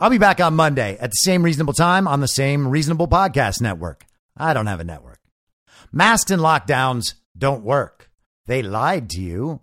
I'll 0.02 0.10
be 0.10 0.18
back 0.18 0.40
on 0.40 0.54
Monday 0.56 0.98
at 0.98 1.10
the 1.10 1.14
same 1.14 1.44
reasonable 1.44 1.74
time 1.74 2.08
on 2.08 2.18
the 2.18 2.26
same 2.26 2.66
reasonable 2.66 3.06
podcast 3.06 3.60
network. 3.60 4.04
I 4.36 4.52
don't 4.52 4.66
have 4.66 4.80
a 4.80 4.84
network. 4.84 5.20
Masks 5.92 6.32
and 6.32 6.42
lockdowns 6.42 7.14
don't 7.38 7.62
work. 7.62 8.10
They 8.46 8.62
lied 8.62 9.10
to 9.10 9.20
you 9.20 9.60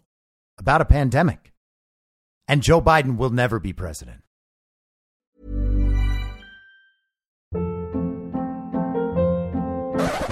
about 0.58 0.80
a 0.80 0.86
pandemic. 0.86 1.52
And 2.48 2.64
Joe 2.64 2.82
Biden 2.82 3.18
will 3.18 3.32
never 3.32 3.60
be 3.60 3.74
president. 3.74 4.22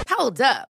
Hold 0.08 0.40
up. 0.40 0.70